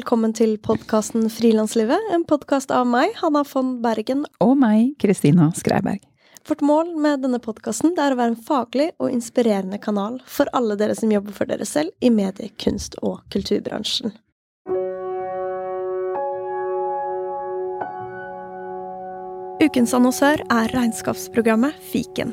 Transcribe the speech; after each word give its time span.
Velkommen 0.00 0.32
til 0.32 0.54
podkasten 0.64 1.26
Frilanslivet. 1.28 2.06
En 2.14 2.22
podkast 2.24 2.70
av 2.72 2.86
meg, 2.88 3.10
Hanna 3.20 3.42
von 3.44 3.74
Bergen. 3.84 4.22
Og 4.40 4.54
meg, 4.56 4.94
Kristina 5.02 5.50
Skreiberg. 5.52 6.00
Vårt 6.48 6.62
mål 6.64 6.94
med 6.96 7.20
denne 7.20 7.36
podkasten 7.42 7.92
er 8.00 8.14
å 8.14 8.16
være 8.16 8.32
en 8.32 8.38
faglig 8.46 8.86
og 8.96 9.12
inspirerende 9.12 9.76
kanal 9.82 10.16
for 10.24 10.48
alle 10.56 10.78
dere 10.80 10.96
som 10.96 11.12
jobber 11.12 11.36
for 11.36 11.50
dere 11.50 11.68
selv 11.68 11.92
i 12.00 12.08
medie-, 12.08 12.48
kunst- 12.56 12.96
og 13.04 13.20
kulturbransjen. 13.34 14.14
Ukens 19.60 19.92
annonsør 19.92 20.40
er 20.48 20.72
regnskapsprogrammet 20.78 21.76
Fiken. 21.92 22.32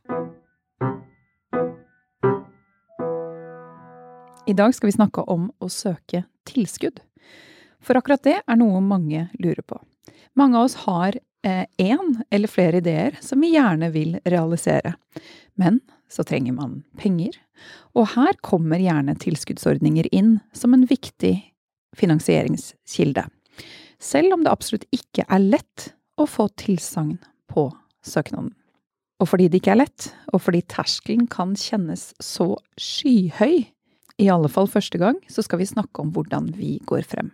I 4.47 4.53
dag 4.53 4.75
skal 4.75 4.87
vi 4.87 4.95
snakke 4.95 5.21
om 5.29 5.51
å 5.61 5.67
søke 5.69 6.23
tilskudd. 6.49 6.97
For 7.81 7.97
akkurat 7.97 8.23
det 8.25 8.39
er 8.41 8.57
noe 8.57 8.79
mange 8.81 9.27
lurer 9.37 9.61
på. 9.61 9.77
Mange 10.37 10.57
av 10.57 10.65
oss 10.65 10.79
har 10.87 11.17
én 11.45 11.67
eh, 12.17 12.21
eller 12.29 12.49
flere 12.49 12.81
ideer 12.81 13.17
som 13.21 13.41
vi 13.41 13.53
gjerne 13.53 13.91
vil 13.93 14.17
realisere. 14.25 14.95
Men 15.53 15.77
så 16.09 16.25
trenger 16.25 16.55
man 16.57 16.79
penger, 16.97 17.37
og 17.93 18.13
her 18.15 18.37
kommer 18.41 18.81
gjerne 18.81 19.13
tilskuddsordninger 19.21 20.09
inn 20.11 20.39
som 20.57 20.73
en 20.73 20.87
viktig 20.89 21.35
finansieringskilde. 21.97 23.27
Selv 24.01 24.33
om 24.33 24.45
det 24.45 24.53
absolutt 24.53 24.87
ikke 24.95 25.27
er 25.29 25.43
lett 25.43 25.91
å 26.17 26.25
få 26.25 26.47
tilsagn 26.57 27.19
på 27.51 27.69
søknaden. 28.05 28.55
Og 29.21 29.29
fordi 29.29 29.51
det 29.51 29.61
ikke 29.61 29.75
er 29.75 29.83
lett, 29.83 30.09
og 30.33 30.41
fordi 30.47 30.63
terskelen 30.65 31.29
kan 31.29 31.53
kjennes 31.53 32.09
så 32.17 32.55
skyhøy 32.81 33.69
i 34.17 34.29
alle 34.29 34.49
fall 34.51 34.69
første 34.71 34.99
gang, 35.01 35.19
så 35.29 35.43
skal 35.45 35.61
vi 35.61 35.69
snakke 35.69 36.03
om 36.03 36.11
hvordan 36.15 36.51
vi 36.57 36.77
går 36.87 37.05
frem. 37.07 37.31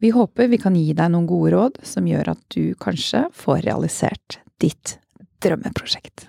Vi 0.00 0.10
håper 0.10 0.48
vi 0.48 0.58
kan 0.58 0.76
gi 0.76 0.94
deg 0.96 1.12
noen 1.12 1.28
gode 1.28 1.52
råd 1.54 1.80
som 1.84 2.06
gjør 2.08 2.32
at 2.32 2.44
du 2.54 2.72
kanskje 2.80 3.26
får 3.36 3.66
realisert 3.66 4.38
ditt 4.60 4.96
drømmeprosjekt. 5.44 6.28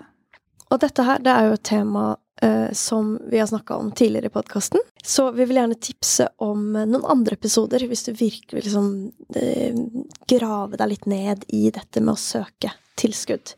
Og 0.72 0.80
dette 0.80 1.04
her, 1.04 1.20
det 1.24 1.32
er 1.32 1.48
jo 1.48 1.56
et 1.56 1.64
tema 1.68 2.04
eh, 2.42 2.68
som 2.76 3.14
vi 3.32 3.40
har 3.40 3.48
snakka 3.48 3.76
om 3.80 3.90
tidligere 3.96 4.28
i 4.28 4.34
podkasten. 4.34 4.80
Så 5.04 5.30
vi 5.36 5.44
vil 5.48 5.60
gjerne 5.60 5.80
tipse 5.80 6.28
om 6.44 6.70
noen 6.76 7.08
andre 7.16 7.36
episoder, 7.36 7.84
hvis 7.88 8.06
du 8.08 8.12
virkelig 8.12 8.66
liksom 8.68 8.92
eh, 9.36 9.76
grave 10.28 10.80
deg 10.80 10.92
litt 10.94 11.08
ned 11.08 11.44
i 11.48 11.66
dette 11.72 12.00
med 12.00 12.14
å 12.14 12.20
søke 12.20 12.72
tilskudd. 13.00 13.54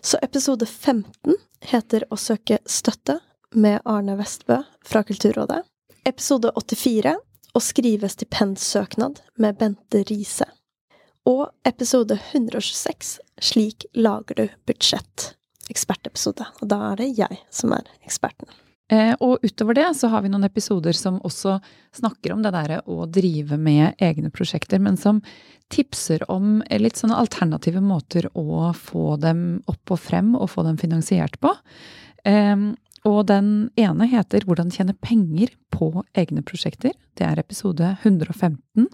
Så 0.00 0.20
episode 0.24 0.66
15 0.66 1.36
heter 1.72 2.04
Å 2.08 2.16
søke 2.20 2.60
støtte 2.68 3.18
med 3.54 3.80
Arne 3.84 4.16
Vestbø 4.16 4.62
fra 4.84 5.02
Kulturrådet. 5.02 5.62
Episode 6.04 6.52
84 6.54 7.16
Å 7.54 7.60
skrive 7.60 8.08
stipendsøknad 8.08 9.20
med 9.40 9.56
Bente 9.58 10.02
Riise. 10.08 10.46
Og 11.28 11.48
episode 11.68 12.18
126 12.32 13.18
Slik 13.40 13.86
lager 13.94 14.34
du 14.34 14.46
budsjett. 14.68 15.32
Ekspertepisode. 15.68 16.46
Og 16.60 16.70
da 16.70 16.80
er 16.92 17.00
det 17.00 17.10
jeg 17.18 17.40
som 17.52 17.72
er 17.76 17.88
eksperten. 18.04 18.48
Eh, 18.92 19.12
og 19.20 19.44
utover 19.44 19.76
det 19.76 19.88
så 19.98 20.08
har 20.08 20.24
vi 20.24 20.30
noen 20.32 20.48
episoder 20.48 20.96
som 20.96 21.18
også 21.20 21.58
snakker 21.98 22.32
om 22.32 22.44
det 22.44 22.54
derre 22.54 22.80
å 22.88 23.04
drive 23.04 23.58
med 23.60 24.00
egne 24.00 24.30
prosjekter, 24.32 24.80
men 24.80 24.96
som 24.96 25.20
tipser 25.68 26.24
om 26.32 26.62
litt 26.80 26.96
sånne 26.96 27.18
alternative 27.20 27.82
måter 27.84 28.30
å 28.32 28.72
få 28.72 29.18
dem 29.20 29.60
opp 29.68 29.92
og 29.92 30.00
frem 30.00 30.32
og 30.38 30.48
få 30.54 30.64
dem 30.64 30.80
finansiert 30.80 31.36
på. 31.40 31.52
Eh, 32.24 32.56
og 33.06 33.26
den 33.30 33.68
ene 33.78 34.08
heter 34.10 34.46
Hvordan 34.46 34.72
tjene 34.74 34.96
penger 34.98 35.52
på 35.74 35.90
egne 36.18 36.42
prosjekter. 36.42 36.94
Det 37.14 37.26
er 37.26 37.38
episode 37.38 37.96
115. 38.02 38.88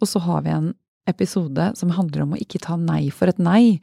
Og 0.00 0.08
så 0.08 0.22
har 0.24 0.46
vi 0.46 0.54
en 0.54 0.72
episode 1.10 1.72
som 1.76 1.92
handler 1.96 2.22
om 2.24 2.34
å 2.34 2.40
ikke 2.40 2.60
ta 2.62 2.76
nei 2.78 3.10
for 3.10 3.30
et 3.30 3.40
nei, 3.42 3.80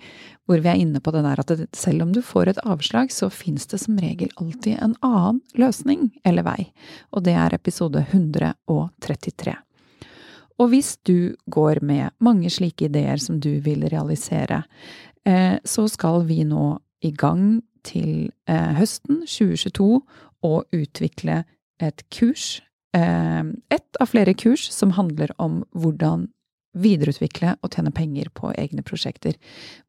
hvor 0.47 0.61
vi 0.63 0.71
er 0.71 0.79
inne 0.79 1.01
på 1.03 1.11
det 1.11 1.23
der 1.25 1.41
at 1.41 1.51
selv 1.75 2.05
om 2.05 2.13
du 2.15 2.21
får 2.23 2.53
et 2.53 2.61
avslag, 2.63 3.11
så 3.11 3.27
fins 3.33 3.67
det 3.67 3.81
som 3.83 3.99
regel 3.99 4.31
alltid 4.39 4.79
en 4.79 4.95
annen 5.05 5.41
løsning 5.59 6.09
eller 6.23 6.47
vei. 6.47 6.69
Og 7.11 7.25
det 7.27 7.35
er 7.35 7.57
episode 7.57 8.05
133. 8.07 9.57
Og 10.59 10.71
hvis 10.73 10.95
du 11.07 11.35
går 11.51 11.83
med 11.85 12.15
mange 12.23 12.51
slike 12.51 12.89
ideer 12.89 13.19
som 13.21 13.39
du 13.39 13.59
vil 13.63 13.85
realisere, 13.91 14.63
eh, 15.25 15.59
så 15.63 15.87
skal 15.91 16.25
vi 16.27 16.43
nå 16.47 16.77
i 17.03 17.11
gang 17.15 17.61
til 17.87 18.31
eh, 18.49 18.73
høsten 18.79 19.23
2022 19.27 19.87
å 20.45 20.53
utvikle 20.75 21.43
et 21.83 22.03
kurs, 22.13 22.59
eh, 22.97 23.43
ett 23.71 24.01
av 24.01 24.11
flere 24.11 24.35
kurs 24.37 24.67
som 24.73 24.95
handler 24.97 25.33
om 25.37 25.63
hvordan 25.71 26.27
videreutvikle 26.77 27.55
og 27.63 27.73
tjene 27.73 27.91
penger 27.95 28.29
på 28.37 28.51
egne 28.53 28.83
prosjekter, 28.85 29.35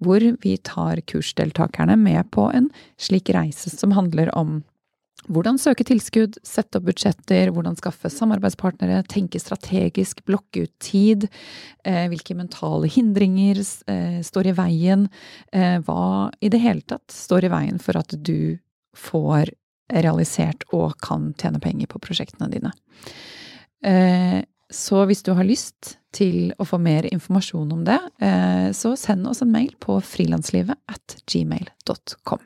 hvor 0.01 0.25
vi 0.43 0.57
tar 0.65 1.03
kursdeltakerne 1.05 1.97
med 2.01 2.31
på 2.33 2.49
en 2.57 2.71
slik 3.01 3.29
reise 3.37 3.73
som 3.75 3.93
handler 3.97 4.33
om 4.37 4.63
hvordan 5.29 5.59
søke 5.61 5.85
tilskudd, 5.85 6.39
sette 6.47 6.79
opp 6.79 6.87
budsjetter, 6.89 7.51
hvordan 7.53 7.77
skaffe 7.79 8.09
samarbeidspartnere, 8.13 9.03
tenke 9.11 9.41
strategisk, 9.43 10.23
blokke 10.29 10.65
ut 10.65 10.73
tid, 10.83 11.27
eh, 11.85 12.07
hvilke 12.09 12.37
mentale 12.39 12.89
hindringer 12.91 13.61
eh, 13.61 14.21
står 14.25 14.51
i 14.51 14.57
veien, 14.57 15.09
eh, 15.53 15.77
hva 15.85 16.31
i 16.41 16.49
det 16.53 16.63
hele 16.63 16.85
tatt 16.89 17.13
står 17.13 17.47
i 17.47 17.53
veien 17.53 17.81
for 17.83 18.01
at 18.01 18.15
du 18.17 18.59
får 18.97 19.53
realisert 19.91 20.65
og 20.73 20.97
kan 21.03 21.33
tjene 21.39 21.61
penger 21.61 21.91
på 21.91 21.99
prosjektene 22.03 22.47
dine. 22.53 22.71
Så 24.71 25.01
hvis 25.09 25.25
du 25.27 25.33
har 25.35 25.49
lyst 25.49 25.97
til 26.15 26.53
å 26.63 26.67
få 26.69 26.79
mer 26.79 27.09
informasjon 27.11 27.73
om 27.75 27.81
det, 27.89 27.99
så 28.77 28.93
send 28.95 29.27
oss 29.27 29.43
en 29.43 29.51
mail 29.51 29.73
på 29.83 29.97
frilanslivet 30.05 30.79
at 30.93 31.17
gmail.com. 31.27 32.45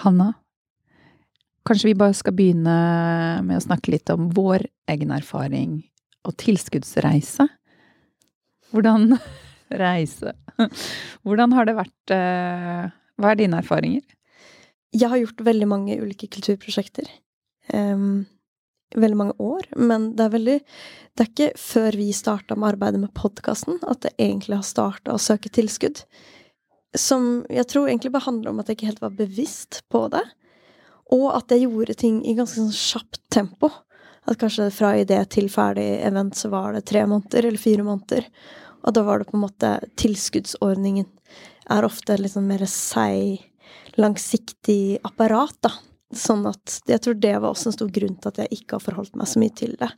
Hanna, 0.00 0.32
Kanskje 1.68 1.90
vi 1.90 1.98
bare 2.00 2.16
skal 2.16 2.32
begynne 2.32 2.74
med 3.44 3.58
å 3.58 3.64
snakke 3.66 3.92
litt 3.92 4.08
om 4.14 4.30
vår 4.32 4.64
egen 4.88 5.10
erfaring 5.12 5.82
og 6.24 6.36
tilskuddsreise? 6.40 7.44
Hvordan 8.72 9.18
reise? 9.82 10.32
Hvordan 11.26 11.52
har 11.56 11.68
det 11.68 11.76
vært 11.76 12.14
eh, 12.14 12.88
Hva 13.20 13.32
er 13.32 13.40
dine 13.40 13.60
erfaringer? 13.60 14.00
Jeg 14.96 15.12
har 15.12 15.20
gjort 15.20 15.44
veldig 15.44 15.68
mange 15.68 15.98
ulike 16.00 16.30
kulturprosjekter. 16.32 17.04
Um, 17.76 18.24
veldig 18.96 19.18
mange 19.20 19.36
år. 19.36 19.68
Men 19.76 20.14
det 20.16 20.24
er 20.24 20.34
veldig 20.38 20.56
Det 20.62 21.24
er 21.24 21.30
ikke 21.32 21.50
før 21.60 22.00
vi 22.00 22.08
starta 22.16 22.56
med 22.56 22.72
arbeidet 22.72 23.02
med 23.02 23.12
podkasten 23.12 23.80
at 23.84 24.06
det 24.06 24.14
egentlig 24.16 24.56
har 24.56 24.64
starta 24.64 25.12
å 25.12 25.20
søke 25.20 25.52
tilskudd. 25.52 26.00
Som 26.96 27.42
jeg 27.52 27.68
tror 27.68 27.90
egentlig 27.90 28.14
bare 28.14 28.30
handler 28.30 28.54
om 28.54 28.62
at 28.62 28.70
jeg 28.70 28.78
ikke 28.78 28.92
helt 28.94 29.04
var 29.04 29.18
bevisst 29.18 29.82
på 29.92 30.06
det. 30.14 30.24
Og 31.14 31.28
at 31.32 31.52
jeg 31.52 31.66
gjorde 31.66 31.96
ting 31.98 32.20
i 32.26 32.36
ganske 32.36 32.60
sånn 32.60 32.74
kjapt 32.74 33.22
tempo. 33.32 33.70
At 34.28 34.40
kanskje 34.40 34.68
fra 34.74 34.92
idé 35.00 35.22
til 35.32 35.48
ferdig 35.52 35.86
event 36.04 36.36
så 36.36 36.50
var 36.52 36.74
det 36.76 36.84
tre 36.90 37.06
måneder 37.08 37.48
eller 37.48 37.60
fire 37.60 37.86
måneder. 37.86 38.26
Og 38.84 38.94
da 38.94 39.04
var 39.06 39.20
det 39.20 39.30
på 39.30 39.38
en 39.38 39.44
måte 39.46 39.70
tilskuddsordningen 40.00 41.08
er 41.72 41.86
ofte 41.86 42.16
litt 42.18 42.32
sånn 42.32 42.48
mer 42.48 42.64
seig, 42.70 43.44
langsiktig 44.00 44.98
apparat, 45.06 45.56
da. 45.64 45.72
Sånn 46.14 46.46
at 46.48 46.78
jeg 46.88 47.02
tror 47.04 47.18
det 47.20 47.34
var 47.36 47.50
også 47.50 47.68
en 47.68 47.76
stor 47.76 47.90
grunn 47.92 48.14
til 48.16 48.30
at 48.30 48.38
jeg 48.40 48.60
ikke 48.60 48.78
har 48.78 48.84
forholdt 48.84 49.18
meg 49.18 49.28
så 49.28 49.42
mye 49.42 49.52
til 49.56 49.74
det. 49.80 49.90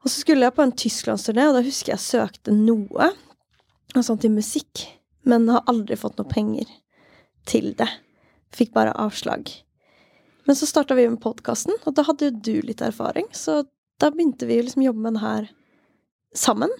Og 0.00 0.08
så 0.08 0.22
skulle 0.22 0.46
jeg 0.46 0.56
på 0.56 0.64
en 0.64 0.76
tysklandsturné, 0.82 1.48
og 1.48 1.58
da 1.58 1.64
husker 1.66 1.92
jeg 1.92 2.04
søkte 2.04 2.54
noe, 2.54 3.10
altså 3.96 4.16
til 4.20 4.36
musikk, 4.36 4.86
men 5.28 5.50
har 5.50 5.66
aldri 5.70 5.98
fått 5.98 6.20
noe 6.20 6.30
penger 6.30 6.70
til 7.50 7.74
det. 7.78 7.88
fikk 8.54 8.72
bare 8.74 8.94
avslag. 8.98 9.50
Men 10.48 10.56
så 10.56 10.68
starta 10.68 10.96
vi 10.96 11.08
med 11.08 11.20
podkasten, 11.22 11.76
og 11.84 11.96
da 11.96 12.04
hadde 12.06 12.30
jo 12.30 12.38
du 12.40 12.54
litt 12.66 12.82
erfaring, 12.84 13.28
så 13.36 13.62
da 14.00 14.10
begynte 14.12 14.48
vi 14.48 14.60
liksom 14.62 14.82
å 14.82 14.88
jobbe 14.90 15.04
med 15.04 15.14
den 15.14 15.24
her 15.24 15.50
sammen. 16.36 16.72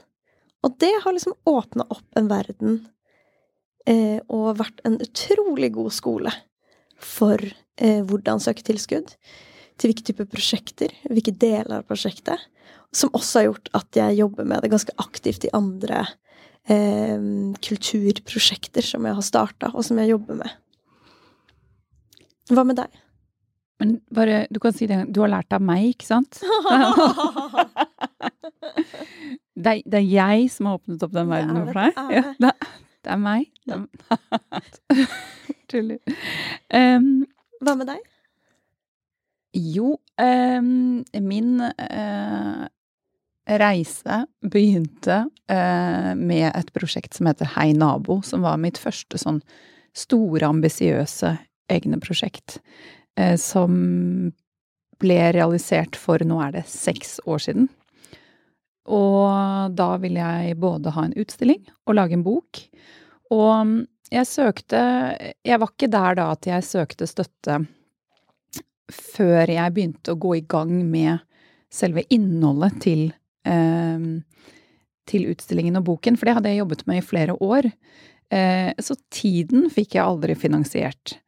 Og 0.64 0.76
det 0.80 0.92
har 1.04 1.14
liksom 1.14 1.36
åpna 1.48 1.86
opp 1.92 2.18
en 2.18 2.30
verden 2.30 2.78
eh, 3.88 4.20
og 4.28 4.60
vært 4.60 4.80
en 4.88 4.98
utrolig 5.00 5.72
god 5.76 5.92
skole 5.96 6.32
for 7.00 7.40
eh, 7.40 8.00
hvordan 8.04 8.42
søke 8.42 8.64
tilskudd, 8.64 9.12
til 9.80 9.88
hvilke 9.88 10.04
typer 10.04 10.28
prosjekter, 10.28 10.92
hvilke 11.08 11.32
deler 11.32 11.80
av 11.80 11.86
prosjektet, 11.88 12.40
som 12.92 13.12
også 13.16 13.38
har 13.38 13.46
gjort 13.48 13.70
at 13.78 13.96
jeg 13.96 14.18
jobber 14.18 14.48
med 14.48 14.64
det 14.64 14.72
ganske 14.72 14.92
aktivt 15.00 15.46
i 15.46 15.52
andre 15.56 16.02
eh, 16.68 17.16
kulturprosjekter 17.64 18.84
som 18.84 19.06
jeg 19.08 19.16
har 19.16 19.26
starta, 19.26 19.72
og 19.72 19.86
som 19.86 20.00
jeg 20.02 20.12
jobber 20.12 20.42
med. 20.42 20.58
Hva 22.50 22.66
med 22.66 22.80
deg? 22.82 23.00
Men 23.80 23.96
bare, 24.12 24.42
du 24.52 24.60
kan 24.60 24.74
si 24.76 24.86
det, 24.90 24.98
du 25.08 25.22
har 25.24 25.32
lært 25.32 25.54
av 25.56 25.64
meg, 25.64 25.94
ikke 25.94 26.08
sant? 26.08 26.40
det, 29.56 29.72
er, 29.72 29.80
det, 29.86 29.96
er, 30.02 30.04
jeg 30.04 30.50
som 30.52 30.68
har 30.68 30.76
åpnet 30.80 31.06
opp 31.06 31.14
den 31.16 31.30
verdenen 31.32 31.70
for 31.70 31.80
deg. 31.80 31.90
Ja, 32.18 32.22
det, 32.44 32.52
det, 33.00 33.14
er 33.14 33.20
meg. 33.24 33.48
Tuller. 35.72 36.00
Um, 36.68 37.24
Hva 37.64 37.76
med 37.80 37.88
deg? 37.94 38.04
Jo, 39.56 39.96
um, 40.20 41.00
min 41.24 41.64
uh, 41.64 42.68
reise 43.64 44.20
begynte 44.44 45.24
uh, 45.50 46.12
med 46.20 46.52
et 46.52 46.70
prosjekt 46.76 47.16
som 47.16 47.26
heter 47.32 47.48
Hei 47.56 47.72
nabo, 47.74 48.20
som 48.22 48.44
var 48.44 48.60
mitt 48.62 48.78
første 48.78 49.18
sånn 49.18 49.40
store, 49.96 50.44
ambisiøse 50.52 51.32
egne 51.70 51.98
prosjekt. 52.02 52.60
Uh, 53.20 53.36
som 53.36 54.32
ble 55.00 55.20
realisert 55.36 55.96
for 55.96 56.22
nå 56.24 56.40
er 56.44 56.56
det 56.58 56.66
seks 56.70 57.18
år 57.28 57.44
siden. 57.44 57.68
Og 58.90 59.76
da 59.76 59.90
ville 60.02 60.20
jeg 60.20 60.58
både 60.60 60.92
ha 60.94 61.06
en 61.06 61.16
utstilling 61.20 61.62
og 61.86 61.96
lage 61.96 62.16
en 62.16 62.24
bok. 62.26 62.62
Og 63.30 63.76
jeg 64.10 64.26
søkte 64.26 64.80
Jeg 65.46 65.60
var 65.62 65.70
ikke 65.70 65.90
der 65.92 66.16
da 66.18 66.30
at 66.34 66.48
jeg 66.48 66.66
søkte 66.66 67.06
støtte 67.06 67.60
før 68.90 69.52
jeg 69.52 69.74
begynte 69.74 70.14
å 70.14 70.18
gå 70.18 70.34
i 70.40 70.46
gang 70.50 70.72
med 70.90 71.20
selve 71.70 72.02
innholdet 72.10 72.80
til, 72.82 73.04
eh, 73.46 74.06
til 75.06 75.28
utstillingen 75.30 75.78
og 75.78 75.84
boken, 75.86 76.18
for 76.18 76.26
det 76.26 76.34
hadde 76.34 76.50
jeg 76.50 76.58
jobbet 76.58 76.86
med 76.90 76.98
i 76.98 77.06
flere 77.06 77.36
år. 77.38 77.70
Eh, 78.34 78.72
så 78.82 78.96
tiden 79.14 79.70
fikk 79.70 79.94
jeg 79.94 80.02
aldri 80.02 80.34
finansiert. 80.34 81.20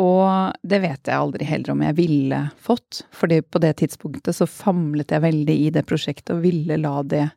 Og 0.00 0.56
det 0.66 0.80
vet 0.82 1.06
jeg 1.06 1.14
aldri 1.14 1.46
heller 1.46 1.74
om 1.74 1.82
jeg 1.86 1.96
ville 2.00 2.40
fått, 2.58 3.04
fordi 3.14 3.40
på 3.46 3.60
det 3.62 3.76
tidspunktet 3.78 4.34
så 4.34 4.48
famlet 4.50 5.14
jeg 5.14 5.22
veldig 5.22 5.54
i 5.66 5.70
det 5.74 5.84
prosjektet 5.86 6.34
og 6.34 6.42
ville 6.42 6.78
la 6.80 6.96
det 7.06 7.28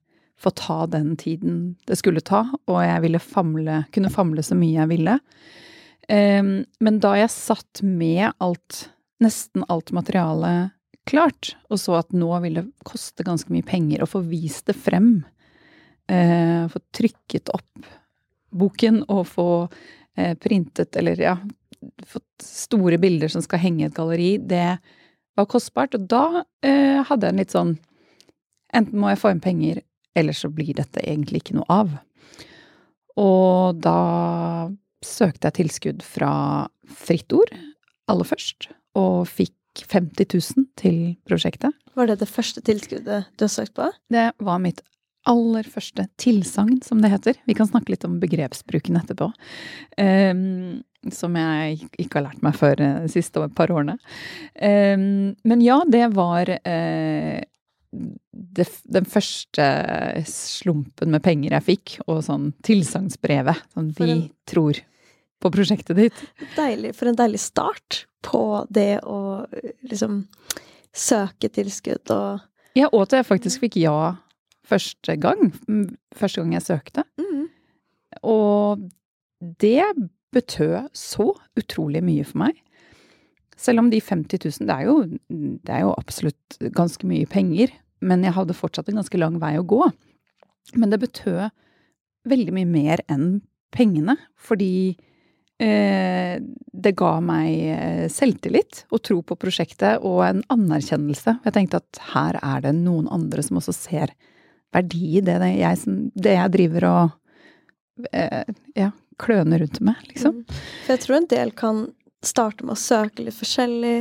få 0.42 0.52
ta 0.58 0.86
den 0.90 1.16
tiden 1.18 1.76
det 1.90 1.98
skulle 1.98 2.22
ta, 2.22 2.44
og 2.70 2.82
jeg 2.82 3.04
ville 3.06 3.22
famle, 3.22 3.84
kunne 3.94 4.14
famle 4.14 4.44
så 4.46 4.58
mye 4.58 4.76
jeg 4.80 4.92
ville. 4.92 5.18
Um, 6.10 6.52
men 6.82 7.00
da 7.04 7.16
jeg 7.18 7.34
satt 7.34 7.82
med 7.86 8.30
alt 8.42 8.88
nesten 9.24 9.66
alt 9.68 9.92
materialet 9.98 10.74
klart, 11.08 11.56
og 11.72 11.80
så 11.82 11.98
at 12.02 12.14
nå 12.14 12.30
vil 12.44 12.60
det 12.60 12.66
koste 12.86 13.26
ganske 13.26 13.52
mye 13.54 13.66
penger 13.66 14.04
å 14.04 14.10
få 14.10 14.22
vist 14.28 14.68
det 14.70 14.76
frem. 14.78 15.22
Eh, 16.08 16.68
få 16.72 16.82
trykket 16.96 17.52
opp 17.56 17.88
boken 18.58 19.02
og 19.12 19.24
få 19.28 19.48
eh, 20.16 20.36
printet, 20.40 20.96
eller 21.00 21.20
ja, 21.20 21.38
fått 22.08 22.46
store 22.46 23.00
bilder 23.02 23.32
som 23.32 23.44
skal 23.46 23.62
henge 23.64 23.84
i 23.84 23.88
et 23.90 23.96
galleri. 23.98 24.36
Det 24.38 24.78
var 25.38 25.50
kostbart, 25.50 25.96
og 25.98 26.08
da 26.10 26.44
eh, 26.66 27.04
hadde 27.08 27.28
jeg 27.28 27.36
en 27.36 27.44
litt 27.44 27.56
sånn 27.56 27.78
Enten 28.76 29.00
må 29.00 29.08
jeg 29.08 29.20
få 29.22 29.30
inn 29.32 29.40
penger, 29.40 29.78
eller 30.12 30.36
så 30.36 30.50
blir 30.52 30.74
dette 30.76 31.00
egentlig 31.00 31.40
ikke 31.40 31.54
noe 31.56 31.70
av. 31.72 31.94
Og 33.16 33.78
da 33.80 33.94
søkte 35.00 35.48
jeg 35.48 35.56
tilskudd 35.62 36.04
fra 36.04 36.32
Fritt 37.00 37.32
Ord 37.32 37.54
aller 38.12 38.28
først 38.28 38.68
og 39.00 39.24
fikk 39.32 39.86
50 39.88 40.28
000 40.34 40.68
til 40.80 41.00
prosjektet. 41.30 41.72
Var 41.96 42.12
det 42.12 42.20
det 42.22 42.30
første 42.30 42.64
tilskuddet 42.66 43.32
du 43.38 43.46
har 43.46 43.54
søkt 43.54 43.76
på? 43.78 43.88
Det 44.14 44.32
var 44.44 44.62
mitt 44.62 44.84
aller 45.28 45.68
første 45.68 46.08
tilsagn, 46.22 46.80
som 46.86 47.02
det 47.04 47.12
heter. 47.12 47.40
Vi 47.48 47.56
kan 47.58 47.70
snakke 47.70 47.94
litt 47.94 48.06
om 48.08 48.20
begrepsbruken 48.22 49.00
etterpå. 49.00 49.30
Um, 50.00 50.80
som 51.14 51.36
jeg 51.40 51.88
ikke 52.02 52.20
har 52.20 52.28
lært 52.30 52.44
meg 52.44 52.58
før 52.58 52.82
eh, 52.84 52.98
de 53.06 53.12
siste 53.12 53.44
par 53.56 53.72
årene. 53.72 53.96
Um, 54.60 55.36
men 55.48 55.64
ja, 55.64 55.78
det 55.88 56.04
var 56.18 56.50
uh, 56.52 57.38
det, 57.92 58.68
den 58.98 59.08
første 59.08 59.68
slumpen 60.28 61.14
med 61.14 61.24
penger 61.24 61.56
jeg 61.60 61.68
fikk, 61.70 61.98
og 62.10 62.24
sånn 62.28 62.52
tilsagnsbrevet. 62.68 63.68
Sånn 63.76 63.94
vi 63.98 64.12
en... 64.12 64.28
tror 64.50 64.82
på 65.38 65.52
prosjektet 65.54 66.00
ditt. 66.00 66.22
Deilig. 66.58 66.96
For 66.98 67.10
en 67.10 67.18
deilig 67.18 67.44
start 67.46 68.06
på 68.26 68.66
det 68.74 69.00
å 69.06 69.46
liksom 69.86 70.24
søke 70.98 71.50
tilskudd 71.54 72.10
og 72.16 72.46
Ja, 72.78 72.90
og 72.92 73.08
at 73.08 73.16
jeg 73.18 73.28
faktisk 73.28 73.64
fikk 73.64 73.78
ja 73.82 74.18
første 74.68 75.18
gang. 75.22 75.52
Første 76.16 76.44
gang 76.44 76.54
jeg 76.58 76.66
søkte. 76.68 77.04
Mm. 77.20 77.48
Og 78.28 78.88
det 79.62 79.84
betød 80.36 80.90
så 80.98 81.32
utrolig 81.58 82.04
mye 82.06 82.26
for 82.28 82.44
meg. 82.46 82.62
Selv 83.58 83.82
om 83.82 83.90
de 83.90 84.02
50 84.04 84.44
000, 84.62 84.68
det 84.70 84.76
er 84.76 84.86
jo, 84.86 84.98
det 85.66 85.74
er 85.74 85.86
jo 85.86 85.96
absolutt 85.98 86.60
ganske 86.78 87.08
mye 87.10 87.26
penger. 87.30 87.74
Men 88.06 88.26
jeg 88.26 88.36
hadde 88.36 88.58
fortsatt 88.58 88.92
en 88.92 89.00
ganske 89.00 89.18
lang 89.18 89.40
vei 89.42 89.56
å 89.58 89.66
gå. 89.66 89.88
Men 90.78 90.92
det 90.92 91.02
betød 91.02 91.48
veldig 92.28 92.54
mye 92.54 92.70
mer 92.70 93.02
enn 93.10 93.40
pengene. 93.74 94.18
Fordi 94.38 94.98
Eh, 95.58 96.38
det 96.78 96.94
ga 97.00 97.16
meg 97.18 97.54
eh, 97.74 98.04
selvtillit 98.14 98.84
og 98.94 99.02
tro 99.02 99.24
på 99.26 99.38
prosjektet 99.42 100.04
og 100.06 100.22
en 100.28 100.44
anerkjennelse. 100.54 101.40
Jeg 101.48 101.56
tenkte 101.56 101.80
at 101.82 102.02
her 102.14 102.38
er 102.44 102.62
det 102.68 102.76
noen 102.78 103.08
andre 103.10 103.42
som 103.42 103.58
også 103.58 103.74
ser 103.74 104.14
verdi 104.76 105.18
i 105.18 105.24
det, 105.24 105.38
det, 105.42 105.52
jeg, 105.60 105.96
det 106.16 106.34
jeg 106.36 106.54
driver 106.54 106.88
og 106.90 108.08
eh, 108.12 108.44
ja, 108.78 108.92
kløner 109.22 109.64
rundt 109.64 109.80
med, 109.84 110.02
liksom. 110.10 110.42
Mm. 110.42 110.60
For 110.86 110.94
jeg 110.94 111.04
tror 111.06 111.18
en 111.20 111.32
del 111.34 111.54
kan 111.58 111.86
starte 112.26 112.66
med 112.66 112.76
å 112.76 112.82
søke 112.82 113.26
litt 113.26 113.38
forskjellig, 113.38 113.98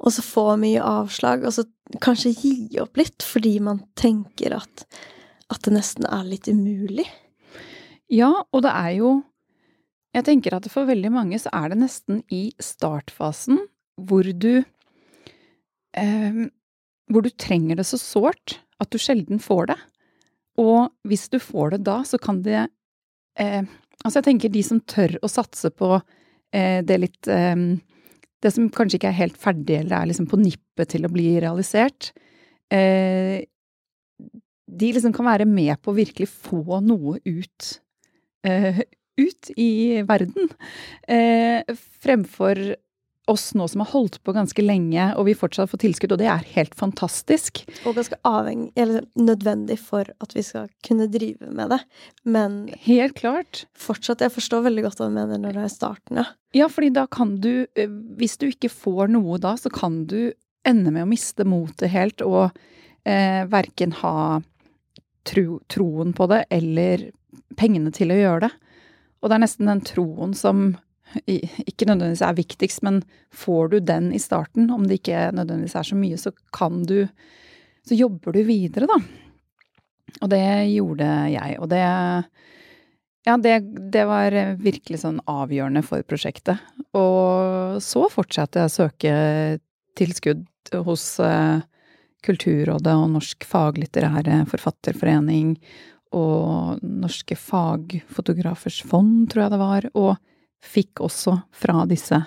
og 0.00 0.14
så 0.16 0.24
få 0.24 0.46
mye 0.60 0.82
avslag, 0.82 1.44
og 1.44 1.54
så 1.54 1.66
kanskje 2.02 2.34
gi 2.34 2.80
opp 2.80 2.96
litt 3.00 3.24
fordi 3.26 3.58
man 3.62 3.82
tenker 3.98 4.56
at, 4.56 4.86
at 5.52 5.66
det 5.66 5.74
nesten 5.76 6.08
er 6.08 6.24
litt 6.28 6.48
umulig. 6.48 7.06
Ja, 8.10 8.32
og 8.50 8.64
det 8.64 8.72
er 8.74 8.94
jo 8.98 9.10
jeg 10.10 10.26
tenker 10.26 10.56
at 10.56 10.66
for 10.72 10.88
veldig 10.88 11.12
mange 11.14 11.38
så 11.38 11.52
er 11.54 11.70
det 11.70 11.82
nesten 11.84 12.24
i 12.34 12.48
startfasen 12.58 13.60
hvor 14.00 14.26
du 14.26 14.64
eh, 15.94 16.40
Hvor 17.10 17.22
du 17.22 17.30
trenger 17.30 17.78
det 17.78 17.86
så 17.86 17.98
sårt 17.98 18.58
at 18.80 18.90
du 18.90 18.98
sjelden 18.98 19.38
får 19.42 19.66
det. 19.70 19.76
Og 20.60 20.90
hvis 21.08 21.28
du 21.32 21.38
får 21.42 21.76
det 21.76 21.84
da, 21.88 22.00
så 22.06 22.20
kan 22.20 22.42
det 22.46 22.66
eh, 23.38 23.62
Altså, 24.00 24.22
jeg 24.22 24.30
tenker 24.30 24.52
de 24.52 24.62
som 24.64 24.78
tør 24.88 25.18
å 25.20 25.28
satse 25.28 25.68
på 25.76 25.92
eh, 26.56 26.80
det 26.88 26.96
litt 27.02 27.28
eh, 27.28 27.64
Det 28.40 28.52
som 28.54 28.70
kanskje 28.72 28.96
ikke 28.96 29.10
er 29.10 29.18
helt 29.18 29.36
ferdig, 29.40 29.82
eller 29.82 29.98
er 29.98 30.08
liksom 30.08 30.28
på 30.30 30.38
nippet 30.40 30.94
til 30.94 31.04
å 31.04 31.12
bli 31.12 31.34
realisert. 31.44 32.14
Eh, 32.72 33.44
de 34.70 34.88
liksom 34.94 35.12
kan 35.12 35.28
være 35.28 35.44
med 35.44 35.76
på 35.82 35.92
å 35.92 35.98
virkelig 35.98 36.30
få 36.30 36.80
noe 36.80 37.18
ut 37.26 37.68
eh, 38.48 38.80
ut 39.20 39.50
i 39.60 40.00
verden. 40.08 40.48
Eh, 41.04 41.60
fremfor 42.00 42.62
oss 43.30 43.50
nå 43.56 43.66
som 43.70 43.82
har 43.84 43.90
holdt 43.92 44.18
på 44.26 44.34
ganske 44.34 44.62
lenge, 44.64 45.10
og 45.16 45.28
vi 45.28 45.36
fortsatt 45.38 45.70
får 45.70 45.82
tilskudd, 45.84 46.14
og 46.16 46.20
det 46.22 46.28
er 46.32 46.48
helt 46.56 46.74
fantastisk. 46.78 47.62
Og 47.88 47.96
ganske 47.98 48.18
avhengig, 48.26 48.70
eller 48.80 49.06
nødvendig 49.18 49.78
for 49.80 50.10
at 50.22 50.34
vi 50.36 50.44
skal 50.46 50.68
kunne 50.86 51.08
drive 51.12 51.52
med 51.54 51.72
det. 51.74 51.80
Men 52.24 52.60
Helt 52.84 53.16
klart. 53.20 53.64
Fortsatt, 53.78 54.24
jeg 54.24 54.34
forstår 54.34 54.66
veldig 54.66 54.86
godt 54.88 55.00
hva 55.00 55.10
du 55.10 55.16
mener 55.16 55.40
når 55.40 55.58
det 55.58 55.66
er 55.66 55.74
starten, 55.74 56.22
ja. 56.22 56.28
Ja, 56.56 56.66
fordi 56.66 56.90
da 56.90 57.06
kan 57.06 57.36
du, 57.42 57.66
eh, 57.78 57.90
hvis 58.18 58.34
du 58.40 58.48
ikke 58.50 58.72
får 58.72 59.12
noe 59.14 59.38
da, 59.38 59.54
så 59.54 59.70
kan 59.70 60.02
du 60.10 60.32
ende 60.66 60.90
med 60.90 61.06
å 61.06 61.10
miste 61.10 61.46
motet 61.46 61.92
helt, 61.94 62.24
og 62.26 62.50
eh, 63.06 63.46
verken 63.48 63.94
ha 64.02 64.40
tro, 65.28 65.60
troen 65.70 66.12
på 66.16 66.26
det 66.30 66.44
eller 66.50 67.10
pengene 67.60 67.92
til 67.94 68.12
å 68.12 68.18
gjøre 68.18 68.48
det. 68.48 68.52
Og 69.20 69.28
det 69.28 69.36
er 69.36 69.44
nesten 69.44 69.68
den 69.70 69.82
troen 69.84 70.34
som 70.36 70.72
ikke 71.26 71.88
nødvendigvis 71.88 72.22
er 72.26 72.36
viktigst, 72.38 72.82
men 72.86 73.00
får 73.34 73.72
du 73.72 73.78
den 73.80 74.10
i 74.14 74.20
starten, 74.22 74.70
om 74.70 74.86
det 74.86 75.00
ikke 75.00 75.30
nødvendigvis 75.36 75.76
er 75.78 75.88
så 75.90 75.98
mye, 75.98 76.18
så 76.20 76.32
kan 76.54 76.84
du 76.86 77.08
Så 77.80 77.96
jobber 77.96 78.32
du 78.36 78.42
videre, 78.44 78.84
da. 78.84 78.98
Og 80.20 80.28
det 80.28 80.68
gjorde 80.68 81.06
jeg. 81.32 81.56
Og 81.60 81.68
det 81.70 81.80
Ja, 83.26 83.36
det, 83.36 83.90
det, 83.92 84.04
var 84.04 84.32
virkelig 84.60 85.00
sånn 85.00 85.20
avgjørende 85.28 85.82
for 85.82 86.02
prosjektet. 86.02 86.60
Og 86.92 87.80
så 87.80 88.06
fortsatte 88.12 88.60
jeg 88.60 88.68
å 88.68 88.74
søke 88.74 89.14
tilskudd 89.96 90.46
hos 90.86 91.04
uh, 91.20 91.60
Kulturrådet 92.24 92.94
og 92.96 93.10
Norsk 93.14 93.44
faglitterære 93.48 94.42
forfatterforening 94.48 95.54
og 96.16 96.80
Norske 96.82 97.36
fagfotografers 97.38 98.80
fond, 98.88 99.28
tror 99.30 99.46
jeg 99.46 99.52
det 99.54 99.60
var, 99.60 99.86
og 99.94 100.10
fikk 100.64 101.02
også 101.04 101.36
fra 101.56 101.84
disse 101.88 102.18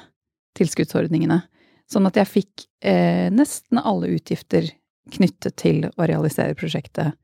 tilskuddsordningene. 0.57 1.41
Sånn 1.89 2.07
at 2.09 2.17
jeg 2.17 2.29
fikk 2.29 2.65
eh, 2.85 3.29
nesten 3.33 3.81
alle 3.81 4.13
utgifter 4.15 4.69
knyttet 5.13 5.57
til 5.59 5.83
å 5.89 6.07
realisere 6.07 6.55
prosjektet. 6.57 7.17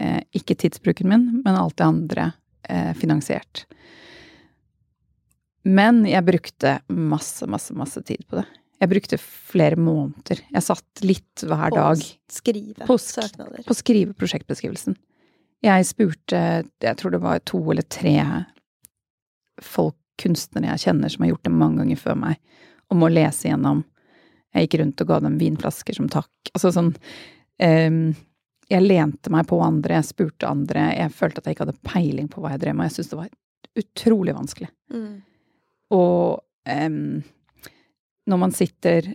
Eh, 0.00 0.20
ikke 0.36 0.56
tidsbruken 0.58 1.10
min, 1.10 1.26
men 1.44 1.58
alt 1.58 1.76
det 1.78 1.86
andre 1.86 2.30
eh, 2.68 2.92
finansiert. 2.98 3.66
Men 5.68 6.06
jeg 6.08 6.24
brukte 6.24 6.78
masse, 6.88 7.46
masse, 7.50 7.74
masse 7.76 8.00
tid 8.08 8.24
på 8.30 8.40
det. 8.40 8.46
Jeg 8.80 8.88
brukte 8.88 9.18
flere 9.20 9.76
måneder. 9.76 10.40
Jeg 10.48 10.64
satt 10.64 11.02
litt 11.04 11.42
hver 11.44 11.74
dag. 11.74 12.00
På 12.00 12.32
skrive 12.32 12.86
på, 12.88 12.96
søknader. 12.96 13.60
På 13.66 13.74
å 13.74 13.76
skrive 13.76 14.16
prosjektbeskrivelsen. 14.16 14.96
Jeg 15.60 15.84
spurte, 15.84 16.40
jeg 16.80 16.96
tror 16.96 17.12
det 17.12 17.20
var 17.20 17.42
to 17.44 17.60
eller 17.68 17.84
tre 17.92 18.14
folk, 19.60 19.98
kunstnere 20.20 20.74
jeg 20.74 20.84
kjenner 20.86 21.12
som 21.12 21.24
har 21.24 21.32
gjort 21.32 21.46
det 21.48 21.54
mange 21.54 21.82
ganger 21.82 22.00
før 22.00 22.18
meg, 22.24 22.40
om 22.90 23.04
å 23.06 23.10
lese 23.12 23.48
gjennom. 23.48 23.84
Jeg 24.54 24.66
gikk 24.66 24.80
rundt 24.80 25.04
og 25.04 25.10
ga 25.12 25.20
dem 25.24 25.38
vinflasker 25.40 25.96
som 25.96 26.08
takk. 26.10 26.32
Altså 26.54 26.72
sånn 26.74 26.90
um, 26.90 28.00
Jeg 28.70 28.86
lente 28.86 29.30
meg 29.32 29.46
på 29.50 29.60
andre, 29.62 30.00
jeg 30.00 30.10
spurte 30.10 30.50
andre. 30.50 30.88
Jeg 30.96 31.14
følte 31.14 31.42
at 31.42 31.46
jeg 31.46 31.56
ikke 31.56 31.68
hadde 31.68 31.86
peiling 31.86 32.30
på 32.30 32.42
hva 32.42 32.54
jeg 32.54 32.64
drev 32.64 32.78
med. 32.78 32.90
Jeg 32.90 32.98
syntes 32.98 33.12
det 33.12 33.20
var 33.20 33.84
utrolig 33.84 34.34
vanskelig. 34.36 34.70
Mm. 34.92 35.12
Og 35.94 36.40
um, 36.86 37.20
når 38.30 38.42
man 38.42 38.54
sitter 38.54 39.12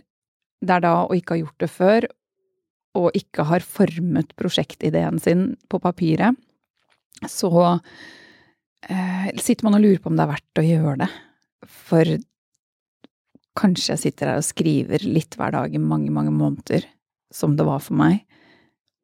der 0.66 0.82
da 0.84 0.94
og 1.04 1.16
ikke 1.16 1.36
har 1.36 1.44
gjort 1.44 1.62
det 1.62 1.70
før, 1.72 2.08
og 2.96 3.16
ikke 3.16 3.44
har 3.50 3.64
formet 3.64 4.32
prosjektideen 4.40 5.20
sin 5.20 5.50
på 5.68 5.80
papiret, 5.84 6.36
så 7.28 7.50
sitter 9.42 9.66
man 9.66 9.76
og 9.78 9.82
lurer 9.82 10.00
på 10.02 10.10
om 10.10 10.18
det 10.18 10.24
er 10.24 10.30
verdt 10.30 10.60
å 10.60 10.64
gjøre 10.66 10.96
det. 11.02 11.08
For 11.66 12.16
kanskje 13.56 13.94
jeg 13.94 14.02
sitter 14.02 14.30
her 14.30 14.40
og 14.40 14.46
skriver 14.46 15.06
litt 15.06 15.36
hver 15.38 15.54
dag 15.56 15.74
i 15.74 15.80
mange, 15.82 16.12
mange 16.14 16.34
måneder, 16.34 16.84
som 17.34 17.56
det 17.58 17.66
var 17.66 17.80
for 17.82 17.98
meg, 17.98 18.20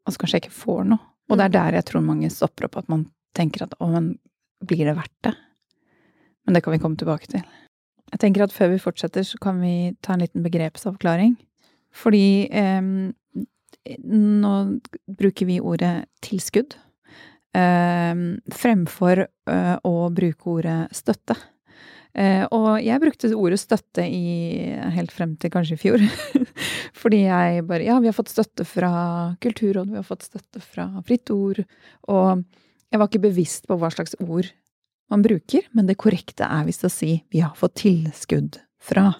og 0.04 0.14
så 0.14 0.22
kanskje 0.22 0.38
jeg 0.38 0.46
ikke 0.46 0.60
får 0.60 0.84
noe. 0.92 1.02
Og 1.30 1.38
det 1.38 1.46
er 1.46 1.54
der 1.54 1.78
jeg 1.78 1.88
tror 1.88 2.04
mange 2.04 2.30
stopper 2.32 2.68
opp, 2.68 2.76
at 2.82 2.90
man 2.92 3.06
tenker 3.36 3.64
at 3.64 3.74
å, 3.80 3.88
men 3.88 4.12
blir 4.66 4.84
det 4.84 4.96
verdt 4.98 5.18
det? 5.26 5.32
Men 6.44 6.56
det 6.56 6.62
kan 6.64 6.74
vi 6.74 6.80
komme 6.82 6.98
tilbake 7.00 7.30
til. 7.30 7.44
Jeg 8.12 8.20
tenker 8.20 8.44
at 8.44 8.52
før 8.52 8.74
vi 8.74 8.82
fortsetter, 8.82 9.24
så 9.24 9.38
kan 9.40 9.62
vi 9.62 9.94
ta 10.04 10.14
en 10.14 10.24
liten 10.24 10.44
begrepsavklaring. 10.44 11.38
Fordi 11.96 12.48
eh, 12.52 12.82
nå 14.04 14.52
bruker 15.18 15.48
vi 15.48 15.60
ordet 15.60 15.94
tilskudd 16.24 16.76
eh, 16.76 16.91
fremfor 17.52 19.26
eh, 19.26 19.74
å 19.84 19.96
bruke 20.14 20.54
ordet 20.54 20.78
støtte. 20.96 21.36
Eh, 22.12 22.44
og 22.52 22.76
jeg 22.84 23.00
brukte 23.00 23.30
ordet 23.32 23.60
støtte 23.60 24.04
i, 24.04 24.68
helt 24.92 25.12
frem 25.14 25.32
til 25.40 25.52
kanskje 25.52 25.78
i 25.78 25.80
fjor. 25.80 26.02
Fordi 27.02 27.22
jeg 27.24 27.64
bare 27.68 27.86
Ja, 27.88 27.98
vi 28.00 28.10
har 28.10 28.16
fått 28.16 28.32
støtte 28.32 28.66
fra 28.68 28.92
Kulturrådet, 29.40 29.94
vi 29.94 30.00
har 30.00 30.08
fått 30.08 30.28
støtte 30.28 30.60
fra 30.60 30.88
Fritt 31.08 31.32
Ord. 31.32 31.62
Og 32.12 32.44
jeg 32.92 33.00
var 33.00 33.08
ikke 33.08 33.26
bevisst 33.28 33.68
på 33.68 33.78
hva 33.80 33.92
slags 33.92 34.16
ord 34.20 34.50
man 35.12 35.24
bruker, 35.24 35.64
men 35.76 35.88
det 35.88 35.98
korrekte 36.00 36.46
er 36.48 36.64
visst 36.68 36.84
å 36.88 36.92
si 36.92 37.18
vi 37.32 37.40
har 37.44 37.56
fått 37.56 37.80
tilskudd 37.82 38.60
fra. 38.80 39.10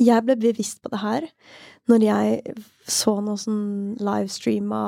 Jeg 0.00 0.24
ble 0.24 0.36
bevisst 0.40 0.80
på 0.80 0.92
det 0.92 1.00
her 1.02 1.28
når 1.90 2.04
jeg 2.06 2.56
så 2.88 3.18
noe 3.24 3.40
sånn 3.40 3.96
livestreama 4.00 4.82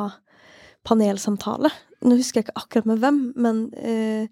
panelsamtale. 0.88 1.70
Nå 2.02 2.18
husker 2.18 2.40
jeg 2.40 2.48
ikke 2.48 2.60
akkurat 2.60 2.88
med 2.90 3.02
hvem, 3.02 3.20
men 3.38 3.64
eh, 3.78 4.26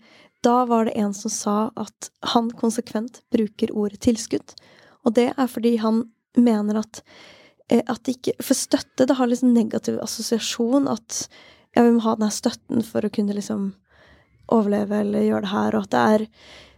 da 0.44 0.64
var 0.66 0.88
det 0.88 0.96
en 0.98 1.12
som 1.14 1.32
sa 1.32 1.56
at 1.78 2.10
han 2.32 2.50
konsekvent 2.58 3.20
bruker 3.32 3.72
ordet 3.76 4.00
tilskudd. 4.06 4.54
Og 5.06 5.14
det 5.16 5.30
er 5.36 5.50
fordi 5.50 5.76
han 5.82 6.04
mener 6.38 6.80
at, 6.82 7.02
eh, 7.68 7.84
at 7.86 8.10
ikke 8.10 8.34
For 8.42 8.58
støtte, 8.58 9.06
det 9.06 9.16
har 9.18 9.30
liksom 9.30 9.54
negativ 9.54 10.00
assosiasjon. 10.02 10.88
At 10.88 11.28
ja, 11.76 11.84
vi 11.84 11.92
må 11.94 12.02
ha 12.04 12.16
den 12.16 12.26
her 12.26 12.34
støtten 12.34 12.82
for 12.86 13.06
å 13.06 13.12
kunne 13.12 13.36
liksom 13.36 13.70
overleve 14.50 15.04
eller 15.04 15.28
gjøre 15.28 15.46
det 15.46 15.54
her, 15.54 15.76
og 15.76 15.86
at 15.86 15.94
det 15.94 16.02
er 16.14 16.28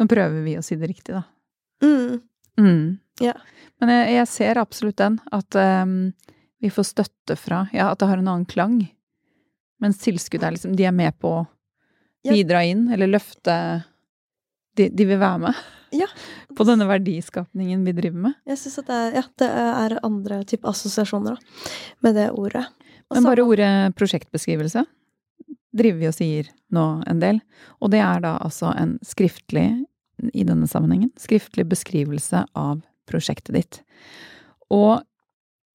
Nå 0.02 0.08
prøver 0.10 0.42
vi 0.42 0.56
å 0.58 0.64
si 0.66 0.74
det 0.82 0.88
riktig, 0.90 1.14
da. 1.14 1.22
Mm. 1.82 2.22
Mm. 2.60 2.98
Ja. 3.20 3.34
Men 3.82 3.94
jeg, 3.94 4.14
jeg 4.16 4.30
ser 4.30 4.62
absolutt 4.62 5.00
den. 5.02 5.20
At 5.34 5.58
um, 5.58 6.14
vi 6.62 6.70
får 6.74 6.90
støtte 6.92 7.38
fra 7.40 7.66
Ja, 7.74 7.92
at 7.92 8.02
det 8.02 8.10
har 8.12 8.22
en 8.22 8.28
annen 8.30 8.50
klang. 8.50 8.84
Mens 9.82 10.02
tilskudd 10.04 10.44
er 10.46 10.54
liksom 10.54 10.76
De 10.78 10.86
er 10.86 10.94
med 10.96 11.18
på 11.20 11.40
å 11.42 11.46
bidra 12.28 12.62
inn, 12.70 12.86
eller 12.94 13.10
løfte 13.10 13.56
de, 14.78 14.90
de 14.94 15.08
vil 15.10 15.20
være 15.20 15.40
med 15.48 15.62
Ja. 15.98 16.08
på 16.58 16.66
denne 16.68 16.86
verdiskapningen 16.88 17.82
vi 17.88 17.96
driver 17.98 18.28
med. 18.28 18.38
Jeg 18.48 18.62
syns 18.62 18.78
at 18.84 18.92
det 18.92 19.00
er, 19.00 19.16
ja, 19.18 19.24
det 19.42 19.50
er 19.64 19.98
andre 20.06 20.42
type 20.48 20.70
assosiasjoner 20.70 21.36
da, 21.36 21.60
med 22.06 22.16
det 22.20 22.30
ordet. 22.32 22.68
Også, 23.10 23.18
Men 23.18 23.28
bare 23.28 23.44
ordet 23.44 23.72
prosjektbeskrivelse 24.00 24.86
driver 25.76 26.00
vi 26.00 26.10
og 26.12 26.16
sier 26.16 26.52
nå 26.76 26.86
en 27.08 27.20
del. 27.24 27.42
Og 27.82 27.92
det 27.92 28.00
er 28.04 28.24
da 28.24 28.36
altså 28.44 28.72
en 28.78 28.98
skriftlig, 29.08 29.66
i 30.34 30.46
denne 30.48 30.68
sammenhengen, 30.70 31.12
skriftlig 31.20 31.66
beskrivelse 31.72 32.46
av 32.58 32.82
prosjektet 33.10 33.56
ditt. 33.56 33.80
Og 34.72 35.02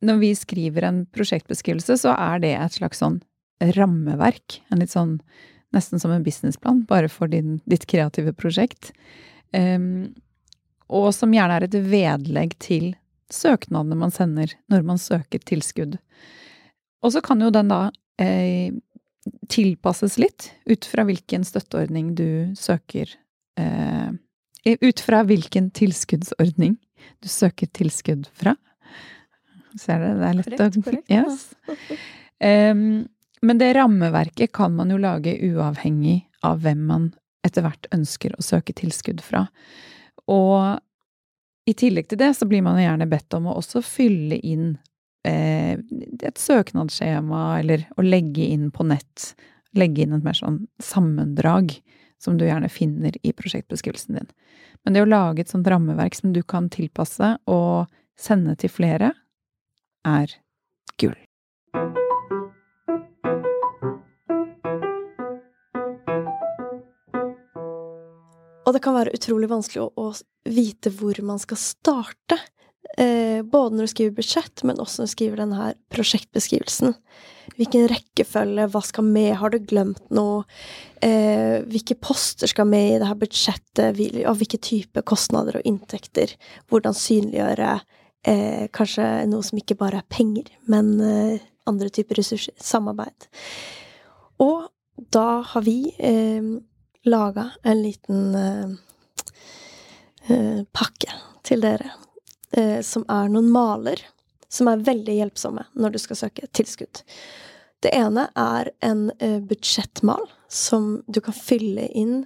når 0.07 0.21
vi 0.21 0.31
skriver 0.39 0.87
en 0.87 1.03
prosjektbeskrivelse, 1.15 1.99
så 2.05 2.15
er 2.15 2.43
det 2.45 2.55
et 2.57 2.77
slags 2.79 3.01
sånn 3.03 3.21
rammeverk. 3.77 4.61
En 4.71 4.83
litt 4.83 4.93
sånn 4.93 5.19
nesten 5.75 6.01
som 6.01 6.13
en 6.15 6.25
businessplan, 6.25 6.85
bare 6.89 7.09
for 7.13 7.31
din, 7.33 7.59
ditt 7.69 7.87
kreative 7.91 8.33
prosjekt. 8.37 8.93
Um, 9.53 10.15
og 10.93 11.11
som 11.17 11.35
gjerne 11.35 11.59
er 11.59 11.67
et 11.67 11.79
vedlegg 11.91 12.55
til 12.63 12.93
søknadene 13.33 13.99
man 13.99 14.13
sender 14.15 14.53
når 14.71 14.85
man 14.87 15.01
søker 15.03 15.43
tilskudd. 15.43 15.97
Og 17.03 17.15
så 17.15 17.23
kan 17.25 17.43
jo 17.43 17.51
den 17.55 17.73
da 17.73 17.89
eh, 18.23 18.71
tilpasses 19.51 20.17
litt 20.23 20.53
ut 20.71 20.87
fra 20.87 21.05
hvilken 21.07 21.45
støtteordning 21.47 22.15
du 22.19 22.55
søker 22.59 23.11
eh, 23.59 24.15
Ut 24.67 25.01
fra 25.01 25.23
hvilken 25.27 25.71
tilskuddsordning 25.71 26.77
du 27.23 27.29
søker 27.31 27.71
tilskudd 27.71 28.27
fra. 28.35 28.57
Ser 29.79 30.01
dere? 30.03 30.17
Det 30.19 30.27
er 30.29 30.39
lett 30.39 30.49
Korrekt, 30.57 30.79
å 30.79 30.87
korrekt. 30.87 31.13
Yes. 31.13 31.45
um, 32.41 33.05
men 33.47 33.61
det 33.61 33.75
rammeverket 33.77 34.53
kan 34.57 34.75
man 34.75 34.91
jo 34.91 34.99
lage 34.99 35.37
uavhengig 35.45 36.25
av 36.47 36.65
hvem 36.65 36.83
man 36.89 37.11
etter 37.47 37.63
hvert 37.63 37.87
ønsker 37.95 38.35
å 38.35 38.43
søke 38.43 38.75
tilskudd 38.75 39.23
fra. 39.23 39.45
Og 40.27 40.81
i 41.67 41.75
tillegg 41.79 42.09
til 42.11 42.21
det 42.21 42.33
så 42.39 42.49
blir 42.49 42.65
man 42.67 42.81
gjerne 42.81 43.09
bedt 43.11 43.37
om 43.39 43.49
å 43.51 43.59
også 43.61 43.83
fylle 43.87 44.39
inn 44.39 44.73
eh, 45.27 45.77
et 45.77 46.41
søknadsskjema, 46.41 47.61
eller 47.61 47.87
å 47.99 48.07
legge 48.07 48.49
inn 48.51 48.73
på 48.75 48.87
nett. 48.89 49.35
Legge 49.79 50.07
inn 50.07 50.17
et 50.17 50.27
mer 50.27 50.39
sånn 50.39 50.65
sammendrag 50.83 51.77
som 52.23 52.39
du 52.39 52.47
gjerne 52.47 52.71
finner 52.73 53.17
i 53.23 53.33
prosjektbeskrivelsen 53.37 54.19
din. 54.19 54.31
Men 54.85 54.97
det 54.97 55.05
å 55.05 55.09
lage 55.09 55.45
et 55.45 55.53
sånt 55.53 55.69
rammeverk 55.69 56.17
som 56.17 56.33
du 56.33 56.43
kan 56.43 56.71
tilpasse 56.73 57.37
og 57.51 57.93
sende 58.17 58.57
til 58.61 58.73
flere, 58.73 59.13
er 60.07 60.33
gull. 61.01 61.17
Og 68.67 68.75
det 68.75 68.83
kan 68.83 68.97
være 68.97 69.15
utrolig 69.15 69.49
vanskelig 69.51 69.85
å, 69.87 70.09
vite 70.47 70.91
hvor 70.95 71.19
man 71.27 71.39
skal 71.43 71.59
starte. 71.59 72.39
Eh, 72.99 73.43
både 73.43 73.77
når 73.77 73.87
du 73.87 73.93
skriver 73.93 74.17
budsjett, 74.17 74.63
men 74.67 74.79
også 74.83 75.03
når 75.03 75.09
du 75.09 75.13
skriver 75.15 75.41
denne 75.43 75.59
her 75.61 75.79
prosjektbeskrivelsen. 75.93 76.95
Hvilken 77.57 77.89
rekkefølge, 77.91 78.69
hva 78.73 78.83
skal 78.85 79.07
med, 79.07 79.33
har 79.41 79.53
du 79.53 79.59
glemt 79.63 80.03
noe? 80.15 80.45
Eh, 81.05 81.63
hvilke 81.71 81.97
poster 82.01 82.51
skal 82.51 82.69
med 82.69 82.95
i 82.95 83.01
det 83.01 83.09
her 83.11 83.19
budsjettet, 83.21 84.01
og 84.27 84.39
hvilke 84.41 84.61
type 84.63 85.05
kostnader 85.09 85.59
og 85.61 85.69
inntekter? 85.69 86.35
Hvordan 86.71 86.97
synliggjøre 86.97 87.75
eh, 88.27 88.67
kanskje 88.75 89.11
noe 89.31 89.47
som 89.47 89.61
ikke 89.61 89.79
bare 89.79 90.03
er 90.03 90.09
penger, 90.13 90.51
men 90.71 90.97
eh, 91.01 91.45
andre 91.67 91.91
typer 91.91 92.21
ressurser. 92.21 92.55
Samarbeid. 92.63 93.29
Og 94.43 94.67
da 95.13 95.43
har 95.55 95.65
vi 95.67 95.81
eh, 95.99 96.57
laga 97.07 97.51
en 97.63 97.83
liten 97.83 98.35
uh, 98.35 98.71
uh, 100.31 100.63
pakke 100.73 101.13
til 101.47 101.63
dere, 101.63 101.93
uh, 102.59 102.81
som 102.85 103.07
er 103.13 103.31
noen 103.33 103.51
maler 103.53 104.03
som 104.53 104.71
er 104.71 104.85
veldig 104.87 105.19
hjelpsomme 105.19 105.67
når 105.75 105.97
du 105.97 106.01
skal 106.01 106.21
søke 106.21 106.47
tilskudd. 106.55 107.03
Det 107.83 107.91
ene 107.93 108.29
er 108.39 108.71
en 108.87 109.11
budsjettmal 109.47 110.23
som 110.49 111.03
du 111.11 111.19
kan 111.21 111.35
fylle 111.37 111.89
inn 111.93 112.23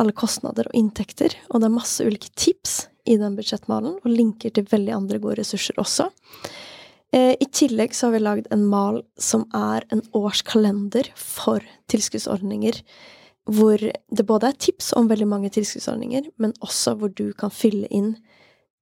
alle 0.00 0.14
kostnader 0.16 0.70
og 0.70 0.78
inntekter, 0.78 1.34
og 1.50 1.60
det 1.60 1.68
er 1.68 1.74
masse 1.74 2.06
ulike 2.06 2.30
tips 2.38 2.86
i 3.10 3.18
den 3.20 3.36
budsjettmalen, 3.36 3.98
og 4.00 4.08
linker 4.08 4.54
til 4.54 4.68
veldig 4.70 4.94
andre 4.96 5.20
gode 5.20 5.40
ressurser 5.42 5.76
også. 5.82 6.08
I 7.12 7.46
tillegg 7.50 7.92
så 7.96 8.06
har 8.08 8.14
vi 8.14 8.22
lagd 8.22 8.48
en 8.54 8.64
mal 8.70 9.02
som 9.20 9.44
er 9.56 9.84
en 9.90 10.02
årskalender 10.16 11.10
for 11.18 11.64
tilskuddsordninger 11.90 12.80
hvor 13.50 13.82
det 13.82 14.26
både 14.28 14.50
er 14.50 14.58
tips 14.62 14.92
om 14.98 15.08
veldig 15.10 15.26
mange 15.26 15.50
tilskuddsordninger, 15.50 16.28
men 16.38 16.52
også 16.62 16.94
hvor 17.00 17.10
du 17.10 17.32
kan 17.34 17.50
fylle 17.50 17.88
inn 17.90 18.12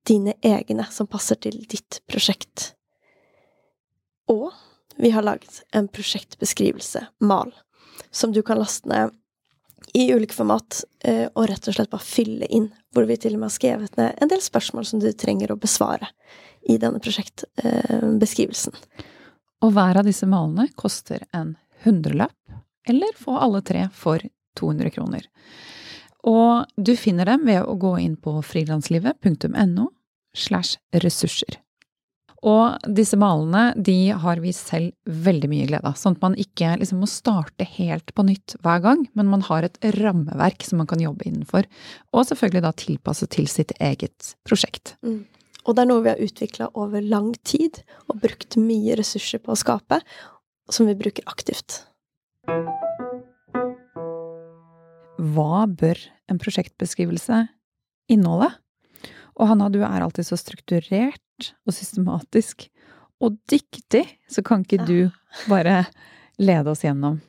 dine 0.08 0.34
egne 0.42 0.86
som 0.90 1.08
passer 1.10 1.38
til 1.40 1.60
ditt 1.68 2.00
prosjekt. 2.08 2.72
Og 4.28 4.50
vi 4.98 5.12
har 5.14 5.22
laget 5.22 5.62
en 5.76 5.88
prosjektbeskrivelse, 5.88 7.06
mal, 7.20 7.52
som 8.10 8.32
du 8.32 8.42
kan 8.42 8.58
laste 8.58 8.88
ned 8.88 9.14
i 9.94 10.08
ulike 10.12 10.34
format, 10.34 10.82
eh, 11.04 11.28
og 11.34 11.48
rett 11.48 11.68
og 11.68 11.76
slett 11.76 11.90
bare 11.92 12.04
fylle 12.04 12.48
inn, 12.52 12.68
hvor 12.92 13.06
vi 13.08 13.16
til 13.16 13.36
og 13.36 13.42
med 13.42 13.48
har 13.48 13.56
skrevet 13.56 13.96
ned 13.96 14.18
en 14.18 14.32
del 14.32 14.42
spørsmål 14.42 14.88
som 14.88 15.00
du 15.00 15.08
trenger 15.12 15.52
å 15.52 15.60
besvare 15.60 16.10
i 16.68 16.76
denne 16.80 17.00
prosjektbeskrivelsen. 17.00 18.74
Og 19.64 19.72
hver 19.74 20.00
av 20.00 20.06
disse 20.06 20.26
malene 20.28 20.68
koster 20.78 21.24
en 21.34 21.56
hundrelapp, 21.84 22.36
eller 22.88 23.16
få 23.16 23.36
alle 23.38 23.62
tre 23.62 23.86
for 23.94 24.22
200 24.58 24.90
kroner. 24.90 25.28
Og 26.28 26.66
du 26.76 26.96
finner 26.98 27.28
dem 27.30 27.46
ved 27.46 27.62
å 27.62 27.78
gå 27.78 27.94
inn 28.02 28.16
på 28.20 28.34
frilanslivet.no 28.42 29.86
slash 30.36 30.78
ressurser. 31.04 31.58
Og 32.46 32.78
disse 32.94 33.18
malene 33.18 33.72
de 33.74 34.12
har 34.14 34.38
vi 34.38 34.52
selv 34.54 34.92
veldig 35.10 35.48
mye 35.50 35.66
glede 35.66 35.90
av, 35.90 35.96
sånn 35.98 36.14
at 36.14 36.22
man 36.22 36.36
ikke 36.38 36.76
liksom 36.78 37.00
må 37.02 37.08
starte 37.10 37.66
helt 37.66 38.14
på 38.14 38.24
nytt 38.28 38.54
hver 38.62 38.84
gang, 38.84 39.02
men 39.18 39.32
man 39.32 39.42
har 39.48 39.66
et 39.66 39.80
rammeverk 39.98 40.62
som 40.66 40.78
man 40.78 40.90
kan 40.90 41.02
jobbe 41.02 41.26
innenfor, 41.26 41.66
og 42.14 42.28
selvfølgelig 42.28 42.62
da 42.62 42.72
tilpasse 42.78 43.26
til 43.34 43.50
sitt 43.50 43.74
eget 43.82 44.36
prosjekt. 44.46 44.94
Mm. 45.02 45.24
Og 45.66 45.74
det 45.74 45.82
er 45.82 45.90
noe 45.90 46.04
vi 46.04 46.12
har 46.14 46.22
utvikla 46.22 46.70
over 46.78 47.02
lang 47.02 47.32
tid, 47.42 47.82
og 48.06 48.22
brukt 48.22 48.54
mye 48.62 48.94
ressurser 49.00 49.42
på 49.42 49.52
å 49.52 49.58
skape, 49.58 49.98
som 50.70 50.86
vi 50.86 50.94
bruker 51.00 51.26
aktivt 51.26 51.82
hva 55.18 55.66
bør 55.66 55.98
en 56.30 56.38
prosjektbeskrivelse 56.40 57.42
inneholde? 58.12 58.52
Og 59.38 59.50
Hanna, 59.50 59.68
du 59.70 59.80
er 59.86 60.02
alltid 60.02 60.26
så 60.26 60.38
strukturert 60.38 61.52
og 61.66 61.74
systematisk 61.74 62.66
og 63.22 63.38
dyktig, 63.50 64.04
så 64.30 64.42
kan 64.46 64.64
ikke 64.64 64.84
du 64.86 65.10
bare 65.50 65.84
lede 66.38 66.70
oss 66.70 66.84
gjennom? 66.86 67.20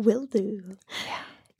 Will 0.00 0.24
do. 0.32 0.42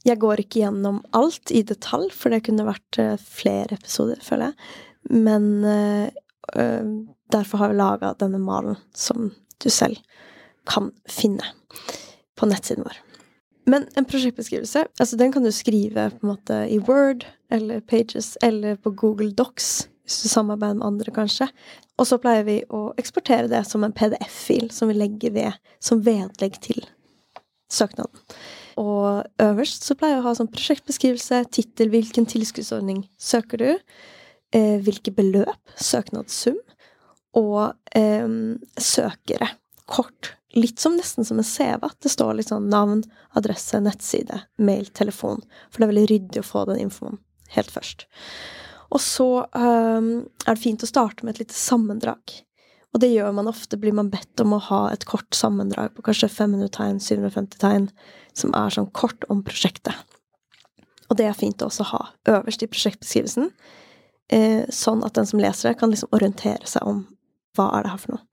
Jeg 0.04 0.18
går 0.18 0.42
ikke 0.42 0.64
gjennom 0.64 1.02
alt 1.16 1.52
i 1.54 1.62
detalj, 1.66 2.10
for 2.16 2.32
det 2.32 2.42
kunne 2.46 2.66
vært 2.66 2.98
eh, 3.00 3.14
flere 3.20 3.76
episoder, 3.78 4.20
føler 4.24 4.50
jeg. 4.50 4.72
Men 5.12 5.48
øh, 5.68 6.88
derfor 7.32 7.62
har 7.62 7.72
vi 7.72 7.78
laga 7.78 8.14
denne 8.18 8.40
malen 8.42 8.80
som 8.96 9.30
du 9.62 9.70
selv 9.70 10.00
kan 10.68 10.90
finne 11.08 11.46
på 12.38 12.48
nettsiden 12.50 12.86
vår. 12.86 12.98
Men 13.68 13.86
en 13.96 14.06
prosjektbeskrivelse, 14.08 14.86
altså 14.98 15.18
den 15.18 15.32
kan 15.34 15.44
du 15.46 15.52
skrive 15.54 16.08
på 16.10 16.26
en 16.26 16.32
måte 16.32 16.56
i 16.70 16.80
Word 16.82 17.26
eller 17.52 17.82
Pages 17.86 18.34
eller 18.42 18.78
på 18.80 18.90
Google 18.98 19.30
Docs, 19.38 19.86
hvis 20.02 20.24
du 20.24 20.32
samarbeider 20.32 20.80
med 20.80 20.86
andre, 20.88 21.14
kanskje. 21.14 21.46
Og 22.00 22.08
så 22.08 22.18
pleier 22.18 22.46
vi 22.48 22.56
å 22.74 22.88
eksportere 22.98 23.50
det 23.52 23.62
som 23.68 23.84
en 23.86 23.94
PDF-fil 23.94 24.72
som 24.74 24.90
vi 24.90 24.98
legger 24.98 25.34
ved 25.36 25.60
som 25.82 26.02
vedlegg 26.02 26.58
til 26.64 26.82
søknaden. 27.72 28.18
Og 28.80 29.22
øverst 29.42 29.86
så 29.86 29.94
pleier 29.98 30.16
jeg 30.16 30.24
å 30.24 30.26
ha 30.26 30.34
sånn 30.36 30.50
prosjektbeskrivelse, 30.52 31.44
tittel, 31.54 31.92
hvilken 31.92 32.26
tilskuddsordning 32.28 33.04
søker 33.20 33.62
du, 33.62 33.70
eh, 34.56 34.78
hvilke 34.82 35.14
beløp, 35.14 35.60
søknadssum, 35.76 36.58
og 37.38 37.74
eh, 37.96 38.28
søkere. 38.80 39.52
Kort 39.86 40.34
litt 40.58 40.80
som 40.80 40.96
nesten 40.96 41.24
som 41.24 41.40
en 41.40 41.46
CV. 41.46 41.78
At 41.82 41.98
det 42.04 42.12
står 42.12 42.38
liksom 42.40 42.68
navn, 42.72 43.02
adresse, 43.38 43.80
nettside, 43.80 44.42
mail, 44.58 44.86
telefon. 44.96 45.42
For 45.70 45.80
det 45.80 45.86
er 45.86 45.92
veldig 45.94 46.08
ryddig 46.10 46.42
å 46.42 46.46
få 46.46 46.66
den 46.70 46.86
infoen 46.86 47.20
helt 47.56 47.72
først. 47.72 48.06
Og 48.92 49.00
så 49.00 49.28
um, 49.56 50.08
er 50.44 50.54
det 50.54 50.62
fint 50.62 50.82
å 50.84 50.88
starte 50.88 51.24
med 51.24 51.34
et 51.34 51.46
lite 51.46 51.56
sammendrag. 51.56 52.34
Og 52.92 53.00
det 53.00 53.12
gjør 53.12 53.32
man 53.36 53.48
ofte. 53.48 53.78
Blir 53.80 53.94
man 53.96 54.10
bedt 54.12 54.40
om 54.44 54.56
å 54.56 54.62
ha 54.68 54.82
et 54.92 55.06
kort 55.08 55.32
sammendrag 55.36 55.94
på 55.96 56.04
kanskje 56.04 56.28
500 56.32 56.72
tegn, 56.76 56.98
750 57.00 57.60
tegn, 57.62 57.86
som 58.36 58.52
er 58.56 58.74
sånn 58.74 58.90
kort 58.92 59.24
om 59.32 59.40
prosjektet. 59.46 59.96
Og 61.08 61.16
det 61.20 61.28
er 61.28 61.36
fint 61.36 61.60
å 61.60 61.68
også 61.68 61.88
ha 61.90 62.02
øverst 62.32 62.64
i 62.64 62.68
prosjektbeskrivelsen, 62.72 63.50
eh, 64.32 64.68
sånn 64.72 65.04
at 65.04 65.16
den 65.16 65.28
som 65.28 65.40
leser 65.40 65.70
det, 65.70 65.78
kan 65.80 65.92
liksom 65.92 66.12
orientere 66.12 66.68
seg 66.68 66.84
om 66.88 67.02
hva 67.56 67.68
er 67.76 67.84
det 67.84 67.92
her 67.92 68.00
for 68.00 68.16
noe. 68.16 68.24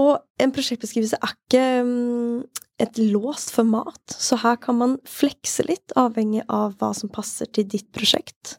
Og 0.00 0.18
en 0.40 0.52
prosjektbeskrivelse 0.54 1.18
er 1.20 1.34
ikke 1.34 1.64
mm, 1.84 2.42
et 2.82 2.98
låst 3.12 3.52
format, 3.54 4.00
så 4.08 4.38
her 4.40 4.58
kan 4.62 4.78
man 4.80 4.96
flekse 5.08 5.66
litt, 5.68 5.92
avhengig 5.98 6.44
av 6.48 6.76
hva 6.80 6.92
som 6.96 7.12
passer 7.12 7.50
til 7.52 7.68
ditt 7.68 7.90
prosjekt, 7.94 8.56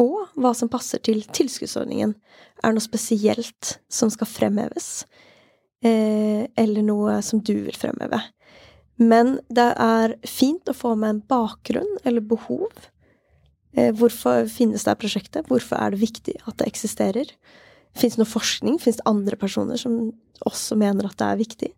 og 0.00 0.30
hva 0.40 0.52
som 0.56 0.70
passer 0.72 1.02
til 1.04 1.22
tilskuddsordningen. 1.26 2.14
Er 2.60 2.70
det 2.70 2.78
noe 2.78 2.86
spesielt 2.86 3.76
som 3.92 4.12
skal 4.12 4.30
fremheves, 4.30 5.04
eh, 5.82 6.46
eller 6.56 6.86
noe 6.86 7.18
som 7.26 7.42
du 7.42 7.56
vil 7.66 7.76
fremheve? 7.76 8.22
Men 9.00 9.38
det 9.48 9.72
er 9.80 10.14
fint 10.28 10.68
å 10.68 10.76
få 10.76 10.94
med 10.94 11.14
en 11.14 11.22
bakgrunn 11.28 11.98
eller 12.04 12.20
behov. 12.20 12.68
Eh, 13.72 13.92
hvorfor 13.96 14.48
finnes 14.52 14.84
det 14.84 14.98
prosjektet? 15.00 15.48
Hvorfor 15.48 15.80
er 15.80 15.94
det 15.94 16.02
viktig 16.02 16.36
at 16.44 16.58
det 16.60 16.68
eksisterer? 16.68 17.32
Fins 17.98 18.16
det 18.16 18.22
noe 18.22 18.30
forskning? 18.30 18.78
Fins 18.82 19.00
det 19.00 19.08
andre 19.08 19.36
personer 19.38 19.80
som 19.80 20.12
også 20.46 20.78
mener 20.78 21.08
at 21.08 21.18
det 21.20 21.26
er 21.26 21.40
viktig? 21.40 21.70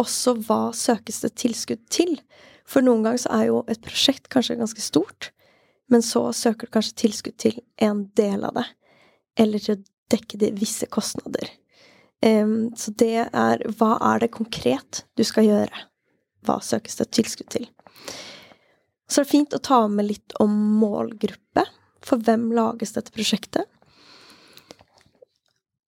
Også 0.00 0.36
hva 0.46 0.68
søkes 0.76 1.22
det 1.24 1.34
tilskudd 1.40 1.82
til? 1.92 2.14
For 2.68 2.84
noen 2.84 3.04
ganger 3.06 3.24
så 3.24 3.32
er 3.38 3.48
jo 3.48 3.62
et 3.70 3.82
prosjekt 3.84 4.28
kanskje 4.32 4.58
ganske 4.60 4.82
stort, 4.84 5.30
men 5.88 6.04
så 6.04 6.26
søker 6.36 6.68
du 6.68 6.74
kanskje 6.76 6.98
tilskudd 7.04 7.38
til 7.40 7.60
en 7.80 8.06
del 8.18 8.44
av 8.44 8.58
det, 8.60 8.66
eller 9.40 9.64
til 9.64 9.78
å 9.78 9.84
dekke 10.12 10.40
de 10.40 10.52
visse 10.56 10.86
kostnader. 10.92 11.48
Um, 12.24 12.74
så 12.76 12.92
det 12.98 13.28
er 13.30 13.62
hva 13.78 13.92
er 14.12 14.24
det 14.24 14.34
konkret 14.34 15.04
du 15.16 15.24
skal 15.26 15.46
gjøre? 15.46 15.84
Hva 16.46 16.58
søkes 16.64 16.98
det 16.98 17.10
tilskudd 17.14 17.50
til? 17.54 17.68
Så 19.08 19.22
det 19.22 19.26
er 19.26 19.30
fint 19.30 19.56
å 19.56 19.62
ta 19.64 19.80
med 19.88 20.08
litt 20.10 20.36
om 20.42 20.52
målgruppe. 20.80 21.64
For 22.04 22.20
hvem 22.24 22.50
lages 22.54 22.94
dette 22.96 23.12
prosjektet? 23.14 23.64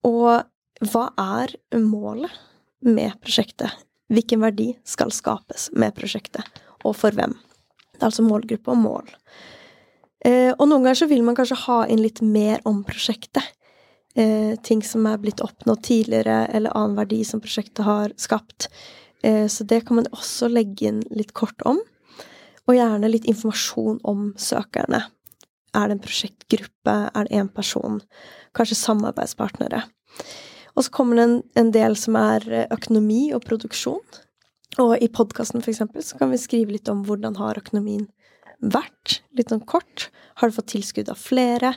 Og 0.07 0.89
hva 0.91 1.05
er 1.21 1.55
målet 1.77 2.33
med 2.87 3.17
prosjektet? 3.21 3.73
Hvilken 4.11 4.43
verdi 4.43 4.73
skal 4.89 5.13
skapes 5.15 5.69
med 5.77 5.95
prosjektet, 5.95 6.47
og 6.83 6.97
for 6.99 7.15
hvem? 7.15 7.37
Det 7.93 8.01
er 8.01 8.09
altså 8.09 8.25
målgruppe 8.27 8.73
og 8.73 8.81
mål. 8.81 9.11
Eh, 10.25 10.51
og 10.57 10.67
noen 10.67 10.83
ganger 10.83 11.03
så 11.03 11.09
vil 11.11 11.23
man 11.25 11.37
kanskje 11.39 11.61
ha 11.67 11.83
inn 11.87 12.03
litt 12.03 12.23
mer 12.25 12.65
om 12.69 12.83
prosjektet. 12.87 13.45
Eh, 14.19 14.57
ting 14.67 14.83
som 14.83 15.07
er 15.07 15.21
blitt 15.23 15.43
oppnådd 15.45 15.85
tidligere, 15.87 16.43
eller 16.51 16.75
annen 16.77 16.99
verdi 16.99 17.21
som 17.29 17.43
prosjektet 17.45 17.85
har 17.87 18.17
skapt. 18.19 18.71
Eh, 19.23 19.47
så 19.47 19.65
det 19.69 19.85
kan 19.87 20.01
man 20.01 20.11
også 20.17 20.51
legge 20.51 20.89
inn 20.91 21.05
litt 21.15 21.33
kort 21.37 21.61
om. 21.69 21.79
Og 22.67 22.77
gjerne 22.77 23.13
litt 23.13 23.29
informasjon 23.31 24.01
om 24.07 24.31
søkerne. 24.39 25.05
Er 25.76 25.88
det 25.88 25.96
en 25.96 26.04
prosjektgruppe? 26.04 26.96
Er 27.14 27.26
det 27.26 27.37
én 27.37 27.50
person? 27.54 28.00
Kanskje 28.56 28.78
samarbeidspartnere. 28.80 29.85
Og 30.76 30.87
så 30.87 30.92
kommer 30.94 31.18
det 31.18 31.26
en, 31.26 31.37
en 31.61 31.70
del 31.74 31.96
som 31.98 32.16
er 32.18 32.46
eh, 32.50 32.66
økonomi 32.74 33.30
og 33.37 33.44
produksjon. 33.46 34.02
Og 34.78 34.94
i 35.02 35.11
podkasten, 35.11 35.62
for 35.62 35.72
eksempel, 35.72 36.02
så 36.06 36.18
kan 36.18 36.30
vi 36.30 36.40
skrive 36.40 36.76
litt 36.76 36.88
om 36.90 37.02
hvordan 37.06 37.38
har 37.40 37.59
økonomien 37.59 38.06
vært? 38.61 39.20
Litt 39.37 39.50
sånn 39.50 39.64
kort. 39.66 40.09
Har 40.38 40.50
du 40.50 40.56
fått 40.56 40.70
tilskudd 40.74 41.11
av 41.11 41.18
flere? 41.20 41.74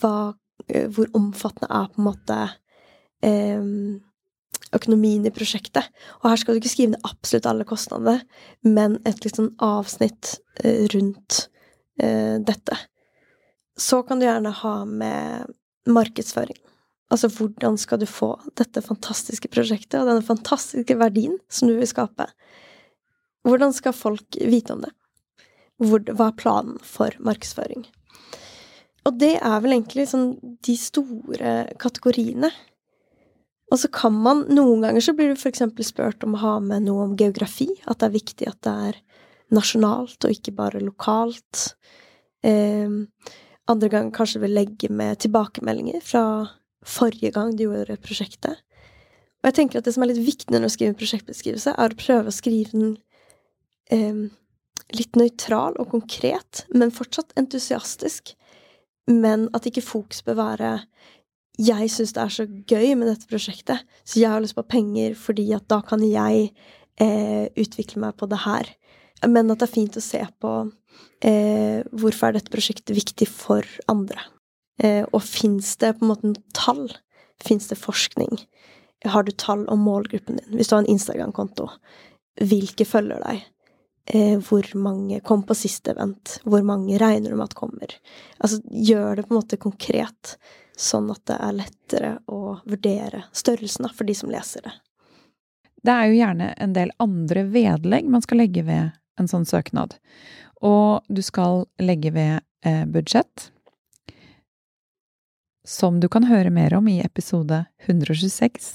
Hva, 0.00 0.34
eh, 0.68 0.86
hvor 0.88 1.10
omfattende 1.16 1.70
er 1.70 1.90
på 1.90 2.02
en 2.02 2.08
måte 2.10 2.40
eh, 3.26 3.70
økonomien 4.76 5.26
i 5.26 5.34
prosjektet? 5.34 5.90
Og 6.22 6.30
her 6.30 6.42
skal 6.42 6.54
du 6.54 6.62
ikke 6.62 6.74
skrive 6.74 6.94
ned 6.94 7.08
absolutt 7.08 7.50
alle 7.50 7.68
kostnadene, 7.68 8.20
men 8.66 9.00
et 9.08 9.24
litt 9.26 9.40
sånn 9.40 9.54
avsnitt 9.62 10.36
eh, 10.62 10.86
rundt 10.94 11.48
eh, 11.98 12.36
dette. 12.38 12.78
Så 13.76 14.02
kan 14.06 14.20
du 14.20 14.26
gjerne 14.26 14.52
ha 14.62 14.76
med 14.88 15.52
markedsføring. 15.86 16.58
Altså 17.12 17.28
hvordan 17.30 17.76
skal 17.78 18.00
du 18.02 18.06
få 18.10 18.32
dette 18.58 18.82
fantastiske 18.82 19.50
prosjektet 19.52 20.00
og 20.00 20.08
denne 20.10 20.26
fantastiske 20.26 20.96
verdien 20.98 21.36
som 21.52 21.70
du 21.70 21.76
vil 21.78 21.90
skape? 21.90 22.26
Hvordan 23.46 23.74
skal 23.76 23.94
folk 23.94 24.38
vite 24.40 24.74
om 24.74 24.82
det? 24.82 24.90
Hva 25.78 26.30
er 26.30 26.38
planen 26.40 26.80
for 26.82 27.14
markedsføring? 27.22 27.84
Og 29.06 29.20
det 29.20 29.36
er 29.38 29.60
vel 29.62 29.76
egentlig 29.76 30.08
sånn 30.10 30.32
de 30.66 30.74
store 30.80 31.52
kategoriene. 31.78 32.50
Og 33.70 33.80
så 33.82 33.90
kan 33.92 34.14
man 34.14 34.44
Noen 34.50 34.82
ganger 34.82 35.04
så 35.04 35.14
blir 35.14 35.30
du 35.30 35.38
f.eks. 35.38 35.62
spurt 35.86 36.26
om 36.26 36.34
å 36.34 36.42
ha 36.42 36.54
med 36.64 36.86
noe 36.88 37.06
om 37.06 37.16
geografi. 37.18 37.68
At 37.86 38.00
det 38.00 38.08
er 38.08 38.18
viktig 38.18 38.50
at 38.50 38.60
det 38.66 38.74
er 38.90 39.00
nasjonalt 39.54 40.26
og 40.26 40.34
ikke 40.34 40.56
bare 40.58 40.82
lokalt. 40.82 41.68
Eh, 42.42 42.90
andre 43.70 43.90
ganger 43.92 44.14
kanskje 44.14 44.42
vil 44.44 44.54
legge 44.56 44.90
med 44.92 45.18
tilbakemeldinger 45.24 46.04
fra 46.04 46.22
forrige 46.86 47.32
gang 47.34 47.54
du 47.56 47.66
gjorde 47.66 47.98
prosjektet. 48.02 48.62
Og 49.42 49.50
jeg 49.50 49.58
tenker 49.58 49.80
at 49.80 49.86
det 49.86 49.94
som 49.94 50.04
er 50.04 50.12
litt 50.12 50.24
viktig 50.26 50.54
når 50.54 50.66
du 50.66 50.72
skriver 50.74 50.98
prosjektbeskrivelse, 50.98 51.74
er 51.74 51.92
å 51.92 51.98
prøve 51.98 52.30
å 52.30 52.34
skrive 52.34 52.72
den 52.72 52.96
eh, 53.94 54.26
litt 54.94 55.18
nøytral 55.18 55.76
og 55.82 55.90
konkret, 55.94 56.64
men 56.74 56.94
fortsatt 56.94 57.34
entusiastisk. 57.38 58.34
Men 59.10 59.46
at 59.54 59.66
ikke 59.68 59.84
fokus 59.86 60.24
bør 60.26 60.40
være 60.40 60.72
jeg 61.56 61.88
syns 61.88 62.12
det 62.12 62.20
er 62.20 62.32
så 62.34 62.44
gøy 62.44 62.90
med 62.98 63.08
dette 63.08 63.28
prosjektet, 63.30 63.84
så 64.04 64.20
jeg 64.20 64.28
har 64.28 64.42
lyst 64.44 64.58
på 64.58 64.66
penger 64.68 65.14
fordi 65.16 65.46
at 65.56 65.64
da 65.72 65.78
kan 65.86 66.02
jeg 66.04 66.50
eh, 67.00 67.46
utvikle 67.56 68.02
meg 68.02 68.18
på 68.20 68.28
det 68.28 68.42
her. 68.44 68.68
Men 69.24 69.50
at 69.50 69.62
det 69.62 69.68
er 69.68 69.74
fint 69.74 69.96
å 69.96 70.04
se 70.04 70.20
på 70.42 70.52
eh, 71.24 71.80
hvorfor 71.92 72.28
er 72.28 72.38
dette 72.38 72.52
prosjektet 72.52 72.96
viktig 72.96 73.28
for 73.30 73.66
andre. 73.90 74.20
Eh, 74.82 75.04
og 75.08 75.22
fins 75.24 75.76
det 75.80 75.94
på 75.96 76.04
en 76.04 76.12
måte 76.12 76.32
noe 76.32 76.56
tall? 76.56 76.86
Fins 77.42 77.68
det 77.70 77.80
forskning? 77.80 78.38
Har 79.04 79.26
du 79.26 79.32
tall 79.32 79.66
om 79.72 79.84
målgruppen 79.86 80.40
din? 80.40 80.56
Hvis 80.56 80.68
du 80.68 80.76
har 80.76 80.84
en 80.84 80.92
Instagram-konto, 80.92 81.68
hvilke 82.44 82.86
følger 82.88 83.22
deg? 83.24 83.44
Eh, 84.06 84.36
hvor 84.38 84.68
mange 84.78 85.20
kom 85.26 85.42
på 85.46 85.56
siste 85.58 85.92
event? 85.96 86.38
Hvor 86.44 86.62
mange 86.66 86.98
regner 87.00 87.32
du 87.32 87.36
med 87.36 87.48
at 87.48 87.58
kommer? 87.58 87.96
Altså, 88.38 88.60
gjør 88.70 89.16
det 89.16 89.26
på 89.26 89.34
en 89.34 89.40
måte 89.40 89.60
konkret, 89.60 90.36
sånn 90.76 91.08
at 91.10 91.24
det 91.26 91.38
er 91.40 91.56
lettere 91.56 92.12
å 92.30 92.58
vurdere 92.68 93.24
størrelsen 93.36 93.88
da, 93.88 93.92
for 93.96 94.08
de 94.08 94.14
som 94.16 94.30
leser 94.30 94.68
det. 94.68 94.76
Det 95.86 95.94
er 95.94 96.08
jo 96.10 96.18
gjerne 96.18 96.52
en 96.62 96.72
del 96.74 96.92
andre 97.02 97.44
vedlegg 97.50 98.08
man 98.10 98.22
skal 98.24 98.40
legge 98.42 98.64
ved 98.66 98.94
en 99.20 99.28
sånn 99.30 99.46
søknad. 99.48 99.96
Og 100.64 101.04
du 101.08 101.22
skal 101.24 101.66
legge 101.82 102.12
ved 102.14 102.40
eh, 102.66 102.84
budsjett, 102.88 103.50
som 105.66 105.98
du 106.00 106.08
kan 106.08 106.28
høre 106.28 106.52
mer 106.54 106.76
om 106.78 106.86
i 106.88 107.00
episode 107.02 107.64
126. 107.88 108.68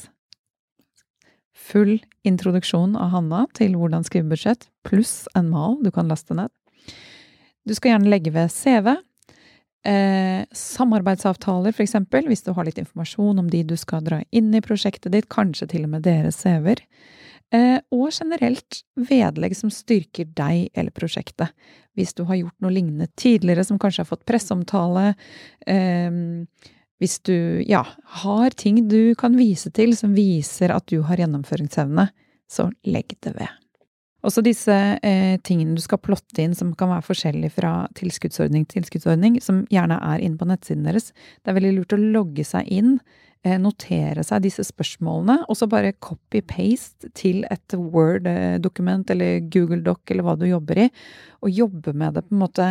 Full 1.72 2.02
introduksjon 2.28 2.98
av 3.00 3.14
Hanna 3.16 3.46
til 3.58 3.78
hvordan 3.80 4.04
skrive 4.06 4.34
budsjett, 4.34 4.68
pluss 4.88 5.24
en 5.38 5.50
mal 5.54 5.80
du 5.82 5.92
kan 5.94 6.12
laste 6.12 6.36
ned. 6.38 6.52
Du 7.64 7.74
skal 7.78 7.94
gjerne 7.94 8.12
legge 8.12 8.34
ved 8.34 8.52
CV. 8.52 8.96
Eh, 9.88 10.44
samarbeidsavtaler, 10.54 11.74
eksempel, 11.82 12.28
hvis 12.30 12.44
du 12.46 12.52
har 12.54 12.68
litt 12.68 12.78
informasjon 12.82 13.40
om 13.42 13.50
de 13.50 13.64
du 13.66 13.76
skal 13.80 14.04
dra 14.06 14.20
inn 14.30 14.52
i 14.54 14.62
prosjektet 14.62 15.14
ditt, 15.14 15.30
kanskje 15.32 15.72
til 15.72 15.88
og 15.88 15.96
med 15.96 16.06
deres 16.06 16.42
CV-er. 16.44 16.84
Eh, 17.52 17.80
og 17.92 18.12
generelt 18.16 18.82
vedlegg 18.96 19.56
som 19.58 19.72
styrker 19.74 20.30
deg 20.38 20.70
eller 20.74 20.94
prosjektet. 20.96 21.52
Hvis 21.98 22.16
du 22.16 22.24
har 22.30 22.40
gjort 22.40 22.64
noe 22.64 22.72
lignende 22.72 23.10
tidligere, 23.20 23.66
som 23.68 23.80
kanskje 23.80 24.06
har 24.06 24.12
fått 24.12 24.28
presseomtale. 24.30 25.14
Eh, 25.68 26.12
hvis 27.02 27.18
du 27.26 27.36
ja, 27.66 27.82
har 28.22 28.54
ting 28.56 28.84
du 28.88 29.16
kan 29.18 29.36
vise 29.36 29.72
til 29.74 29.96
som 29.98 30.14
viser 30.16 30.72
at 30.76 30.86
du 30.92 31.02
har 31.08 31.20
gjennomføringsevne, 31.20 32.12
så 32.52 32.70
legg 32.86 33.16
det 33.26 33.34
ved. 33.40 33.50
Også 34.22 34.44
disse 34.46 34.76
eh, 35.02 35.40
tingene 35.42 35.74
du 35.74 35.82
skal 35.82 36.02
plotte 36.04 36.44
inn 36.44 36.54
som 36.58 36.76
kan 36.78 36.92
være 36.92 37.08
forskjellige 37.08 37.56
fra 37.56 37.72
tilskuddsordning 37.98 38.68
til 38.70 38.84
tilskuddsordning, 38.84 39.40
som 39.42 39.64
gjerne 39.74 39.98
er 39.98 40.22
inne 40.22 40.38
på 40.38 40.46
nettsiden 40.46 40.86
deres. 40.86 41.10
Det 41.42 41.50
er 41.52 41.58
veldig 41.58 41.74
lurt 41.80 41.96
å 41.98 42.02
logge 42.02 42.46
seg 42.46 42.70
inn, 42.70 43.00
notere 43.42 44.22
seg 44.22 44.44
disse 44.44 44.62
spørsmålene, 44.68 45.40
og 45.50 45.58
så 45.58 45.66
bare 45.70 45.96
copy-paste 45.98 47.10
til 47.18 47.42
et 47.50 47.74
Word-dokument 47.74 49.10
eller 49.10 49.40
Google 49.50 49.82
Doc 49.82 50.14
eller 50.14 50.28
hva 50.28 50.36
du 50.38 50.46
jobber 50.46 50.84
i, 50.84 50.88
og 51.42 51.50
jobbe 51.50 51.96
med 51.98 52.20
det 52.20 52.26
på 52.28 52.36
en 52.36 52.44
måte 52.44 52.68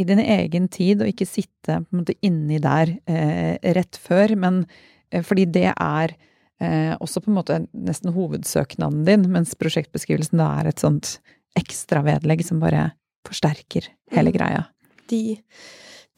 i 0.00 0.04
din 0.04 0.20
egen 0.22 0.68
tid, 0.72 1.02
og 1.02 1.10
ikke 1.10 1.28
sitte 1.28 1.80
på 1.82 1.94
en 1.94 2.02
måte 2.02 2.16
inni 2.24 2.60
der 2.62 2.94
eh, 3.10 3.56
rett 3.76 3.98
før, 4.00 4.34
men 4.40 4.62
eh, 5.10 5.24
fordi 5.26 5.46
det 5.56 5.70
er 5.72 6.14
eh, 6.60 6.94
også 6.96 7.24
på 7.24 7.32
en 7.32 7.38
måte 7.40 7.60
nesten 7.72 8.14
hovedsøknaden 8.16 9.04
din, 9.08 9.28
mens 9.32 9.56
prosjektbeskrivelsen 9.60 10.40
da 10.40 10.50
er 10.60 10.70
et 10.70 10.82
sånt 10.84 11.18
ekstravedlegg 11.58 12.44
som 12.46 12.62
bare 12.62 12.90
forsterker 13.28 13.90
hele 14.14 14.32
mm. 14.32 14.36
greia. 14.36 14.66
De 15.10 15.40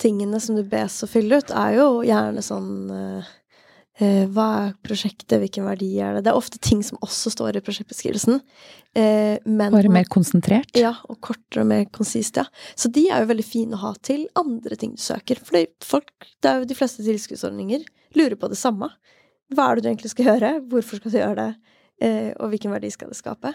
tingene 0.02 0.38
som 0.42 0.58
du 0.58 0.64
bes 0.66 1.02
å 1.04 1.10
fylle 1.10 1.38
ut, 1.38 1.54
er 1.54 1.78
jo 1.78 1.88
gjerne 2.06 2.42
sånn 2.44 2.74
eh, 2.90 3.32
Eh, 3.32 3.41
hva 4.32 4.46
er 4.58 4.70
prosjektet, 4.84 5.34
hvilken 5.38 5.66
verdi 5.68 5.90
er 6.02 6.16
det? 6.16 6.24
Det 6.26 6.32
er 6.32 6.38
ofte 6.38 6.60
ting 6.62 6.80
som 6.86 7.00
også 7.04 7.32
står 7.34 7.58
i 7.58 7.62
prosjektbeskrivelsen. 7.64 8.40
Eh, 8.98 9.36
men, 9.44 9.72
Bare 9.74 9.92
mer 9.92 10.08
konsentrert? 10.10 10.72
Ja, 10.78 10.94
og 11.08 11.20
kortere 11.24 11.62
og 11.64 11.70
mer 11.70 11.84
konsist, 11.94 12.40
ja. 12.40 12.46
Så 12.74 12.90
de 12.92 13.06
er 13.08 13.22
jo 13.22 13.30
veldig 13.30 13.46
fine 13.46 13.78
å 13.78 13.82
ha 13.84 13.92
til 14.04 14.26
andre 14.38 14.78
ting 14.80 14.96
du 14.96 15.02
søker. 15.02 15.40
For 15.40 15.68
folk, 15.86 16.12
det 16.42 16.50
er 16.50 16.62
jo 16.62 16.70
de 16.70 16.78
fleste 16.78 17.04
tilskuddsordninger 17.06 17.86
lurer 18.18 18.36
på 18.40 18.50
det 18.52 18.58
samme. 18.60 18.90
Hva 19.52 19.68
er 19.68 19.78
det 19.78 19.84
du 19.84 19.90
egentlig 19.92 20.12
skal 20.12 20.32
gjøre? 20.32 20.54
Hvorfor 20.72 21.00
skal 21.00 21.12
du 21.12 21.18
gjøre 21.20 21.44
det? 21.44 21.76
Eh, 22.02 22.30
og 22.40 22.52
hvilken 22.52 22.72
verdi 22.74 22.90
skal 22.92 23.12
det 23.12 23.20
skape? 23.20 23.54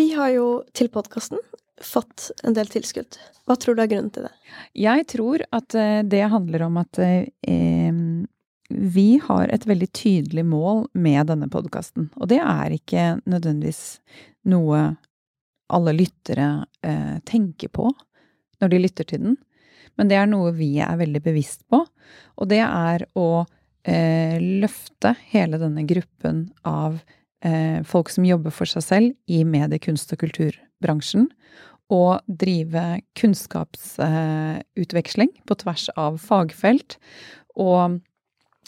Vi 0.00 0.10
har 0.16 0.32
jo 0.32 0.46
til 0.74 0.88
podkasten 0.92 1.40
fått 1.84 2.30
en 2.44 2.54
del 2.56 2.68
tilskudd. 2.70 3.18
Hva 3.48 3.56
tror 3.60 3.76
du 3.76 3.82
er 3.84 3.90
grunnen 3.90 4.12
til 4.14 4.26
det? 4.28 4.34
Jeg 4.78 5.06
tror 5.10 5.44
at 5.56 5.76
eh, 5.78 6.00
det 6.06 6.22
handler 6.32 6.66
om 6.68 6.78
at 6.80 7.00
eh, 7.00 8.00
vi 8.70 9.08
har 9.24 9.50
et 9.50 9.66
veldig 9.66 9.90
tydelig 9.96 10.44
mål 10.46 10.84
med 10.94 11.26
denne 11.32 11.48
podkasten. 11.50 12.10
Og 12.20 12.30
det 12.30 12.40
er 12.44 12.76
ikke 12.76 13.06
nødvendigvis 13.24 14.00
noe 14.50 14.94
alle 15.70 15.94
lyttere 15.94 16.66
eh, 16.82 17.18
tenker 17.26 17.72
på 17.74 17.90
når 18.60 18.72
de 18.72 18.82
lytter 18.82 19.06
til 19.08 19.22
den, 19.24 19.38
men 19.96 20.10
det 20.10 20.18
er 20.20 20.28
noe 20.28 20.52
vi 20.56 20.74
er 20.82 20.98
veldig 21.00 21.22
bevisst 21.24 21.64
på. 21.70 21.80
Og 22.36 22.50
det 22.50 22.60
er 22.64 23.06
å 23.18 23.44
eh, 23.84 24.36
løfte 24.40 25.14
hele 25.32 25.60
denne 25.60 25.86
gruppen 25.88 26.46
av 26.68 27.00
eh, 27.44 27.80
folk 27.88 28.12
som 28.12 28.26
jobber 28.28 28.54
for 28.54 28.70
seg 28.70 28.84
selv 28.86 29.32
i 29.32 29.42
medie-, 29.48 29.82
kunst- 29.82 30.12
og 30.14 30.20
kulturbransjen 30.80 31.28
og 31.90 32.20
drive 32.26 33.00
kunnskapsutveksling 33.18 35.28
på 35.46 35.54
tvers 35.54 35.90
av 35.96 36.18
fagfelt. 36.18 36.98
Og 37.58 38.00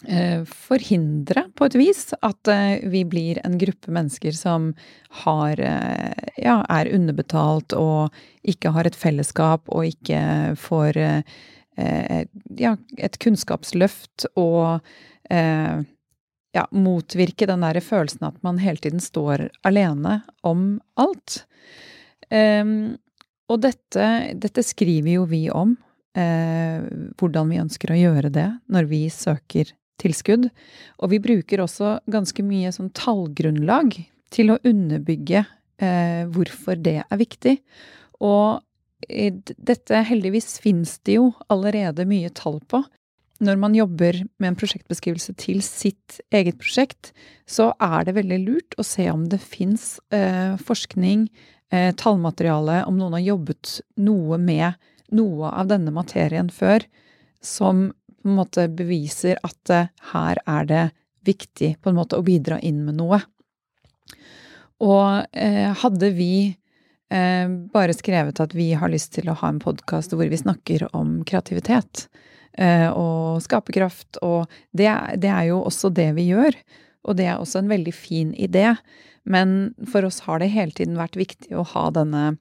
eh, 0.08 0.44
forhindre, 0.44 1.44
på 1.54 1.64
et 1.66 1.74
vis, 1.78 2.14
at 2.20 2.48
eh, 2.48 2.88
vi 2.90 3.04
blir 3.04 3.38
en 3.44 3.58
gruppe 3.58 3.90
mennesker 3.90 4.32
som 4.32 4.74
har 5.22 5.60
eh, 5.60 6.12
Ja, 6.42 6.64
er 6.68 6.92
underbetalt 6.92 7.72
og 7.72 8.08
ikke 8.42 8.70
har 8.74 8.86
et 8.86 8.96
fellesskap 8.96 9.68
og 9.68 9.84
ikke 9.86 10.54
får 10.58 10.96
ja, 12.58 12.76
et 12.98 13.18
kunnskapsløft 13.22 14.26
og 14.36 14.80
ja, 15.30 16.64
motvirke 16.72 17.46
den 17.46 17.60
der 17.64 17.80
følelsen 17.80 18.26
at 18.26 18.42
man 18.42 18.58
hele 18.58 18.76
tiden 18.82 19.00
står 19.00 19.48
alene 19.64 20.22
om 20.42 20.80
alt. 21.00 21.46
Um, 22.32 22.96
og 23.52 23.60
dette, 23.66 24.08
dette, 24.40 24.64
skriver 24.64 25.18
jo 25.18 25.24
vi 25.28 25.42
om 25.52 25.74
eh, 26.16 26.80
hvordan 27.20 27.50
vi 27.52 27.60
ønsker 27.60 27.92
å 27.92 27.98
gjøre 27.98 28.30
det 28.32 28.48
når 28.72 28.88
vi 28.88 29.02
søker 29.12 29.74
tilskudd. 30.00 30.48
Og 31.02 31.12
vi 31.12 31.20
bruker 31.22 31.60
også 31.60 31.98
ganske 32.10 32.44
mye 32.46 32.72
sånn 32.72 32.92
tallgrunnlag 32.96 33.98
til 34.32 34.54
å 34.54 34.60
underbygge 34.64 35.42
eh, 35.44 36.22
hvorfor 36.32 36.80
det 36.80 37.02
er 37.04 37.20
viktig. 37.20 37.58
Og 38.24 38.62
dette 39.02 40.02
heldigvis 40.06 40.60
finnes 40.62 40.94
det 41.06 41.18
jo 41.18 41.32
allerede 41.52 42.06
mye 42.08 42.30
tall 42.38 42.60
på. 42.70 42.84
Når 43.42 43.58
man 43.58 43.74
jobber 43.74 44.20
med 44.38 44.52
en 44.52 44.58
prosjektbeskrivelse 44.58 45.34
til 45.40 45.58
sitt 45.66 46.20
eget 46.30 46.60
prosjekt, 46.62 47.10
så 47.42 47.72
er 47.82 48.06
det 48.06 48.14
veldig 48.20 48.38
lurt 48.44 48.76
å 48.78 48.86
se 48.86 49.08
om 49.10 49.26
det 49.32 49.40
fins 49.42 49.96
eh, 50.14 50.54
forskning, 50.62 51.26
eh, 51.72 51.90
tallmateriale, 51.98 52.84
om 52.86 53.00
noen 53.00 53.18
har 53.18 53.26
jobbet 53.32 53.80
noe 54.04 54.38
med 54.38 54.78
noe 55.12 55.50
av 55.50 55.68
denne 55.70 55.92
materien 55.94 56.48
før, 56.52 56.84
som 57.42 57.90
på 58.22 58.30
en 58.30 58.38
måte 58.38 58.68
beviser 58.70 59.38
at 59.42 59.74
eh, 59.74 59.90
her 60.12 60.40
er 60.46 60.66
det 60.70 60.82
viktig 61.26 61.76
på 61.82 61.90
en 61.90 61.98
måte 61.98 62.18
å 62.18 62.26
bidra 62.26 62.58
inn 62.62 62.82
med 62.86 62.98
noe. 63.00 63.20
Og 64.82 65.26
eh, 65.32 65.70
hadde 65.82 66.10
vi 66.16 66.34
eh, 66.48 67.46
bare 67.74 67.96
skrevet 67.96 68.40
at 68.42 68.54
vi 68.54 68.72
har 68.78 68.90
lyst 68.92 69.14
til 69.18 69.30
å 69.30 69.38
ha 69.42 69.50
en 69.50 69.62
podkast 69.62 70.14
hvor 70.14 70.30
vi 70.30 70.40
snakker 70.40 70.88
om 70.96 71.20
kreativitet 71.28 72.08
og 72.52 73.38
skaperkraft, 73.40 74.18
og 74.20 74.50
det, 74.76 74.90
det, 75.16 75.30
er 75.32 75.46
jo 75.48 75.62
også 75.64 75.88
det 75.88 76.10
vi 76.18 76.26
gjør. 76.34 76.52
Og 77.08 77.18
det 77.18 77.26
er 77.28 77.40
også 77.40 77.62
en 77.62 77.70
veldig 77.72 77.94
fin 77.94 78.32
idé. 78.34 78.76
Men 79.24 79.74
for 79.90 80.06
oss 80.06 80.22
har 80.26 80.42
det 80.42 80.52
hele 80.54 80.74
tiden 80.74 80.98
vært 80.98 81.18
viktig 81.18 81.54
å 81.54 81.66
ha 81.74 81.88
denne, 81.94 82.36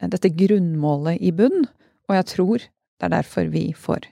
dette 0.00 0.32
grunnmålet 0.34 1.22
i 1.22 1.32
bunn, 1.34 1.66
og 2.10 2.18
jeg 2.18 2.28
tror 2.34 2.66
det 2.66 3.08
er 3.08 3.14
derfor 3.16 3.50
vi 3.50 3.70
får 3.74 4.06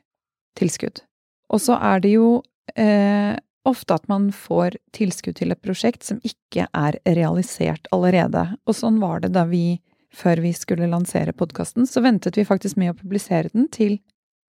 tilskudd. 0.58 1.02
Og 1.50 1.62
så 1.62 1.76
er 1.78 2.02
det 2.02 2.14
jo 2.14 2.40
eh, 2.78 3.36
ofte 3.68 3.94
at 3.94 4.06
man 4.10 4.30
får 4.34 4.78
tilskudd 4.96 5.38
til 5.38 5.54
et 5.54 5.62
prosjekt 5.62 6.06
som 6.06 6.20
ikke 6.26 6.66
er 6.74 6.98
realisert 7.06 7.86
allerede. 7.94 8.46
Og 8.66 8.78
sånn 8.78 9.00
var 9.02 9.22
det 9.24 9.32
da 9.36 9.46
vi 9.50 9.80
før 10.14 10.42
vi 10.42 10.50
skulle 10.56 10.90
lansere 10.90 11.34
podkasten, 11.36 11.86
så 11.86 12.02
ventet 12.02 12.38
vi 12.38 12.46
faktisk 12.46 12.78
med 12.80 12.94
å 12.94 12.98
publisere 12.98 13.52
den 13.52 13.68
til 13.70 14.00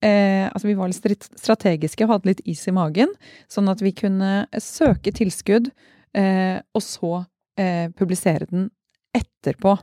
eh, 0.02 0.50
Altså, 0.52 0.68
vi 0.68 0.78
var 0.78 0.92
litt 0.92 1.30
strategiske 1.40 2.06
og 2.06 2.16
hadde 2.16 2.32
litt 2.32 2.44
is 2.50 2.64
i 2.68 2.76
magen, 2.76 3.14
sånn 3.52 3.70
at 3.72 3.82
vi 3.84 3.94
kunne 3.96 4.46
søke 4.60 5.14
tilskudd, 5.16 5.72
eh, 6.18 6.60
og 6.76 6.84
så 6.86 7.14
eh, 7.60 7.88
publisere 7.96 8.50
den 8.50 8.70
etterpå. 9.16 9.78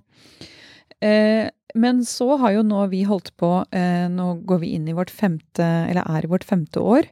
Eh, 1.04 1.48
men 1.78 2.00
så 2.08 2.36
har 2.40 2.54
jo 2.56 2.64
nå 2.66 2.80
vi 2.90 3.02
holdt 3.06 3.34
på 3.38 3.50
eh, 3.76 4.06
Nå 4.10 4.40
går 4.48 4.62
vi 4.62 4.70
inn 4.74 4.88
i 4.88 4.94
vårt 4.96 5.12
femte, 5.12 5.66
eller 5.90 6.06
er 6.08 6.24
i 6.24 6.30
vårt 6.30 6.46
femte 6.48 6.80
år. 6.80 7.06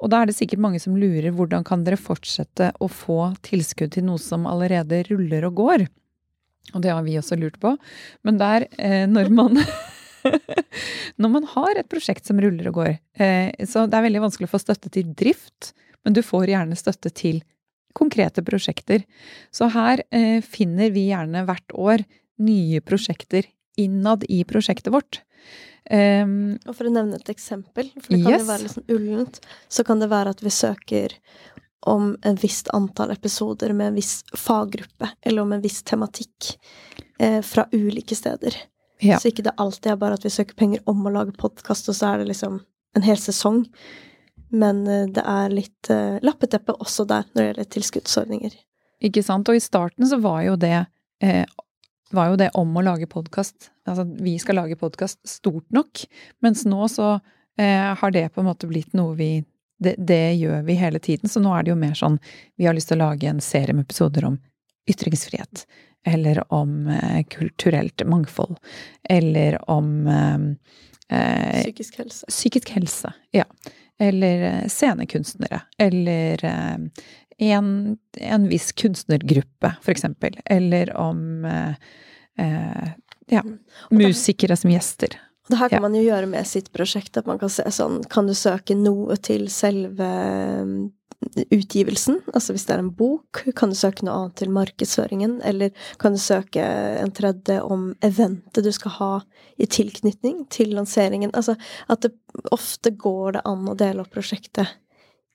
Og 0.00 0.10
da 0.10 0.22
er 0.22 0.30
det 0.30 0.38
sikkert 0.38 0.62
mange 0.64 0.80
som 0.82 0.96
lurer 0.96 1.34
hvordan 1.36 1.66
kan 1.66 1.84
dere 1.84 2.00
fortsette 2.00 2.72
å 2.80 2.88
få 2.88 3.34
tilskudd 3.46 3.92
til 3.94 4.08
noe 4.08 4.22
som 4.22 4.48
allerede 4.48 5.04
ruller 5.10 5.46
og 5.50 5.60
går? 5.60 5.86
Og 6.74 6.82
det 6.84 6.92
har 6.92 7.04
vi 7.04 7.18
også 7.20 7.38
lurt 7.40 7.60
på. 7.60 7.74
Men 8.26 8.40
der, 8.40 8.66
eh, 8.78 9.04
når 9.08 9.30
man 9.34 9.60
Når 11.20 11.32
man 11.32 11.46
har 11.54 11.80
et 11.80 11.90
prosjekt 11.90 12.28
som 12.28 12.40
ruller 12.42 12.70
og 12.70 12.80
går, 12.80 12.94
eh, 13.20 13.66
så 13.68 13.86
det 13.86 13.98
er 13.98 14.06
veldig 14.08 14.24
vanskelig 14.26 14.48
å 14.48 14.54
få 14.54 14.62
støtte 14.62 14.92
til 14.94 15.12
drift, 15.18 15.72
men 16.06 16.16
du 16.16 16.22
får 16.24 16.52
gjerne 16.52 16.78
støtte 16.78 17.12
til 17.12 17.42
konkrete 17.98 18.44
prosjekter. 18.46 19.04
Så 19.54 19.70
her 19.74 20.04
eh, 20.14 20.40
finner 20.44 20.92
vi 20.94 21.08
gjerne 21.10 21.44
hvert 21.48 21.74
år 21.74 22.04
nye 22.44 22.82
prosjekter 22.86 23.48
innad 23.78 24.24
i 24.28 24.44
prosjektet 24.46 24.92
vårt. 24.94 25.22
Um, 25.88 26.58
og 26.68 26.74
for 26.76 26.88
å 26.88 26.92
nevne 26.92 27.16
et 27.16 27.30
eksempel, 27.32 27.88
for 27.96 28.12
det 28.12 28.18
kan 28.20 28.34
yes. 28.34 28.42
jo 28.42 28.48
være 28.50 28.64
litt 28.64 28.74
sånn 28.74 28.90
ullent, 28.92 29.38
så 29.72 29.84
kan 29.88 30.02
det 30.02 30.10
være 30.10 30.34
at 30.34 30.42
vi 30.44 30.52
søker 30.52 31.14
om 31.88 32.10
en 32.26 32.36
visst 32.42 32.68
antall 32.76 33.14
episoder 33.14 33.72
med 33.72 33.92
en 33.92 33.96
viss 33.96 34.18
faggruppe, 34.36 35.08
eller 35.22 35.46
om 35.46 35.54
en 35.54 35.62
viss 35.64 35.80
tematikk 35.86 36.58
eh, 37.18 37.40
fra 37.46 37.64
ulike 37.72 38.18
steder. 38.18 38.58
Ja. 39.04 39.20
Så 39.20 39.30
ikke 39.30 39.44
det 39.46 39.56
alltid 39.60 39.92
er 39.92 40.00
bare 40.00 40.18
at 40.18 40.26
vi 40.26 40.32
søker 40.34 40.58
penger 40.58 40.82
om 40.90 41.06
å 41.06 41.12
lage 41.14 41.36
podkast, 41.38 41.90
og 41.90 41.96
så 41.96 42.12
er 42.12 42.22
det 42.22 42.32
liksom 42.32 42.60
en 42.96 43.06
hel 43.06 43.20
sesong. 43.20 43.64
Men 44.50 44.86
eh, 44.88 45.06
det 45.12 45.22
er 45.28 45.52
litt 45.52 45.90
uh, 45.92 46.16
lappeteppe 46.24 46.74
også 46.80 47.04
der, 47.08 47.26
når 47.34 47.40
det 47.40 47.48
gjelder 47.48 47.70
tilskuddsordninger. 47.76 48.58
Ikke 49.04 49.22
sant. 49.22 49.48
Og 49.50 49.58
i 49.58 49.62
starten 49.62 50.08
så 50.08 50.18
var 50.22 50.42
jo 50.46 50.56
det 50.58 50.76
eh, 51.22 51.44
var 52.10 52.32
jo 52.32 52.38
det 52.40 52.50
om 52.56 52.76
å 52.76 52.84
lage 52.84 53.08
podkast. 53.10 53.70
Altså 53.88 54.06
vi 54.18 54.38
skal 54.40 54.60
lage 54.62 54.78
podkast 54.80 55.20
stort 55.28 55.66
nok. 55.74 56.04
Mens 56.44 56.64
nå 56.68 56.88
så 56.90 57.18
eh, 57.60 57.92
har 58.00 58.14
det 58.14 58.28
på 58.34 58.42
en 58.42 58.48
måte 58.48 58.70
blitt 58.70 58.96
noe 58.96 59.16
vi 59.18 59.32
det, 59.78 59.94
det, 59.98 60.34
gjør 60.40 60.64
vi 60.66 60.74
hele 60.74 60.98
tiden. 60.98 61.30
Så 61.30 61.42
nå 61.42 61.52
er 61.54 61.64
det 61.64 61.72
jo 61.72 61.78
mer 61.78 61.94
sånn 61.98 62.18
vi 62.58 62.66
har 62.66 62.74
lyst 62.74 62.90
til 62.90 62.98
å 62.98 63.06
lage 63.06 63.28
en 63.30 63.42
serie 63.44 63.76
med 63.76 63.86
episoder 63.86 64.26
om 64.26 64.40
ytringsfrihet. 64.90 65.66
Eller 66.06 66.52
om 66.52 66.86
eh, 66.86 67.24
kulturelt 67.24 68.02
mangfold. 68.06 68.56
Eller 69.08 69.70
om 69.70 70.06
eh, 70.06 71.18
eh 71.18 71.62
Psykisk 71.62 71.98
helse. 71.98 72.26
Psykisk 72.28 72.70
helse, 72.70 73.12
ja. 73.30 73.44
Eller 73.98 74.42
eh, 74.42 74.68
scenekunstnere. 74.68 75.60
Eller 75.78 76.44
eh, 76.44 76.76
en, 77.38 77.96
en, 78.16 78.48
viss 78.48 78.72
kunstnergruppe, 78.72 79.74
for 79.82 79.90
eksempel. 79.90 80.40
Eller 80.44 80.96
om 80.96 81.46
ja, 83.26 83.40
mm. 83.40 83.58
musikere 83.90 84.56
som 84.56 84.70
gjester. 84.70 85.20
Det 85.48 85.56
her 85.56 85.68
kan 85.68 85.76
ja. 85.76 85.80
man 85.80 85.94
jo 85.94 86.02
gjøre 86.02 86.26
med 86.26 86.46
sitt 86.46 86.72
prosjekt, 86.72 87.16
at 87.16 87.26
man 87.26 87.38
kan 87.40 87.50
se 87.50 87.64
sånn 87.72 88.02
Kan 88.10 88.28
du 88.28 88.34
søke 88.36 88.76
noe 88.76 89.16
til 89.22 89.46
selve 89.52 90.08
utgivelsen? 91.50 92.20
Altså 92.32 92.54
hvis 92.54 92.66
det 92.68 92.76
er 92.76 92.82
en 92.82 92.92
bok, 92.94 93.42
kan 93.58 93.72
du 93.72 93.76
søke 93.78 94.06
noe 94.06 94.14
annet 94.14 94.36
til 94.40 94.52
markedsføringen? 94.54 95.38
Eller 95.46 95.72
kan 95.98 96.14
du 96.14 96.20
søke 96.22 96.62
en 96.62 97.12
tredje 97.14 97.58
om 97.64 97.90
eventet 98.04 98.64
du 98.64 98.70
skal 98.74 98.94
ha 98.98 99.10
i 99.58 99.66
tilknytning 99.66 100.44
til 100.54 100.74
lanseringen? 100.78 101.34
Altså 101.34 101.56
at 101.90 102.06
det 102.06 102.14
ofte 102.54 102.94
går 102.94 103.38
det 103.38 103.44
an 103.48 103.66
å 103.68 103.76
dele 103.78 104.04
opp 104.04 104.14
prosjektet 104.14 104.78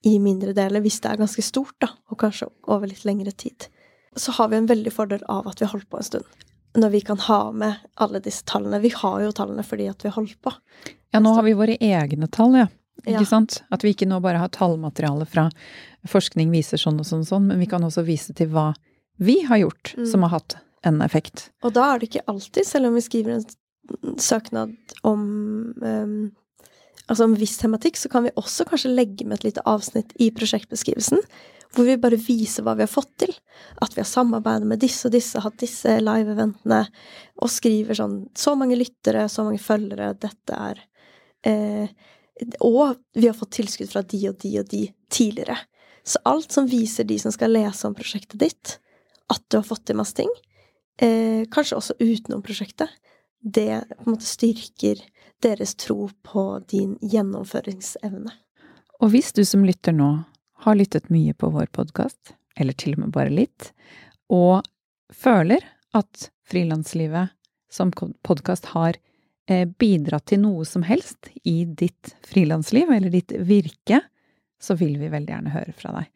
i 0.08 0.18
mindre 0.20 0.56
deler 0.56 0.84
hvis 0.84 1.00
det 1.04 1.14
er 1.14 1.22
ganske 1.22 1.44
stort, 1.46 1.76
da, 1.80 1.94
og 2.12 2.20
kanskje 2.20 2.50
over 2.68 2.90
litt 2.90 3.06
lengre 3.08 3.32
tid. 3.32 3.70
Så 4.20 4.36
har 4.36 4.52
vi 4.52 4.60
en 4.60 4.70
veldig 4.70 4.92
fordel 4.94 5.24
av 5.32 5.48
at 5.50 5.62
vi 5.62 5.66
har 5.66 5.74
holdt 5.76 5.90
på 5.92 6.00
en 6.00 6.12
stund 6.14 6.44
når 6.74 6.90
vi 6.90 7.04
kan 7.06 7.20
ha 7.28 7.52
med 7.54 7.82
alle 8.02 8.18
disse 8.24 8.42
tallene. 8.50 8.80
Vi 8.82 8.90
har 8.96 9.20
jo 9.22 9.34
tallene 9.36 9.62
fordi 9.66 9.86
at 9.92 10.02
vi 10.02 10.10
har 10.10 10.16
holdt 10.16 10.40
på. 10.42 10.54
Ja, 11.14 11.20
nå 11.22 11.36
har 11.38 11.46
vi 11.46 11.54
våre 11.54 11.76
egne 11.78 12.26
tall, 12.34 12.56
ja. 12.58 12.70
Ikke 13.04 13.20
ja. 13.20 13.28
sant? 13.28 13.62
At 13.74 13.84
vi 13.84 13.94
ikke 13.96 14.08
nå 14.08 14.20
bare 14.24 14.42
har 14.44 14.52
tallmateriale 14.54 15.26
fra 15.30 15.48
forskning 16.10 16.52
viser 16.54 16.80
sånn 16.80 17.00
og 17.02 17.08
sånn 17.08 17.24
og 17.26 17.32
sånn, 17.32 17.50
men 17.50 17.60
vi 17.62 17.70
kan 17.72 17.84
også 17.84 18.06
vise 18.08 18.36
til 18.38 18.52
hva 18.54 18.72
vi 19.24 19.42
har 19.48 19.62
gjort 19.64 19.94
mm. 19.98 20.06
som 20.10 20.26
har 20.26 20.38
hatt 20.38 20.58
en 20.88 21.02
effekt. 21.06 21.50
Og 21.64 21.76
da 21.76 21.94
er 21.94 22.00
det 22.00 22.12
ikke 22.12 22.26
alltid, 22.32 22.68
selv 22.68 22.90
om 22.90 22.98
vi 22.98 23.04
skriver 23.06 23.38
en 23.38 24.20
søknad 24.20 24.74
om 25.08 25.22
um, 25.84 26.32
altså 27.08 27.28
om 27.28 27.36
viss 27.40 27.58
tematikk, 27.60 28.00
så 28.00 28.12
kan 28.12 28.28
vi 28.28 28.36
også 28.40 28.68
kanskje 28.70 28.94
legge 28.94 29.28
med 29.28 29.42
et 29.42 29.50
lite 29.50 29.66
avsnitt 29.70 30.16
i 30.24 30.30
prosjektbeskrivelsen 30.36 31.24
hvor 31.74 31.88
vi 31.88 31.98
bare 31.98 32.20
viser 32.22 32.66
hva 32.66 32.76
vi 32.78 32.86
har 32.86 32.92
fått 32.92 33.12
til. 33.24 33.32
At 33.82 33.96
vi 33.96 34.04
har 34.04 34.10
samarbeidet 34.10 34.68
med 34.70 34.82
disse 34.84 35.08
og 35.10 35.16
disse, 35.16 35.42
hatt 35.42 35.58
disse 35.62 35.96
live-eventene, 36.04 36.84
og 37.42 37.50
skriver 37.50 37.98
sånn 37.98 38.18
Så 38.38 38.54
mange 38.60 38.78
lyttere, 38.78 39.26
så 39.30 39.46
mange 39.48 39.62
følgere, 39.62 40.12
dette 40.14 40.60
er 40.70 40.84
eh, 41.50 41.90
Og 42.60 42.96
vi 43.14 43.28
har 43.28 43.38
fått 43.38 43.54
tilskudd 43.60 43.92
fra 43.92 44.02
de 44.02 44.20
og 44.30 44.40
de 44.42 44.54
og 44.62 44.70
de 44.72 44.88
tidligere. 45.14 45.58
Så 46.04 46.20
alt 46.28 46.52
som 46.52 46.68
viser 46.68 47.08
de 47.08 47.20
som 47.20 47.32
skal 47.32 47.54
lese 47.54 47.88
om 47.88 47.96
prosjektet 47.96 48.40
ditt, 48.42 48.78
at 49.32 49.44
du 49.48 49.60
har 49.60 49.68
fått 49.68 49.86
til 49.88 49.98
masse 50.00 50.18
ting, 50.18 50.30
eh, 51.00 51.46
kanskje 51.52 51.78
også 51.78 51.98
utenom 52.00 52.44
prosjektet, 52.44 52.90
det 53.40 53.84
på 53.98 54.08
en 54.08 54.16
måte 54.16 54.28
styrker 54.28 55.00
deres 55.44 55.76
tro 55.76 56.10
på 56.24 56.44
din 56.72 56.98
gjennomføringsevne. 57.02 58.32
Og 59.02 59.12
hvis 59.12 59.34
du 59.36 59.44
som 59.46 59.66
lytter 59.68 59.96
nå 59.96 60.24
har 60.64 60.76
lyttet 60.80 61.10
mye 61.12 61.34
på 61.34 61.50
vår 61.52 61.72
podkast, 61.76 62.36
eller 62.56 62.74
til 62.74 62.96
og 62.96 63.06
med 63.06 63.16
bare 63.16 63.34
litt, 63.34 63.72
og 64.32 64.64
føler 65.12 65.64
at 65.94 66.30
frilanslivet 66.48 67.34
som 67.72 67.92
podkast 68.24 68.72
har 68.74 68.96
eh, 68.96 69.13
bidratt 69.50 70.30
til 70.32 70.40
noe 70.44 70.64
som 70.68 70.86
helst 70.88 71.28
i 71.44 71.64
ditt 71.68 72.14
frilansliv 72.28 72.92
eller 72.96 73.12
ditt 73.12 73.34
virke, 73.44 74.00
så 74.64 74.78
vil 74.80 74.96
vi 75.02 75.12
veldig 75.12 75.34
gjerne 75.34 75.54
høre 75.54 75.76
fra 75.76 75.92
deg. 75.98 76.12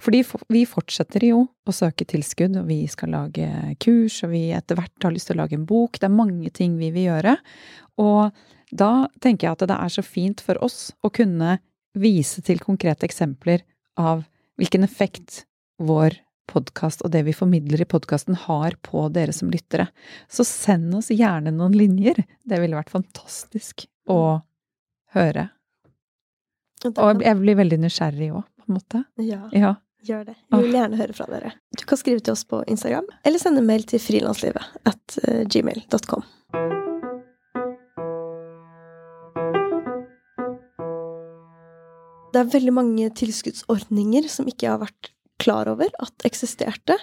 Fordi 0.00 0.22
vi 0.48 0.62
fortsetter 0.68 1.26
jo 1.28 1.42
å 1.68 1.74
søke 1.74 2.06
tilskudd, 2.08 2.56
og 2.56 2.70
vi 2.70 2.86
skal 2.88 3.12
lage 3.12 3.48
kurs, 3.84 4.22
og 4.24 4.32
vi 4.32 4.46
etter 4.56 4.78
hvert 4.78 5.04
har 5.04 5.12
lyst 5.12 5.28
til 5.28 5.36
å 5.36 5.42
lage 5.42 5.58
en 5.58 5.66
bok. 5.68 6.00
Det 6.00 6.08
er 6.08 6.14
mange 6.14 6.52
ting 6.56 6.78
vi 6.80 6.88
vil 6.94 7.10
gjøre. 7.10 7.36
Og 8.00 8.32
da 8.72 8.92
tenker 9.20 9.46
jeg 9.46 9.58
at 9.58 9.66
det 9.68 9.76
er 9.76 9.92
så 9.92 10.04
fint 10.06 10.40
for 10.44 10.60
oss 10.64 10.94
å 11.04 11.12
kunne 11.12 11.58
vise 11.98 12.40
til 12.46 12.62
konkrete 12.62 13.04
eksempler 13.08 13.64
av 14.00 14.24
hvilken 14.60 14.86
effekt 14.86 15.44
vår 15.80 16.16
podkast 16.50 17.04
og 17.06 17.12
det 17.14 17.22
vi 17.28 17.34
formidler 17.36 17.82
i 17.84 17.88
podkasten 17.88 18.36
har 18.46 18.74
på 18.86 19.06
dere 19.14 19.32
som 19.36 19.50
lyttere. 19.52 19.86
Så 20.28 20.44
send 20.48 20.94
oss 20.98 21.10
gjerne 21.14 21.52
noen 21.54 21.76
linjer. 21.78 22.18
Det 22.44 22.58
ville 22.62 22.78
vært 22.78 22.92
fantastisk 22.92 23.86
å 24.10 24.40
høre. 25.14 25.48
Og 26.90 27.22
jeg 27.22 27.36
blir 27.42 27.58
veldig 27.60 27.78
nysgjerrig 27.82 28.30
òg, 28.34 28.44
på 28.60 28.68
en 28.68 28.76
måte. 28.78 29.04
ja, 29.20 29.42
Ja. 29.52 29.74
gjør 30.02 30.24
det. 30.30 30.36
Vi 30.50 30.60
vil 30.64 30.72
gjerne 30.78 30.96
høre 30.96 31.12
fra 31.12 31.26
dere. 31.28 31.52
Du 31.76 31.84
kan 31.84 31.98
skrive 32.00 32.22
til 32.24 32.32
oss 32.32 32.44
på 32.48 32.62
Instagram, 32.66 33.06
eller 33.24 33.38
sende 33.38 33.60
mail 33.62 33.82
til 33.84 34.00
frilanslivet 34.00 34.64
at 34.88 35.18
eh, 35.28 35.44
gmail.com. 35.44 36.24
Det 42.30 42.38
er 42.38 42.50
veldig 42.52 42.72
mange 42.76 43.08
tilskuddsordninger 43.18 44.28
som 44.30 44.46
ikke 44.50 44.70
har 44.70 44.78
vært 44.84 45.10
klar 45.40 45.70
over 45.72 45.90
at 46.02 46.26
eksisterte. 46.28 46.96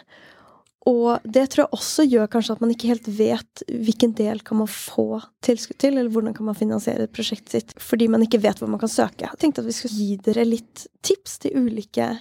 Og 0.88 1.24
det 1.28 1.50
tror 1.52 1.66
jeg 1.66 1.76
også 1.76 2.06
gjør 2.08 2.30
kanskje 2.32 2.56
at 2.56 2.62
man 2.64 2.72
ikke 2.72 2.92
helt 2.94 3.08
vet 3.12 3.64
hvilken 3.68 4.14
del 4.16 4.40
kan 4.48 4.62
man 4.62 4.70
få 4.72 5.20
tilskudd 5.44 5.82
til, 5.84 5.98
eller 5.98 6.12
hvordan 6.14 6.36
kan 6.38 6.48
man 6.48 6.56
finansiere 6.56 7.10
prosjektet 7.12 7.56
sitt, 7.58 7.74
fordi 7.82 8.08
man 8.12 8.24
ikke 8.24 8.40
vet 8.46 8.62
hvor 8.62 8.72
man 8.72 8.80
kan 8.80 8.92
søke. 8.92 9.26
Jeg 9.28 9.42
tenkte 9.42 9.66
at 9.66 9.68
vi 9.68 9.76
skulle 9.76 9.98
gi 9.98 10.16
dere 10.30 10.48
litt 10.48 10.86
tips 11.04 11.42
til 11.44 11.60
ulike 11.60 12.14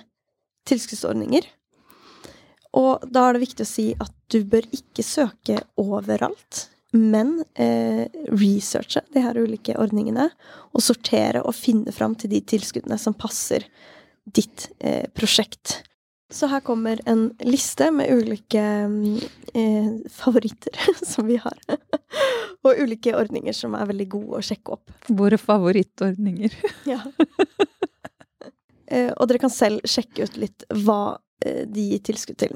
tilskuddsordninger. 0.67 1.47
Og 2.77 3.07
da 3.07 3.29
er 3.29 3.37
det 3.37 3.45
viktig 3.47 3.65
å 3.65 3.71
si 3.71 3.87
at 4.03 4.13
du 4.35 4.41
bør 4.51 4.67
ikke 4.75 5.05
søke 5.07 5.61
overalt, 5.79 6.67
men 6.97 7.39
eh, 7.55 8.07
researche 8.35 9.05
de 9.15 9.23
her 9.23 9.39
ulike 9.39 9.77
ordningene, 9.79 10.31
og 10.75 10.83
sortere 10.83 11.45
og 11.45 11.55
finne 11.55 11.95
fram 11.95 12.17
til 12.19 12.33
de 12.35 12.43
tilskuddene 12.43 12.99
som 12.99 13.15
passer 13.15 13.69
ditt 14.27 14.73
eh, 14.81 15.07
prosjekt. 15.15 15.85
Så 16.33 16.49
her 16.51 16.61
kommer 16.67 17.01
en 17.07 17.29
liste 17.47 17.87
med 17.95 18.11
ulike 18.11 18.63
mm, 18.91 19.19
eh, 19.55 19.91
favoritter 20.11 20.79
som 21.07 21.27
vi 21.27 21.37
har. 21.43 21.59
og 22.67 22.81
ulike 22.83 23.15
ordninger 23.15 23.55
som 23.55 23.77
er 23.79 23.87
veldig 23.93 24.09
gode 24.17 24.41
å 24.41 24.45
sjekke 24.45 24.75
opp. 24.79 24.97
Våre 25.09 25.39
favorittordninger. 25.39 26.57
Ja. 26.87 27.03
Eh, 28.87 29.11
og 29.11 29.27
dere 29.27 29.41
kan 29.43 29.51
selv 29.51 29.83
sjekke 29.87 30.29
ut 30.29 30.37
litt 30.39 30.63
hva 30.85 31.17
eh, 31.43 31.65
de 31.67 31.89
gir 31.91 32.03
tilskudd 32.07 32.39
til. 32.39 32.53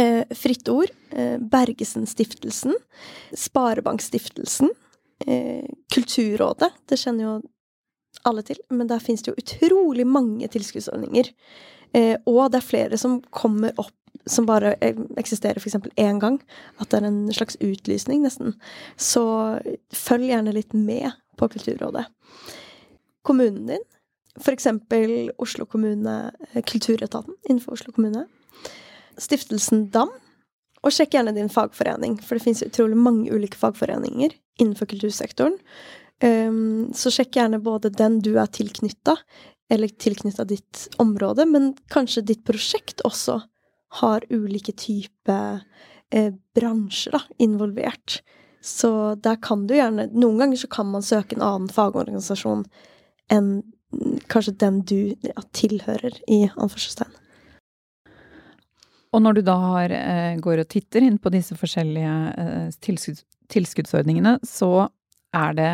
Eh, 0.00 0.22
Fritt 0.36 0.68
Ord, 0.72 0.92
eh, 1.10 1.36
Bergesen-stiftelsen, 1.38 2.76
Sparebankstiftelsen, 3.36 4.70
eh, 5.26 5.66
Kulturrådet, 5.92 6.70
det 6.88 6.98
kjenner 7.00 7.26
jo 7.26 7.34
alle 8.24 8.42
til, 8.42 8.60
men 8.70 8.88
der 8.88 9.02
finnes 9.02 9.22
det 9.22 9.32
jo 9.32 9.42
utrolig 9.42 10.06
mange 10.06 10.48
tilskuddsordninger. 10.48 11.32
Eh, 11.96 12.16
og 12.30 12.50
det 12.52 12.60
er 12.60 12.66
flere 12.66 13.00
som 13.00 13.18
kommer 13.34 13.74
opp 13.80 13.94
som 14.26 14.46
bare 14.46 14.74
eh, 14.84 14.96
eksisterer 15.18 15.60
f.eks. 15.60 15.78
én 15.96 16.20
gang. 16.22 16.40
At 16.78 16.90
det 16.90 17.00
er 17.00 17.08
en 17.08 17.22
slags 17.34 17.58
utlysning, 17.60 18.24
nesten. 18.24 18.56
Så 18.96 19.24
følg 19.96 20.30
gjerne 20.30 20.54
litt 20.56 20.76
med 20.76 21.10
på 21.40 21.48
Kulturrådet. 21.50 22.06
Kommunen 23.26 23.66
din, 23.68 23.86
f.eks. 24.40 24.68
Oslo 25.38 25.66
kommune, 25.66 26.18
eh, 26.52 26.62
Kulturetaten 26.62 27.36
innenfor 27.48 27.78
Oslo 27.78 27.94
kommune. 27.96 28.26
Stiftelsen 29.20 29.88
DAM. 29.94 30.12
Og 30.80 30.94
sjekk 30.96 31.12
gjerne 31.12 31.34
din 31.36 31.50
fagforening, 31.52 32.14
for 32.24 32.36
det 32.38 32.44
finnes 32.46 32.62
utrolig 32.64 32.96
mange 32.96 33.28
ulike 33.28 33.58
fagforeninger 33.60 34.32
innenfor 34.62 34.88
kultursektoren. 34.88 35.58
Um, 36.24 36.88
så 36.96 37.12
sjekk 37.12 37.36
gjerne 37.36 37.60
både 37.60 37.90
den 37.92 38.18
du 38.24 38.30
er 38.40 38.48
tilknytta, 38.48 39.18
eller 39.70 39.88
tilknytta 39.88 40.44
ditt 40.44 40.88
område, 40.98 41.46
men 41.46 41.72
kanskje 41.92 42.24
ditt 42.32 42.44
prosjekt 42.46 43.04
også 43.06 43.40
har 44.00 44.24
ulike 44.30 44.74
typer 44.74 45.62
eh, 46.10 46.32
bransjer 46.54 47.14
da, 47.14 47.22
involvert. 47.38 48.20
Så 48.62 49.14
der 49.14 49.38
kan 49.40 49.64
du 49.66 49.74
gjerne 49.74 50.10
Noen 50.12 50.38
ganger 50.42 50.60
så 50.60 50.68
kan 50.70 50.90
man 50.90 51.06
søke 51.06 51.36
en 51.36 51.46
annen 51.46 51.70
fagorganisasjon 51.72 52.66
enn 53.32 53.48
mm, 53.62 54.18
kanskje 54.30 54.56
den 54.60 54.82
du 54.86 55.14
ja, 55.24 55.46
tilhører, 55.56 56.18
i 56.26 56.44
anførselstegn. 56.50 57.14
Og 59.10 59.22
når 59.22 59.38
du 59.38 59.42
da 59.46 59.56
har, 59.58 59.94
eh, 59.94 60.36
går 60.38 60.62
og 60.62 60.70
titter 60.70 61.06
inn 61.06 61.18
på 61.18 61.32
disse 61.34 61.56
forskjellige 61.58 62.18
eh, 62.42 62.68
tilskudds, 62.82 63.24
tilskuddsordningene, 63.50 64.36
så 64.46 64.90
er 65.34 65.56
det 65.58 65.72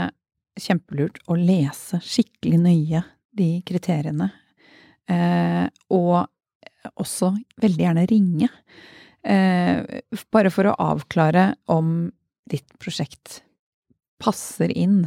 kjempelurt 0.61 1.21
å 1.29 1.37
lese 1.37 2.01
skikkelig 2.05 2.61
nøye 2.63 3.03
de 3.37 3.51
kriteriene. 3.67 4.31
Eh, 5.11 5.67
og 5.95 6.27
også 6.97 7.33
veldig 7.63 7.85
gjerne 7.85 8.07
ringe. 8.11 8.51
Eh, 9.27 10.01
bare 10.33 10.53
for 10.55 10.71
å 10.71 10.77
avklare 10.93 11.53
om 11.73 12.09
ditt 12.47 12.69
prosjekt 12.83 13.41
passer 14.23 14.73
inn. 14.73 15.05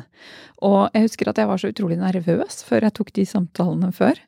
Og 0.62 0.90
jeg 0.94 1.08
husker 1.08 1.32
at 1.32 1.40
jeg 1.40 1.50
var 1.50 1.62
så 1.62 1.72
utrolig 1.72 1.98
nervøs 2.02 2.62
før 2.68 2.86
jeg 2.88 2.98
tok 3.00 3.14
de 3.16 3.26
samtalene 3.28 3.92
før. 3.96 4.20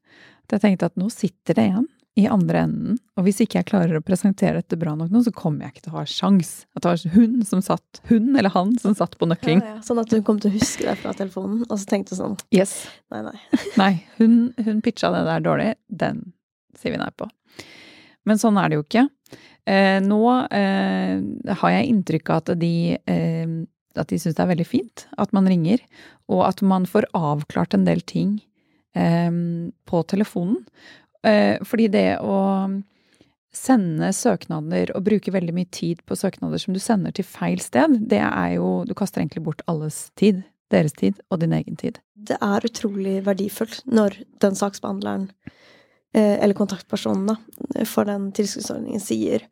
At 0.47 0.57
jeg 0.57 0.63
tenkte 0.65 0.91
at 0.91 0.99
nå 0.99 1.09
sitter 1.13 1.57
det 1.57 1.67
en 1.71 1.89
i 2.21 2.29
andre 2.31 2.63
enden, 2.65 2.97
og 3.17 3.25
hvis 3.25 3.41
ikke 3.43 3.59
jeg 3.59 3.67
klarer 3.71 3.97
å 3.97 4.03
presentere 4.05 4.61
dette 4.61 4.77
bra 4.79 4.93
nok 4.97 5.11
nå, 5.13 5.23
så 5.25 5.33
kommer 5.35 5.65
jeg 5.65 5.75
ikke 5.75 5.85
til 5.87 5.95
å 5.95 5.99
ha 5.99 6.05
sjans. 6.09 6.51
At 6.77 6.85
det 6.85 6.93
var 6.93 7.15
hun 7.15 7.39
som 7.47 7.63
satt, 7.65 8.01
hun 8.11 8.31
eller 8.35 8.53
han 8.53 8.73
som 8.81 8.95
satt 8.97 9.17
på 9.19 9.29
nøkkelen. 9.29 9.63
Ja, 9.65 9.77
ja. 9.77 9.85
Sånn 9.85 10.01
at 10.01 10.13
hun 10.13 10.23
kom 10.27 10.41
til 10.41 10.53
å 10.53 10.55
huske 10.55 10.87
det 10.87 10.97
fra 11.01 11.15
telefonen, 11.17 11.63
og 11.67 11.73
så 11.75 11.89
tenkte 11.89 12.17
sånn 12.19 12.37
Yes. 12.55 12.75
Nei, 13.13 13.23
nei. 13.27 13.37
Nei, 13.81 13.93
hun, 14.19 14.37
hun 14.61 14.83
pitcha 14.85 15.11
det 15.13 15.25
der 15.27 15.43
dårlig. 15.45 15.73
Den 15.87 16.29
sier 16.79 16.95
vi 16.95 17.01
nei 17.01 17.11
på. 17.17 17.27
Men 18.29 18.39
sånn 18.41 18.57
er 18.61 18.69
det 18.69 18.79
jo 18.79 18.85
ikke. 18.85 19.07
Eh, 19.69 19.99
nå 20.03 20.21
eh, 20.53 21.21
har 21.61 21.73
jeg 21.75 21.91
inntrykk 21.91 22.31
av 22.33 22.41
at 22.41 22.55
de 22.61 22.73
eh, 22.97 23.59
at 23.99 24.07
de 24.07 24.19
syns 24.21 24.37
det 24.37 24.43
er 24.43 24.51
veldig 24.53 24.67
fint 24.67 25.05
at 25.19 25.33
man 25.35 25.49
ringer, 25.49 25.81
og 26.31 26.45
at 26.47 26.63
man 26.63 26.87
får 26.87 27.09
avklart 27.17 27.75
en 27.75 27.85
del 27.87 28.03
ting 28.07 28.37
eh, 28.95 29.31
på 29.89 30.03
telefonen. 30.11 30.61
Eh, 31.27 31.57
fordi 31.67 31.87
det 31.93 32.07
å 32.23 32.37
sende 33.51 34.13
søknader 34.15 34.93
og 34.95 35.03
bruke 35.05 35.33
veldig 35.33 35.53
mye 35.55 35.69
tid 35.75 35.99
på 36.07 36.15
søknader 36.15 36.61
som 36.61 36.75
du 36.75 36.79
sender 36.81 37.13
til 37.15 37.27
feil 37.27 37.59
sted, 37.61 37.97
det 38.09 38.21
er 38.23 38.55
jo 38.55 38.85
Du 38.87 38.95
kaster 38.95 39.21
egentlig 39.21 39.43
bort 39.43 39.61
alles 39.67 40.09
tid. 40.15 40.43
Deres 40.71 40.93
tid 40.95 41.17
og 41.29 41.41
din 41.41 41.51
egen 41.51 41.75
tid. 41.75 41.99
Det 42.15 42.37
er 42.39 42.63
utrolig 42.63 43.17
verdifullt 43.25 43.81
når 43.91 44.15
den 44.39 44.55
saksbehandleren, 44.55 45.25
eh, 46.15 46.37
eller 46.39 46.55
kontaktpersonen 46.55 47.35
for 47.85 48.07
den 48.07 48.29
tilskuddsordningen 48.31 49.03
sier 49.03 49.43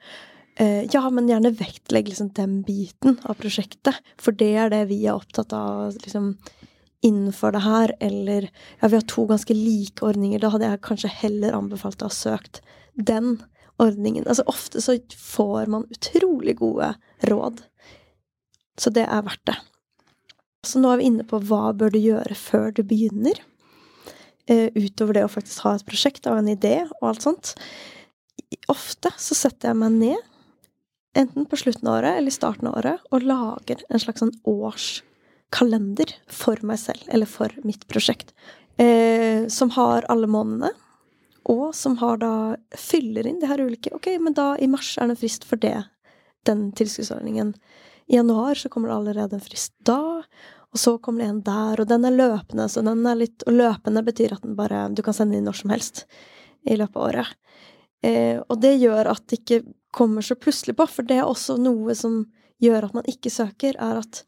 eh, 0.60 0.86
ja, 0.94 1.02
men 1.10 1.28
gjerne 1.28 1.52
vektlegg 1.60 2.08
liksom 2.08 2.32
den 2.38 2.62
biten 2.68 3.18
av 3.28 3.36
prosjektet, 3.42 4.00
for 4.16 4.32
det 4.32 4.54
er 4.64 4.72
det 4.72 4.86
vi 4.92 5.02
er 5.06 5.18
opptatt 5.18 5.52
av 5.56 5.98
liksom, 6.00 6.38
innenfor 7.06 7.54
det 7.56 7.64
her, 7.64 7.94
eller 8.04 8.50
ja, 8.80 8.88
vi 8.88 8.98
har 8.98 9.06
to 9.08 9.26
ganske 9.30 9.56
like 9.56 10.04
ordninger, 10.06 10.42
da 10.42 10.52
hadde 10.54 10.68
jeg 10.68 10.84
kanskje 10.84 11.12
heller 11.22 11.56
anbefalt 11.56 12.04
å 12.04 12.10
ha 12.10 12.16
søkt 12.16 12.62
den 12.94 13.38
ordningen. 13.80 14.28
Altså 14.28 14.44
ofte 14.52 14.82
så 14.84 14.98
får 15.16 15.72
man 15.72 15.88
utrolig 15.94 16.58
gode 16.60 16.92
råd, 17.30 17.64
så 18.80 18.92
det 18.96 19.06
er 19.08 19.24
verdt 19.28 19.46
det. 19.48 19.58
Så 20.68 20.82
nå 20.82 20.92
er 20.92 21.00
vi 21.00 21.08
inne 21.08 21.28
på 21.28 21.40
hva 21.48 21.70
bør 21.76 21.94
du 21.94 22.02
gjøre 22.02 22.36
før 22.36 22.74
du 22.76 22.84
begynner. 22.84 23.38
Eh, 24.50 24.68
utover 24.76 25.16
det 25.16 25.24
å 25.28 25.32
faktisk 25.32 25.64
ha 25.64 25.78
et 25.78 25.88
prosjekt 25.88 26.28
og 26.28 26.42
en 26.42 26.52
idé 26.52 26.82
og 27.00 27.12
alt 27.14 27.24
sånt. 27.24 27.54
Ofte 28.72 29.12
så 29.22 29.38
setter 29.38 29.72
jeg 29.72 29.80
meg 29.80 29.96
ned, 29.96 30.26
enten 31.18 31.48
på 31.48 31.60
slutten 31.60 31.88
av 31.88 32.02
året 32.02 32.18
eller 32.18 32.34
i 32.34 32.36
starten 32.36 32.68
av 32.70 32.80
året, 32.82 33.06
og 33.14 33.24
lager 33.24 33.86
en 33.88 34.02
slags 34.04 34.24
sånn 34.24 34.36
årskalender 35.50 36.14
for 36.28 36.58
meg 36.62 36.80
selv, 36.80 37.02
eller 37.08 37.26
for 37.26 37.50
mitt 37.64 37.88
prosjekt. 37.88 38.34
Eh, 38.78 39.48
som 39.48 39.70
har 39.72 40.06
alle 40.10 40.28
månedene, 40.28 40.72
og 41.46 41.76
som 41.76 41.98
har 41.98 42.18
da 42.18 42.56
fyller 42.78 43.28
inn 43.28 43.40
de 43.40 43.48
her 43.48 43.60
ulike 43.60 43.92
Ok, 43.94 44.08
men 44.20 44.34
da 44.34 44.56
i 44.58 44.68
mars 44.68 44.98
er 44.98 45.08
det 45.08 45.16
en 45.16 45.20
frist 45.20 45.44
for 45.44 45.58
det, 45.58 45.84
den 46.46 46.72
tilskuddsordningen. 46.72 47.56
I 48.08 48.16
januar 48.16 48.56
så 48.56 48.70
kommer 48.70 48.90
det 48.90 48.96
allerede 48.96 49.36
en 49.36 49.42
frist 49.42 49.74
da, 49.84 50.22
og 50.72 50.78
så 50.78 50.98
kommer 50.98 51.24
det 51.24 51.30
en 51.30 51.42
der, 51.44 51.82
og 51.82 51.88
den 51.88 52.06
er 52.06 52.12
løpende, 52.12 52.70
så 52.70 52.82
den 52.82 53.06
er 53.06 53.16
litt 53.16 53.44
Og 53.48 53.54
løpende 53.54 54.04
betyr 54.04 54.34
at 54.34 54.44
den 54.44 54.56
bare 54.56 54.90
Du 54.94 55.02
kan 55.02 55.14
sende 55.14 55.38
inn 55.38 55.44
når 55.44 55.58
som 55.64 55.70
helst 55.72 56.06
i 56.62 56.76
løpet 56.76 56.96
av 56.96 57.08
året. 57.08 57.28
Eh, 58.04 58.38
og 58.48 58.62
det 58.62 58.78
gjør 58.78 59.10
at 59.10 59.26
det 59.28 59.42
ikke 59.42 59.64
kommer 59.92 60.22
så 60.22 60.36
plutselig 60.36 60.76
på, 60.78 60.86
for 60.86 61.04
det 61.04 61.18
er 61.18 61.26
også 61.26 61.58
noe 61.58 61.96
som 61.96 62.28
gjør 62.62 62.86
at 62.86 62.94
man 62.94 63.10
ikke 63.10 63.32
søker, 63.34 63.76
er 63.80 64.04
at 64.04 64.24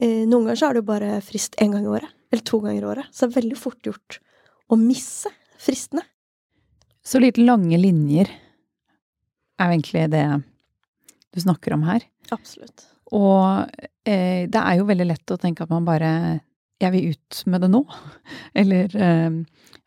noen 0.00 0.46
ganger 0.46 0.58
så 0.58 0.68
er 0.68 0.74
det 0.74 0.82
jo 0.82 0.88
bare 0.88 1.10
frist 1.24 1.58
én 1.62 1.74
gang 1.74 1.84
i 1.84 1.90
året, 1.92 2.08
eller 2.32 2.44
to 2.48 2.62
ganger 2.62 2.80
i 2.80 2.88
året. 2.94 3.10
Så 3.12 3.26
det 3.26 3.34
er 3.34 3.40
veldig 3.42 3.58
fort 3.60 3.86
gjort 3.86 4.18
å 4.72 4.78
misse 4.80 5.30
fristene. 5.60 6.04
Så 7.04 7.20
litt 7.22 7.38
lange 7.40 7.78
linjer 7.78 8.30
er 8.30 9.68
jo 9.68 9.74
egentlig 9.74 10.06
det 10.12 10.24
du 11.32 11.40
snakker 11.42 11.74
om 11.76 11.84
her. 11.86 12.04
Absolutt. 12.34 12.86
Og 13.12 13.68
eh, 14.08 14.48
det 14.48 14.60
er 14.60 14.78
jo 14.78 14.88
veldig 14.88 15.08
lett 15.10 15.34
å 15.34 15.40
tenke 15.40 15.66
at 15.66 15.72
man 15.72 15.84
bare 15.84 16.40
Jeg 16.82 16.92
vil 16.96 17.12
ut 17.14 17.42
med 17.46 17.62
det 17.62 17.70
nå. 17.70 17.82
Eller 18.60 18.94
eh, 18.96 19.34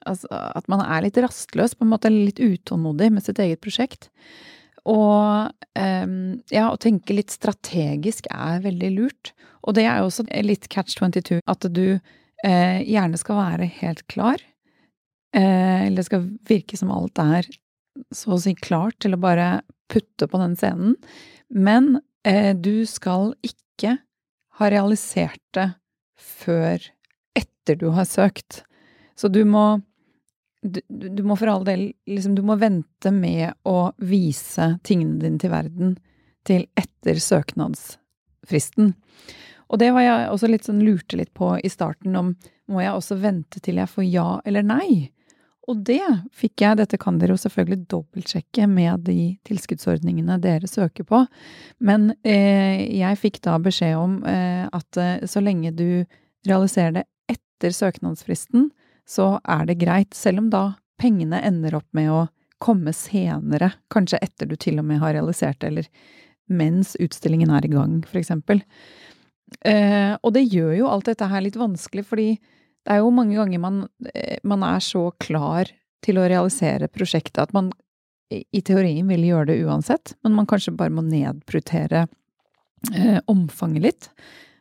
altså, 0.06 0.30
at 0.32 0.68
man 0.72 0.84
er 0.86 1.06
litt 1.06 1.18
rastløs, 1.20 1.76
på 1.76 1.84
en 1.84 1.92
måte, 1.92 2.12
litt 2.14 2.40
utålmodig 2.40 3.12
med 3.12 3.26
sitt 3.26 3.42
eget 3.44 3.64
prosjekt. 3.64 4.10
Og 4.86 5.52
ja, 6.54 6.66
å 6.70 6.78
tenke 6.78 7.16
litt 7.18 7.34
strategisk 7.34 8.28
er 8.30 8.62
veldig 8.62 8.92
lurt. 8.94 9.32
Og 9.66 9.74
det 9.78 9.88
er 9.90 10.00
jo 10.00 10.10
også 10.12 10.26
litt 10.46 10.68
catch 10.70 10.98
22, 11.00 11.40
at 11.42 11.68
du 11.74 11.98
eh, 12.46 12.80
gjerne 12.86 13.18
skal 13.18 13.40
være 13.40 13.70
helt 13.80 14.06
klar. 14.12 14.42
Eh, 15.36 15.88
eller 15.88 16.00
det 16.00 16.08
skal 16.08 16.28
virke 16.48 16.78
som 16.78 16.94
alt 16.94 17.20
er 17.22 17.50
så 18.16 18.36
å 18.36 18.42
si 18.42 18.54
klart 18.60 19.00
til 19.04 19.16
å 19.16 19.22
bare 19.22 19.64
putte 19.92 20.28
på 20.30 20.42
den 20.42 20.56
scenen. 20.60 20.96
Men 21.50 21.98
eh, 22.28 22.54
du 22.56 22.86
skal 22.90 23.34
ikke 23.46 23.98
ha 24.60 24.70
realisert 24.72 25.44
det 25.56 25.70
før 26.20 26.84
etter 27.36 27.80
du 27.80 27.90
har 27.96 28.08
søkt. 28.08 28.64
Så 29.16 29.32
du 29.32 29.44
må 29.48 29.82
du, 30.66 30.82
du 30.88 31.22
må 31.24 31.38
for 31.38 31.52
all 31.52 31.66
del 31.68 31.88
liksom 32.10 32.36
Du 32.36 32.42
må 32.46 32.58
vente 32.58 33.12
med 33.14 33.54
å 33.70 33.92
vise 34.02 34.76
tingene 34.84 35.20
dine 35.22 35.42
til 35.42 35.54
verden 35.54 35.96
til 36.46 36.68
etter 36.78 37.18
søknadsfristen. 37.22 38.94
Og 39.66 39.82
det 39.82 39.90
var 39.96 40.06
jeg 40.06 40.30
også 40.30 40.50
litt 40.52 40.68
sånn 40.68 40.84
lurte 40.86 41.18
litt 41.18 41.34
på 41.34 41.56
i 41.58 41.72
starten, 41.74 42.14
om 42.18 42.36
må 42.70 42.82
jeg 42.84 42.94
også 42.94 43.18
vente 43.22 43.62
til 43.66 43.82
jeg 43.82 43.90
får 43.90 44.06
ja 44.06 44.28
eller 44.46 44.66
nei? 44.66 45.10
Og 45.66 45.82
det 45.88 46.04
fikk 46.38 46.62
jeg, 46.62 46.78
dette 46.78 47.00
kan 47.02 47.18
dere 47.18 47.34
jo 47.34 47.42
selvfølgelig 47.42 47.88
dobbeltsjekke 47.90 48.68
med 48.70 49.08
de 49.08 49.34
tilskuddsordningene 49.50 50.38
dere 50.42 50.70
søker 50.70 51.08
på, 51.10 51.24
men 51.82 52.12
eh, 52.22 52.86
jeg 53.00 53.22
fikk 53.22 53.42
da 53.48 53.58
beskjed 53.62 53.98
om 53.98 54.20
eh, 54.30 54.66
at 54.70 55.02
eh, 55.02 55.26
så 55.26 55.42
lenge 55.42 55.74
du 55.74 56.06
realiserer 56.46 57.00
det 57.00 57.06
etter 57.34 57.74
søknadsfristen, 57.74 58.70
så 59.08 59.36
er 59.44 59.66
det 59.70 59.80
greit, 59.82 60.14
selv 60.18 60.44
om 60.44 60.50
da 60.54 60.66
pengene 61.02 61.42
ender 61.46 61.78
opp 61.78 61.88
med 61.96 62.12
å 62.12 62.26
komme 62.64 62.94
senere, 62.96 63.74
kanskje 63.94 64.22
etter 64.24 64.50
du 64.50 64.56
til 64.60 64.80
og 64.82 64.88
med 64.90 65.02
har 65.04 65.14
realisert 65.18 65.60
det, 65.62 65.72
eller 65.72 65.90
mens 66.50 66.96
utstillingen 67.02 67.52
er 67.54 67.66
i 67.68 67.74
gang, 67.74 68.00
for 68.06 68.22
eksempel. 68.22 68.62
Eh, 69.66 70.14
og 70.16 70.34
det 70.34 70.46
gjør 70.48 70.74
jo 70.80 70.90
alt 70.90 71.10
dette 71.10 71.28
her 71.30 71.44
litt 71.46 71.58
vanskelig, 71.60 72.06
fordi 72.08 72.30
det 72.86 72.94
er 72.94 73.02
jo 73.02 73.14
mange 73.14 73.38
ganger 73.38 73.62
man, 73.62 73.82
eh, 74.14 74.38
man 74.44 74.64
er 74.66 74.82
så 74.84 75.10
klar 75.22 75.70
til 76.06 76.22
å 76.22 76.28
realisere 76.30 76.90
prosjektet 76.92 77.42
at 77.42 77.54
man 77.54 77.72
i 78.30 78.62
teorien 78.66 79.08
vil 79.10 79.28
gjøre 79.28 79.52
det 79.52 79.60
uansett, 79.66 80.16
men 80.26 80.36
man 80.38 80.48
kanskje 80.50 80.74
bare 80.78 80.94
må 80.94 81.04
nedprioritere 81.06 82.06
eh, 82.94 83.20
omfanget 83.32 83.86
litt. 83.86 84.10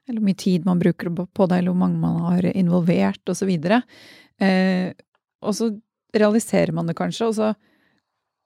Eller 0.09 0.21
hvor 0.21 0.29
mye 0.29 0.41
tid 0.41 0.67
man 0.69 0.81
bruker 0.83 1.11
på 1.15 1.47
det, 1.49 1.59
eller 1.59 1.73
hvor 1.73 1.81
mange 1.81 2.01
man 2.03 2.21
har 2.27 2.47
involvert, 2.53 3.23
og 3.29 3.39
så 3.39 3.49
videre. 3.49 3.81
Eh, 4.43 4.93
og 5.45 5.57
så 5.57 5.71
realiserer 6.15 6.75
man 6.77 6.91
det 6.91 6.97
kanskje, 6.99 7.29
og 7.29 7.37
så 7.39 7.53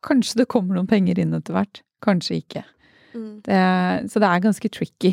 kanskje 0.07 0.43
det 0.43 0.51
kommer 0.53 0.79
noen 0.79 0.91
penger 0.91 1.19
inn 1.19 1.35
etter 1.37 1.57
hvert. 1.57 1.83
Kanskje 2.05 2.39
ikke. 2.43 2.63
Mm. 3.15 3.41
Det, 3.47 3.63
så 4.13 4.23
det 4.23 4.31
er 4.31 4.45
ganske 4.45 4.71
tricky. 4.71 5.13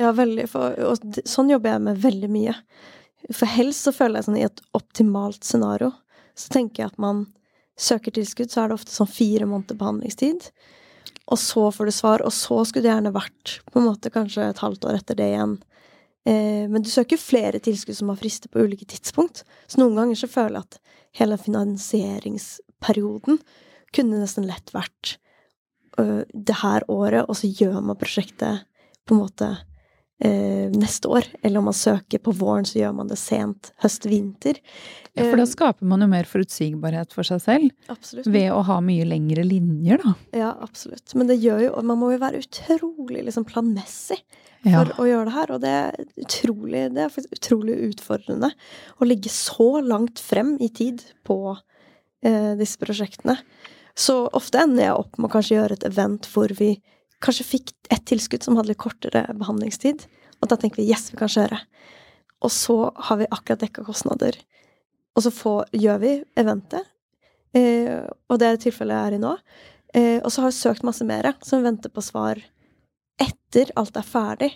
Ja, 0.00 0.12
veldig. 0.16 0.48
For, 0.50 0.76
og 0.88 1.20
sånn 1.28 1.52
jobber 1.52 1.74
jeg 1.74 1.84
med 1.86 2.02
veldig 2.02 2.30
mye. 2.32 2.56
For 3.30 3.48
helst 3.48 3.86
så 3.86 3.94
føler 3.94 4.20
jeg 4.20 4.28
sånn 4.28 4.40
i 4.40 4.46
et 4.48 4.62
optimalt 4.76 5.46
scenario, 5.46 5.92
så 6.38 6.52
tenker 6.54 6.82
jeg 6.82 6.92
at 6.92 7.02
man 7.02 7.26
søker 7.78 8.14
tilskudd, 8.14 8.50
så 8.52 8.62
er 8.62 8.70
det 8.70 8.78
ofte 8.80 8.94
sånn 8.94 9.10
fire 9.10 9.48
måneder 9.48 9.78
behandlingstid. 9.78 10.48
Og 11.30 11.38
så 11.38 11.70
får 11.70 11.84
du 11.86 11.92
svar, 11.94 12.22
og 12.26 12.32
så 12.34 12.64
skulle 12.66 12.84
det 12.86 12.94
gjerne 12.94 13.14
vært 13.14 13.60
på 13.70 13.78
en 13.78 13.88
måte 13.90 14.10
kanskje 14.12 14.48
et 14.50 14.62
halvt 14.62 14.84
år 14.88 14.94
etter 14.98 15.14
det 15.18 15.28
igjen. 15.32 15.54
Eh, 16.26 16.64
men 16.70 16.82
du 16.82 16.90
søker 16.90 17.18
flere 17.20 17.58
tilskudd 17.62 17.96
som 17.98 18.08
har 18.12 18.20
frister 18.20 18.48
på 18.50 18.60
ulike 18.66 18.86
tidspunkt. 18.90 19.44
Så 19.66 19.80
noen 19.80 19.96
ganger 19.98 20.16
så 20.18 20.28
føler 20.30 20.56
jeg 20.58 20.64
at 20.66 20.80
hele 21.22 21.36
finansieringsperioden 21.40 23.34
kunne 23.92 24.20
nesten 24.22 24.46
lett 24.48 24.68
vært 24.74 25.18
øh, 26.00 26.22
det 26.32 26.56
her 26.62 26.80
året, 26.90 27.26
og 27.28 27.36
så 27.38 27.46
gjør 27.50 27.80
man 27.84 28.00
prosjektet 28.00 28.54
på 29.06 29.14
en 29.14 29.22
måte 29.24 29.48
eh, 30.24 30.70
neste 30.70 31.08
år. 31.08 31.26
Eller 31.42 31.58
om 31.58 31.68
man 31.70 31.76
søker 31.76 32.22
på 32.22 32.34
våren, 32.36 32.66
så 32.68 32.78
gjør 32.78 32.94
man 32.96 33.10
det 33.10 33.18
sent 33.20 33.72
høst-vinter. 33.82 34.60
Ja, 35.12 35.26
for 35.26 35.36
da 35.36 35.44
eh, 35.44 35.50
skaper 35.50 35.88
man 35.88 36.04
jo 36.04 36.08
mer 36.12 36.28
forutsigbarhet 36.28 37.12
for 37.14 37.26
seg 37.28 37.42
selv. 37.44 37.74
Absolutt. 37.92 38.28
Ved 38.32 38.48
å 38.54 38.62
ha 38.68 38.78
mye 38.84 39.06
lengre 39.08 39.44
linjer, 39.46 40.00
da. 40.04 40.14
Ja, 40.44 40.52
absolutt. 40.64 41.14
Men 41.18 41.30
det 41.30 41.40
gjør 41.42 41.66
jo 41.66 41.82
Man 41.88 42.00
må 42.00 42.12
jo 42.14 42.22
være 42.22 42.40
utrolig 42.42 43.26
liksom 43.26 43.46
planmessig 43.48 44.20
for 44.62 44.92
ja. 44.92 44.96
å 45.02 45.08
gjøre 45.08 45.26
det 45.28 45.36
her. 45.36 45.52
Og 45.54 45.60
det 45.64 45.74
er 45.82 46.00
utrolig, 46.22 46.86
det 46.94 47.04
er 47.06 47.28
utrolig 47.36 47.76
utfordrende 47.90 48.52
å 48.98 49.08
ligge 49.08 49.32
så 49.34 49.74
langt 49.84 50.22
frem 50.22 50.56
i 50.62 50.70
tid 50.72 51.04
på 51.26 51.38
eh, 51.52 52.54
disse 52.60 52.80
prosjektene. 52.80 53.40
Så 53.98 54.22
ofte 54.32 54.62
ender 54.62 54.86
jeg 54.86 54.96
opp 54.96 55.18
med 55.18 55.28
å 55.28 55.32
kanskje 55.34 55.58
gjøre 55.58 55.76
et 55.76 55.88
event 55.90 56.28
hvor 56.32 56.54
vi 56.56 56.76
kanskje 57.22 57.48
fikk 57.48 57.72
et 57.92 58.04
tilskudd 58.08 58.44
som 58.44 58.58
hadde 58.58 58.72
litt 58.72 58.82
kortere 58.82 59.24
behandlingstid. 59.38 60.06
Og 60.42 60.50
da 60.50 60.58
tenker 60.58 60.82
vi 60.82 60.88
yes, 60.90 61.10
vi 61.12 61.20
kan 61.20 61.30
kjøre. 61.30 61.60
Og 62.42 62.50
så 62.50 62.76
har 63.08 63.20
vi 63.20 63.30
akkurat 63.30 63.62
dekka 63.62 63.84
kostnader. 63.86 64.36
Og 65.16 65.26
så 65.26 65.32
får, 65.34 65.68
gjør 65.76 66.00
vi 66.02 66.12
eventet, 66.40 66.88
eh, 67.54 68.00
og 68.32 68.40
det 68.40 68.48
er 68.48 68.62
tilfellet 68.62 68.96
jeg 68.96 69.10
er 69.10 69.16
i 69.16 69.22
nå. 69.22 69.34
Eh, 69.92 70.18
og 70.24 70.32
så 70.32 70.42
har 70.42 70.52
vi 70.52 70.56
søkt 70.56 70.86
masse 70.88 71.04
mer, 71.06 71.28
som 71.44 71.64
venter 71.66 71.92
på 71.92 72.04
svar 72.04 72.40
etter 73.20 73.70
alt 73.76 73.98
er 74.00 74.08
ferdig. 74.08 74.50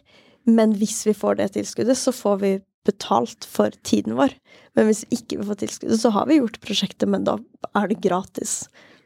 Men 0.48 0.72
hvis 0.80 1.02
vi 1.06 1.14
får 1.14 1.38
det 1.40 1.52
tilskuddet, 1.58 1.98
så 1.98 2.14
får 2.14 2.40
vi 2.42 2.52
betalt 2.86 3.44
for 3.50 3.74
tiden 3.86 4.16
vår. 4.16 4.32
Men 4.78 4.88
hvis 4.88 5.04
ikke 5.12 5.40
vi 5.40 5.48
får 5.48 5.60
tilskuddet, 5.62 6.00
så 6.00 6.12
har 6.14 6.28
vi 6.30 6.38
gjort 6.38 6.60
prosjektet, 6.62 7.08
men 7.10 7.26
da 7.26 7.36
er 7.74 7.90
det 7.90 8.00
gratis 8.04 8.64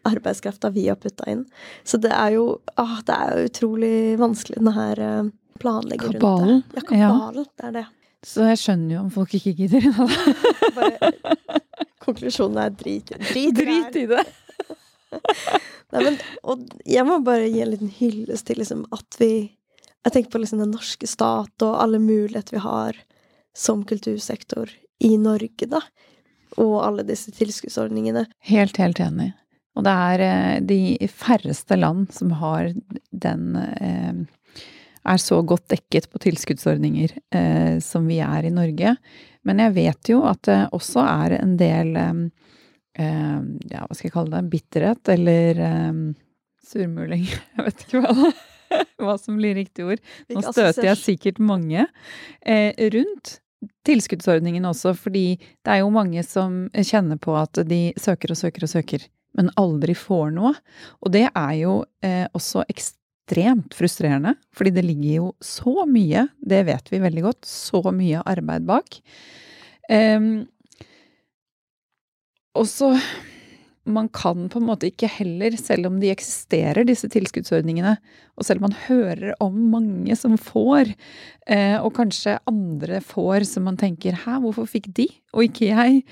arbeidskrafta 0.08 0.70
vi 0.74 0.88
har 0.88 0.98
putta 1.00 1.26
inn. 1.30 1.44
Så 1.84 2.00
det 2.00 2.12
er 2.16 2.36
jo 2.38 2.44
ah, 2.80 2.98
det 3.06 3.16
er 3.16 3.46
utrolig 3.50 3.94
vanskelig, 4.20 4.60
den 4.60 4.72
her 4.76 5.02
planlegger 5.60 6.12
kabalen. 6.16 6.48
rundt 6.48 6.74
det. 6.74 6.80
Ja, 6.80 6.86
kabalen. 6.88 7.44
Ja. 7.44 7.56
Det 7.56 7.68
er 7.68 7.76
det. 7.78 7.86
Så 8.26 8.44
jeg 8.50 8.60
skjønner 8.60 8.94
jo 8.94 9.02
om 9.06 9.10
folk 9.12 9.34
ikke 9.38 9.54
gidder. 9.56 9.86
Bare, 10.76 11.12
konklusjonen 12.04 12.60
er 12.64 12.74
drit, 12.76 13.12
drit, 13.30 13.56
drit 13.56 13.96
i 13.96 14.06
det. 14.10 14.24
Nei, 15.92 16.02
men, 16.04 16.18
og 16.46 16.68
jeg 16.86 17.02
må 17.08 17.16
bare 17.26 17.48
gi 17.50 17.64
en 17.64 17.72
liten 17.72 17.88
hyllest 17.90 18.46
til 18.46 18.60
liksom, 18.62 18.84
at 18.94 19.16
vi 19.18 19.32
Jeg 20.06 20.12
tenker 20.14 20.30
på 20.30 20.40
liksom, 20.40 20.60
den 20.62 20.70
norske 20.70 21.08
stat 21.10 21.64
og 21.66 21.80
alle 21.82 21.98
muligheter 22.00 22.54
vi 22.54 22.62
har 22.64 23.00
som 23.52 23.82
kultursektor 23.84 24.70
i 25.04 25.10
Norge, 25.20 25.66
da. 25.68 25.82
Og 26.56 26.78
alle 26.80 27.04
disse 27.04 27.34
tilskuddsordningene. 27.36 28.22
Helt, 28.48 28.78
helt 28.80 29.02
enig. 29.02 29.32
Og 29.78 29.86
det 29.86 29.94
er 29.94 30.24
eh, 30.24 30.58
de 30.66 31.08
færreste 31.08 31.78
land 31.78 32.10
som 32.14 32.34
har 32.40 32.72
den 33.10 33.56
eh, 33.56 34.62
er 35.10 35.22
så 35.22 35.40
godt 35.46 35.70
dekket 35.72 36.10
på 36.10 36.20
tilskuddsordninger 36.26 37.14
eh, 37.34 37.76
som 37.84 38.08
vi 38.10 38.18
er 38.24 38.46
i 38.46 38.54
Norge. 38.54 38.96
Men 39.46 39.62
jeg 39.64 39.76
vet 39.78 40.12
jo 40.12 40.22
at 40.28 40.42
det 40.48 40.60
også 40.76 41.04
er 41.06 41.38
en 41.40 41.56
del 41.60 41.94
ja, 43.00 43.84
hva 43.86 43.94
skal 43.94 44.08
jeg 44.08 44.12
kalle 44.12 44.34
det, 44.34 44.50
bitterhet 44.52 45.08
eller 45.14 45.60
surmuling. 46.68 47.22
Jeg 47.54 47.64
vet 47.64 47.84
ikke 47.86 48.02
hva, 48.02 48.32
hva 49.06 49.14
som 49.16 49.38
blir 49.38 49.54
riktig 49.56 49.86
ord. 49.86 50.02
Nå 50.28 50.42
støter 50.44 50.90
jeg 50.90 50.98
sikkert 51.00 51.38
mange 51.40 51.86
rundt 52.92 53.32
tilskuddsordningen 53.88 54.68
også, 54.68 54.92
fordi 54.98 55.38
det 55.38 55.72
er 55.72 55.80
jo 55.80 55.94
mange 55.94 56.26
som 56.26 56.66
kjenner 56.76 57.16
på 57.22 57.38
at 57.40 57.62
de 57.70 57.80
søker 57.96 58.34
og 58.34 58.42
søker 58.42 58.66
og 58.68 58.72
søker 58.74 59.08
men 59.38 59.50
aldri 59.60 59.94
får 59.98 60.32
noe. 60.36 60.54
Og 61.04 61.12
det 61.14 61.26
er 61.28 61.52
jo 61.60 61.74
eh, 62.04 62.26
også 62.36 62.64
ekstremt 62.70 63.76
frustrerende, 63.78 64.34
fordi 64.56 64.74
det 64.74 64.86
ligger 64.86 65.12
jo 65.16 65.32
så 65.44 65.86
mye, 65.88 66.26
det 66.40 66.64
vet 66.68 66.90
vi 66.92 67.02
veldig 67.02 67.26
godt, 67.28 67.42
så 67.46 67.82
mye 67.94 68.24
arbeid 68.26 68.66
bak. 68.68 69.00
Um, 69.90 70.46
og 72.58 72.66
så 72.70 72.94
man 73.88 74.08
kan 74.12 74.48
på 74.52 74.60
en 74.60 74.66
måte 74.68 74.90
ikke 74.90 75.08
heller, 75.08 75.54
selv 75.56 75.88
om 75.88 75.96
de 76.02 76.10
eksisterer, 76.12 76.84
disse 76.84 77.08
tilskuddsordningene, 77.10 77.94
og 78.36 78.44
selv 78.46 78.60
om 78.60 78.68
man 78.68 78.76
hører 78.86 79.32
om 79.40 79.56
mange 79.72 80.16
som 80.18 80.36
får, 80.40 80.92
eh, 81.46 81.76
og 81.80 81.94
kanskje 81.96 82.38
andre 82.50 83.00
får 83.00 83.46
som 83.48 83.64
man 83.64 83.76
tenker 83.80 84.12
'hæ, 84.12 84.40
hvorfor 84.40 84.68
fikk 84.68 84.92
de, 84.94 85.08
og 85.32 85.44
ikke 85.44 85.72
jeg'? 85.72 86.04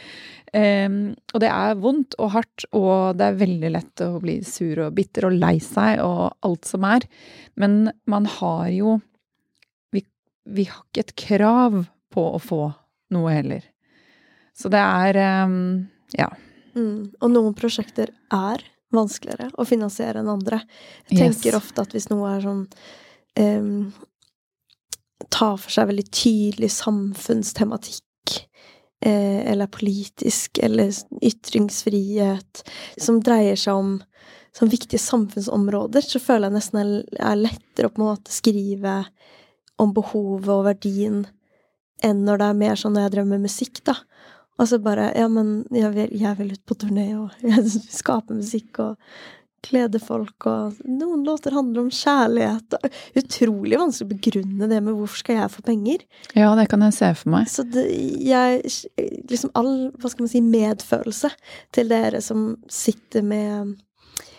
Og 1.35 1.41
det 1.41 1.51
er 1.51 1.75
vondt 1.75 2.15
og 2.19 2.31
hardt, 2.31 2.65
og 2.73 3.19
det 3.19 3.27
er 3.27 3.45
veldig 3.45 3.71
lett 3.71 4.01
å 4.01 4.19
bli 4.19 4.41
sur 4.41 4.87
og 4.87 4.95
bitter 4.95 5.27
og 5.27 5.33
lei 5.33 5.59
seg 5.59 6.01
og 6.01 6.33
alt 6.43 6.65
som 6.65 6.85
er, 6.85 7.01
men 7.55 7.93
man 8.07 8.25
har 8.25 8.69
jo 8.69 9.01
vi, 9.93 10.03
vi 10.47 10.65
har 10.65 10.83
ikke 10.89 11.01
et 11.01 11.17
krav 11.17 11.87
på 12.11 12.35
å 12.35 12.41
få 12.41 12.73
noe 13.11 13.31
heller. 13.31 13.61
Så 14.57 14.71
det 14.71 14.81
er 14.81 15.15
ja. 16.17 16.29
Mm. 16.79 17.09
Og 17.21 17.33
noen 17.33 17.57
prosjekter 17.59 18.13
er 18.35 18.65
vanskeligere 18.95 19.51
å 19.59 19.67
finansiere 19.69 20.23
enn 20.23 20.31
andre. 20.33 20.63
Jeg 21.11 21.19
tenker 21.19 21.53
yes. 21.53 21.59
ofte 21.59 21.85
at 21.85 21.95
hvis 21.97 22.09
noe 22.13 22.37
er 22.37 22.45
sånn 22.45 22.67
um, 23.41 23.89
Tar 25.35 25.57
for 25.59 25.75
seg 25.75 25.89
veldig 25.91 26.05
tydelig 26.15 26.69
samfunnstematikk, 26.73 28.37
eh, 29.05 29.41
eller 29.51 29.67
politisk, 29.67 30.61
eller 30.63 30.93
ytringsfrihet, 31.27 32.63
som 33.03 33.19
dreier 33.27 33.59
seg 33.59 33.81
om 33.81 33.91
sånn 34.57 34.71
viktige 34.71 35.03
samfunnsområder, 35.03 36.07
så 36.07 36.23
føler 36.23 36.49
jeg 36.49 36.57
nesten 36.57 36.79
det 37.11 37.19
er 37.19 37.43
lettere 37.43 37.91
å 37.91 37.95
på 37.97 38.01
en 38.01 38.09
måte 38.13 38.33
skrive 38.33 38.95
om 39.83 39.93
behovet 39.97 40.55
og 40.55 40.65
verdien 40.71 41.21
enn 42.07 42.23
når 42.27 42.41
det 42.41 42.49
er 42.49 42.63
mer 42.63 42.79
sånn 42.79 42.95
når 42.95 43.09
jeg 43.09 43.15
drømmer 43.17 43.43
musikk, 43.43 43.83
da. 43.87 43.97
Og 44.59 44.69
så 44.69 44.79
bare 44.83 45.13
Ja, 45.17 45.29
men 45.31 45.63
jeg 45.71 45.91
vil, 45.95 46.15
jeg 46.19 46.39
vil 46.39 46.55
ut 46.55 46.65
på 46.67 46.77
turné, 46.79 47.11
og 47.19 47.35
jeg 47.47 47.67
skape 47.95 48.37
musikk, 48.37 48.81
og 48.83 48.97
glede 49.69 49.99
folk, 49.99 50.47
og 50.47 50.77
noen 50.87 51.25
låter 51.27 51.55
handler 51.57 51.83
om 51.83 51.91
kjærlighet. 51.93 52.77
Og 52.79 53.19
utrolig 53.19 53.81
vanskelig 53.81 54.07
å 54.07 54.13
begrunne 54.13 54.69
det 54.71 54.79
med 54.85 54.95
hvorfor 54.95 55.23
skal 55.23 55.41
jeg 55.41 55.53
få 55.55 55.65
penger. 55.67 56.05
Ja, 56.39 56.53
det 56.59 56.69
kan 56.71 56.85
jeg 56.87 56.95
se 56.97 57.11
for 57.19 57.35
meg. 57.35 57.51
Så 57.51 57.67
det, 57.67 57.85
jeg 58.23 58.63
Liksom 59.29 59.53
all, 59.59 59.91
hva 59.99 60.11
skal 60.11 60.25
man 60.25 60.33
si, 60.33 60.43
medfølelse 60.45 61.33
til 61.75 61.91
dere 61.91 62.23
som 62.25 62.53
sitter 62.73 63.27
med 63.27 63.77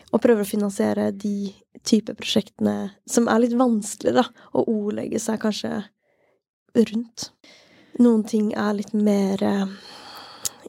og 0.09 0.21
prøver 0.23 0.41
å 0.41 0.49
finansiere 0.49 1.11
de 1.13 1.51
type 1.85 2.15
prosjektene 2.17 2.95
som 3.09 3.27
er 3.29 3.43
litt 3.43 3.53
vanskelig, 3.59 4.15
da, 4.17 4.25
å 4.57 4.63
ordlegge 4.65 5.21
seg 5.21 5.37
kanskje 5.43 5.83
rundt. 6.73 7.29
Noen 8.01 8.23
ting 8.25 8.49
er 8.57 8.73
litt 8.77 8.95
mer 8.97 9.43
eh, 9.45 9.75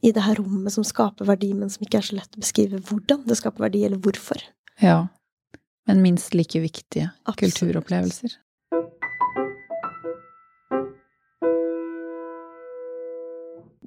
i 0.03 0.12
det 0.16 0.24
her 0.24 0.38
rommet 0.40 0.72
som 0.72 0.84
skaper 0.86 1.28
verdi, 1.28 1.53
men 1.57 1.70
som 1.72 1.84
ikke 1.84 2.01
er 2.01 2.07
så 2.07 2.16
lett 2.16 2.36
å 2.36 2.42
beskrive 2.42 2.80
hvordan 2.88 3.24
det 3.28 3.36
skaper 3.40 3.66
verdi, 3.66 3.84
eller 3.84 4.01
hvorfor. 4.01 4.42
Ja. 4.80 5.09
Men 5.88 6.03
minst 6.05 6.34
like 6.34 6.61
viktige 6.62 7.11
Absolutt. 7.24 7.59
kulturopplevelser. 7.59 8.36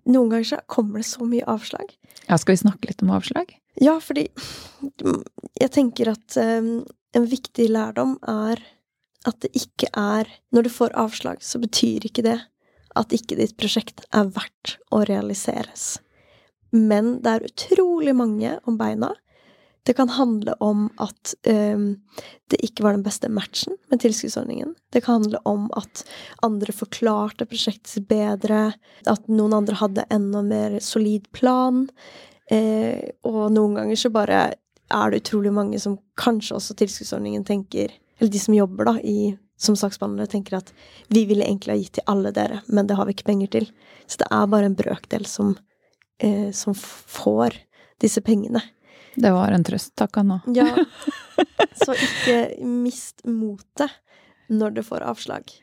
Noen 0.03 0.30
ganger 0.30 0.45
så 0.45 0.59
kommer 0.68 0.99
det 0.99 1.07
så 1.07 1.26
mye 1.26 1.45
avslag. 1.47 1.93
Ja, 2.28 2.38
skal 2.38 2.53
vi 2.57 2.64
snakke 2.66 2.89
litt 2.91 3.01
om 3.05 3.14
avslag? 3.16 3.55
Ja, 3.82 3.95
fordi 4.03 4.28
jeg 5.57 5.72
tenker 5.74 6.11
at 6.11 6.38
um, 6.38 6.84
en 7.16 7.28
viktig 7.30 7.70
lærdom 7.72 8.18
er 8.28 8.61
at 9.24 9.39
det 9.39 9.53
ikke 9.55 9.88
er 9.95 10.28
Når 10.51 10.66
du 10.66 10.70
får 10.70 10.95
avslag, 10.99 11.39
så 11.39 11.61
betyr 11.64 12.03
ikke 12.03 12.26
det 12.26 12.41
at 12.99 13.14
ikke 13.16 13.38
ditt 13.39 13.55
prosjekt 13.57 14.03
er 14.14 14.28
verdt 14.36 14.76
å 14.93 15.01
realiseres. 15.07 16.03
Men 16.74 17.19
det 17.24 17.32
er 17.36 17.51
utrolig 17.51 18.15
mange 18.17 18.57
om 18.69 18.80
beina. 18.80 19.13
Det 19.84 19.93
kan 19.97 20.09
handle 20.09 20.55
om 20.63 20.86
at 21.03 21.34
um, 21.47 21.97
det 22.51 22.61
ikke 22.63 22.86
var 22.86 22.95
den 22.95 23.03
beste 23.03 23.28
matchen 23.30 23.76
med 23.91 23.99
tilskuddsordningen. 23.99 24.76
Det 24.95 25.03
kan 25.03 25.19
handle 25.19 25.41
om 25.49 25.67
at 25.76 26.05
andre 26.45 26.76
forklarte 26.76 27.47
prosjektet 27.49 28.07
bedre, 28.07 28.71
at 29.05 29.28
noen 29.28 29.57
andre 29.57 29.76
hadde 29.82 30.07
enda 30.13 30.43
mer 30.45 30.78
solid 30.80 31.28
plan. 31.36 31.89
Eh, 32.51 33.11
og 33.28 33.51
noen 33.55 33.76
ganger 33.76 33.99
så 33.99 34.11
bare 34.13 34.39
er 34.93 35.11
det 35.11 35.24
utrolig 35.24 35.51
mange 35.55 35.80
som 35.80 35.97
kanskje 36.19 36.57
også 36.57 36.76
tilskuddsordningen 36.78 37.45
tenker 37.47 37.93
Eller 38.19 38.32
de 38.32 38.39
som 38.39 38.53
jobber 38.53 38.86
da 38.86 38.93
i, 39.01 39.34
som 39.57 39.76
saksbehandlere, 39.76 40.30
tenker 40.30 40.59
at 40.59 40.69
vi 41.09 41.24
ville 41.26 41.43
egentlig 41.43 41.74
ha 41.74 41.80
gitt 41.80 41.95
til 41.97 42.05
alle 42.07 42.32
dere, 42.32 42.59
men 42.67 42.88
det 42.88 42.95
har 42.95 43.07
vi 43.09 43.15
ikke 43.15 43.26
penger 43.26 43.49
til. 43.55 43.65
Så 44.05 44.21
det 44.21 44.28
er 44.32 44.51
bare 44.51 44.69
en 44.69 44.78
brøkdel 44.78 45.26
som, 45.28 45.55
eh, 46.24 46.49
som 46.55 46.76
får 46.78 47.59
disse 48.01 48.24
pengene. 48.26 48.61
Det 49.15 49.30
var 49.32 49.53
en 49.53 49.65
trøst. 49.65 49.93
Takk, 49.99 50.17
Anna. 50.24 50.39
Ja, 50.55 50.65
så 51.86 51.93
ikke 51.93 52.39
mist 52.65 53.21
motet 53.30 53.93
når 54.49 54.80
du 54.80 54.82
får 54.86 55.05
avslag. 55.05 55.53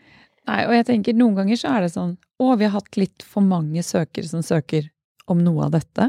Nei, 0.48 0.62
og 0.66 0.74
jeg 0.74 0.86
tenker 0.88 1.16
noen 1.16 1.36
ganger 1.36 1.58
så 1.60 1.74
er 1.74 1.84
det 1.84 1.92
sånn 1.92 2.14
Å, 2.40 2.46
vi 2.56 2.64
har 2.64 2.72
hatt 2.72 2.96
litt 2.96 3.22
for 3.26 3.44
mange 3.44 3.82
søkere 3.84 4.26
som 4.26 4.42
søker 4.42 4.88
om 5.30 5.42
noe 5.44 5.66
av 5.66 5.74
dette 5.74 6.08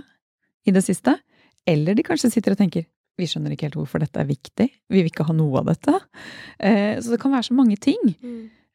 i 0.66 0.74
det 0.74 0.84
siste. 0.86 1.18
Eller 1.68 1.98
de 1.98 2.06
kanskje 2.06 2.32
sitter 2.32 2.56
og 2.56 2.62
tenker 2.62 2.88
vi 3.20 3.28
skjønner 3.30 3.54
ikke 3.54 3.68
helt 3.68 3.78
hvorfor 3.78 4.02
dette 4.02 4.22
er 4.22 4.30
viktig. 4.30 4.68
Vi 4.90 5.02
vil 5.02 5.12
ikke 5.12 5.28
ha 5.28 5.36
noe 5.36 5.62
av 5.62 5.68
dette. 5.70 5.98
Eh, 6.58 6.96
så 7.04 7.14
det 7.14 7.20
kan 7.22 7.34
være 7.36 7.50
så 7.50 7.58
mange 7.58 7.78
ting. 7.82 8.00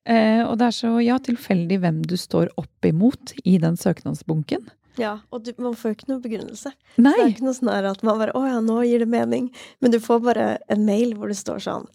Eh, 0.06 0.42
og 0.44 0.58
det 0.60 0.68
er 0.68 0.76
så 0.76 0.92
ja, 1.02 1.16
tilfeldig 1.18 1.80
hvem 1.82 2.02
du 2.06 2.14
står 2.20 2.52
opp 2.60 2.86
imot 2.86 3.32
i 3.42 3.56
den 3.62 3.78
søknadsbunken. 3.80 4.68
Ja, 4.98 5.18
og 5.30 5.44
du, 5.44 5.52
man 5.58 5.74
får 5.76 5.92
jo 5.92 5.96
ikke 5.98 6.10
noe 6.10 6.22
begrunnelse. 6.24 6.72
Nei. 6.96 7.12
Det 7.16 7.24
er 7.24 7.32
ikke 7.34 7.46
noe 7.48 7.56
sånn 7.56 7.72
at 7.72 8.02
man 8.06 8.20
bare 8.20 8.32
'Å 8.32 8.44
ja, 8.48 8.60
nå 8.64 8.82
gir 8.86 8.98
det 9.04 9.08
mening'. 9.12 9.50
Men 9.80 9.90
du 9.90 9.98
får 10.00 10.22
bare 10.24 10.58
en 10.68 10.84
mail 10.86 11.14
hvor 11.14 11.28
det 11.28 11.36
står 11.36 11.58
sånn 11.64 11.86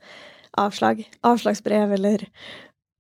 'Avslag', 0.58 1.06
'Avslagsbrev', 1.24 1.94
eller 1.94 2.28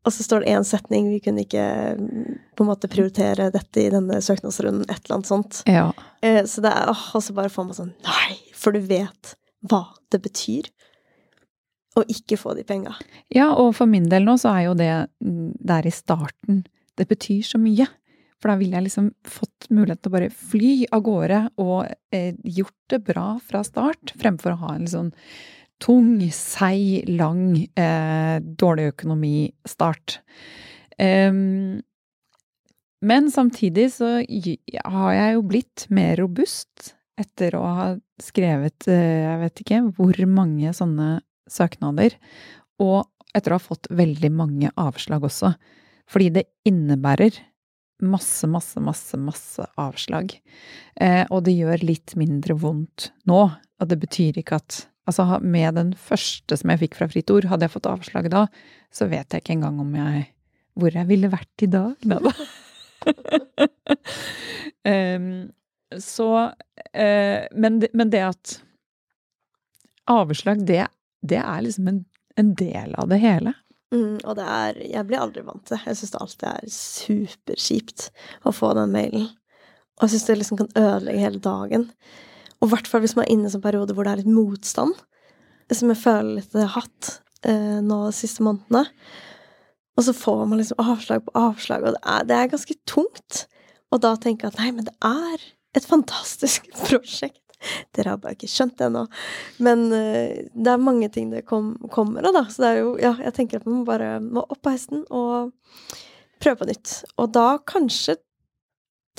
Og 0.03 0.09
så 0.11 0.23
står 0.23 0.39
det 0.41 0.49
én 0.49 0.63
setning 0.65 1.09
'Vi 1.11 1.19
kunne 1.21 1.45
ikke 1.45 1.95
mm, 1.99 2.39
på 2.57 2.63
en 2.63 2.69
måte 2.71 2.89
prioritere 2.89 3.51
dette 3.53 3.77
i 3.83 3.89
denne 3.93 4.17
søknadsrunden', 4.17 4.89
et 4.89 5.05
eller 5.05 5.15
annet 5.15 5.27
sånt. 5.29 5.63
Ja. 5.67 5.91
Eh, 6.23 6.41
så 6.45 6.61
det 6.61 6.71
er 6.73 6.89
åh, 6.89 7.15
Og 7.15 7.21
så 7.21 7.33
bare 7.33 7.49
får 7.49 7.65
man 7.65 7.73
sånn 7.75 7.93
Nei! 8.03 8.37
For 8.55 8.71
du 8.71 8.79
vet 8.79 9.35
hva 9.69 9.93
det 10.09 10.21
betyr 10.23 10.71
å 11.97 12.03
ikke 12.07 12.37
få 12.37 12.55
de 12.55 12.63
penga. 12.63 12.95
ja, 13.29 13.53
og 13.53 13.75
for 13.75 13.85
min 13.85 14.09
del 14.09 14.23
nå 14.23 14.37
så 14.39 14.49
er 14.55 14.61
jo 14.69 14.73
det 14.73 15.07
mm, 15.21 15.53
der 15.59 15.85
i 15.85 15.91
starten 15.91 16.65
Det 16.97 17.07
betyr 17.07 17.43
så 17.43 17.57
mye. 17.57 17.85
For 18.41 18.51
da 18.51 18.57
ville 18.57 18.77
jeg 18.79 18.87
liksom 18.87 19.11
fått 19.27 19.69
mulighet 19.69 20.01
til 20.01 20.11
å 20.11 20.15
bare 20.15 20.33
fly 20.33 20.73
av 20.97 21.03
gårde 21.05 21.41
og 21.61 21.91
eh, 22.15 22.33
gjort 22.57 22.77
det 22.89 23.01
bra 23.05 23.25
fra 23.45 23.61
start, 23.65 24.15
fremfor 24.17 24.55
å 24.55 24.61
ha 24.63 24.75
en 24.75 24.89
sånn 24.89 25.11
tung, 25.81 26.17
seig, 26.33 27.05
lang, 27.09 27.55
eh, 27.77 28.37
dårlig 28.41 28.91
økonomi-start. 28.95 30.19
Um, 31.01 31.81
men 33.01 33.31
samtidig 33.33 33.87
så 33.95 34.19
har 34.21 35.13
jeg 35.15 35.35
jo 35.35 35.45
blitt 35.49 35.87
mer 35.89 36.19
robust 36.21 36.93
etter 37.21 37.57
å 37.57 37.63
ha 37.65 37.87
skrevet 38.21 38.85
eh, 38.89 39.23
jeg 39.25 39.39
vet 39.41 39.63
ikke 39.63 39.79
hvor 39.97 40.19
mange 40.29 40.73
sånne 40.77 41.15
søknader, 41.49 42.15
og 42.81 43.09
etter 43.35 43.53
å 43.53 43.57
ha 43.57 43.63
fått 43.63 43.89
veldig 43.93 44.31
mange 44.33 44.71
avslag 44.79 45.25
også. 45.25 45.53
Fordi 46.11 46.29
det 46.37 46.45
innebærer 46.67 47.37
masse, 48.01 48.47
masse, 48.49 48.81
masse, 48.83 49.17
masse 49.19 49.65
avslag. 49.79 50.33
Eh, 50.95 51.23
og 51.29 51.45
det 51.47 51.55
gjør 51.57 51.85
litt 51.85 52.15
mindre 52.19 52.57
vondt 52.59 53.11
nå. 53.29 53.43
Og 53.81 53.89
det 53.89 53.99
betyr 54.01 54.41
ikke 54.41 54.61
at 54.61 54.85
Altså, 55.09 55.25
med 55.41 55.73
den 55.75 55.95
første 55.97 56.55
som 56.59 56.69
jeg 56.71 56.83
fikk 56.83 56.95
fra 56.99 57.07
Fritt 57.09 57.31
Ord, 57.33 57.47
hadde 57.49 57.65
jeg 57.65 57.73
fått 57.73 57.87
avslag 57.89 58.27
da, 58.31 58.43
så 58.93 59.07
vet 59.09 59.33
jeg 59.33 59.41
ikke 59.41 59.55
engang 59.57 59.79
om 59.81 59.95
jeg 59.97 60.27
Hvor 60.77 60.93
jeg 60.95 61.09
ville 61.09 61.27
vært 61.27 61.65
i 61.65 61.67
dag. 61.67 62.05
Da. 62.05 62.31
um, 64.87 65.25
så 66.13 66.29
uh, 66.45 67.41
men, 67.51 67.81
men 67.91 68.13
det 68.13 68.21
at 68.23 68.53
avslag, 70.07 70.63
det, 70.69 70.85
det 71.27 71.41
er 71.41 71.65
liksom 71.65 71.89
en, 71.91 71.99
en 72.39 72.53
del 72.55 72.95
av 72.95 73.09
det 73.11 73.19
hele. 73.25 73.55
Mm, 73.91 74.21
og 74.23 74.37
det 74.37 74.47
er 74.47 74.77
Jeg 74.87 75.07
blir 75.07 75.19
aldri 75.19 75.43
vant 75.43 75.63
til 75.67 75.75
det. 75.75 75.83
Jeg 75.89 75.99
syns 75.99 76.15
alltid 76.15 76.47
er 76.47 76.73
superkjipt 76.75 78.09
å 78.47 78.53
få 78.55 78.73
den 78.77 78.93
mailen. 78.93 79.29
Og 79.99 80.05
jeg 80.07 80.15
syns 80.15 80.27
det 80.29 80.37
liksom 80.39 80.61
kan 80.61 80.71
ødelegge 80.79 81.25
hele 81.25 81.41
dagen. 81.43 81.89
Og 82.61 82.69
i 82.69 82.71
hvert 82.71 82.87
fall 82.87 83.03
hvis 83.03 83.17
man 83.17 83.25
er 83.25 83.33
inne 83.33 83.47
i 83.47 83.49
en 83.49 83.55
sånn 83.55 83.63
periode 83.63 83.95
hvor 83.97 84.07
det 84.07 84.13
er 84.13 84.21
litt 84.21 84.31
motstand, 84.31 84.95
som 85.71 85.91
jeg 85.91 86.01
føler 86.01 86.37
litt 86.37 86.55
jeg 86.55 86.67
har 86.67 86.83
hatt 86.83 87.11
eh, 87.47 87.79
nå 87.83 87.99
de 88.07 88.15
siste 88.15 88.43
månedene. 88.45 88.85
Og 89.99 90.05
så 90.07 90.13
får 90.15 90.45
man 90.49 90.59
liksom 90.59 90.79
avslag 90.81 91.23
på 91.25 91.33
avslag, 91.37 91.83
og 91.85 91.95
det 91.95 92.01
er, 92.13 92.27
det 92.27 92.37
er 92.37 92.51
ganske 92.53 92.77
tungt. 92.89 93.45
Og 93.91 94.01
da 94.03 94.13
tenker 94.19 94.47
jeg 94.47 94.55
at 94.55 94.61
nei, 94.61 94.71
men 94.77 94.87
det 94.87 94.95
er 95.03 95.45
et 95.77 95.87
fantastisk 95.87 96.69
prosjekt. 96.85 97.40
Dere 97.95 98.13
har 98.13 98.21
bare 98.21 98.37
ikke 98.37 98.49
skjønt 98.51 98.77
det 98.79 98.87
ennå. 98.89 99.05
Men 99.63 99.85
eh, 99.95 100.47
det 100.53 100.73
er 100.73 100.83
mange 100.83 101.09
ting 101.13 101.31
det 101.33 101.45
kom, 101.49 101.73
kommer 101.93 102.27
av, 102.29 102.37
da. 102.39 102.45
Så 102.49 102.63
det 102.63 102.71
er 102.71 102.81
jo 102.81 102.95
Ja, 103.01 103.15
jeg 103.21 103.35
tenker 103.37 103.61
at 103.61 103.69
man 103.69 103.85
bare 103.87 104.13
må 104.23 104.45
opp 104.47 104.61
på 104.65 104.73
hesten 104.73 105.05
og 105.09 105.53
prøve 106.41 106.61
på 106.61 106.69
nytt. 106.71 106.95
Og 107.21 107.31
da 107.35 107.47
kanskje 107.69 108.17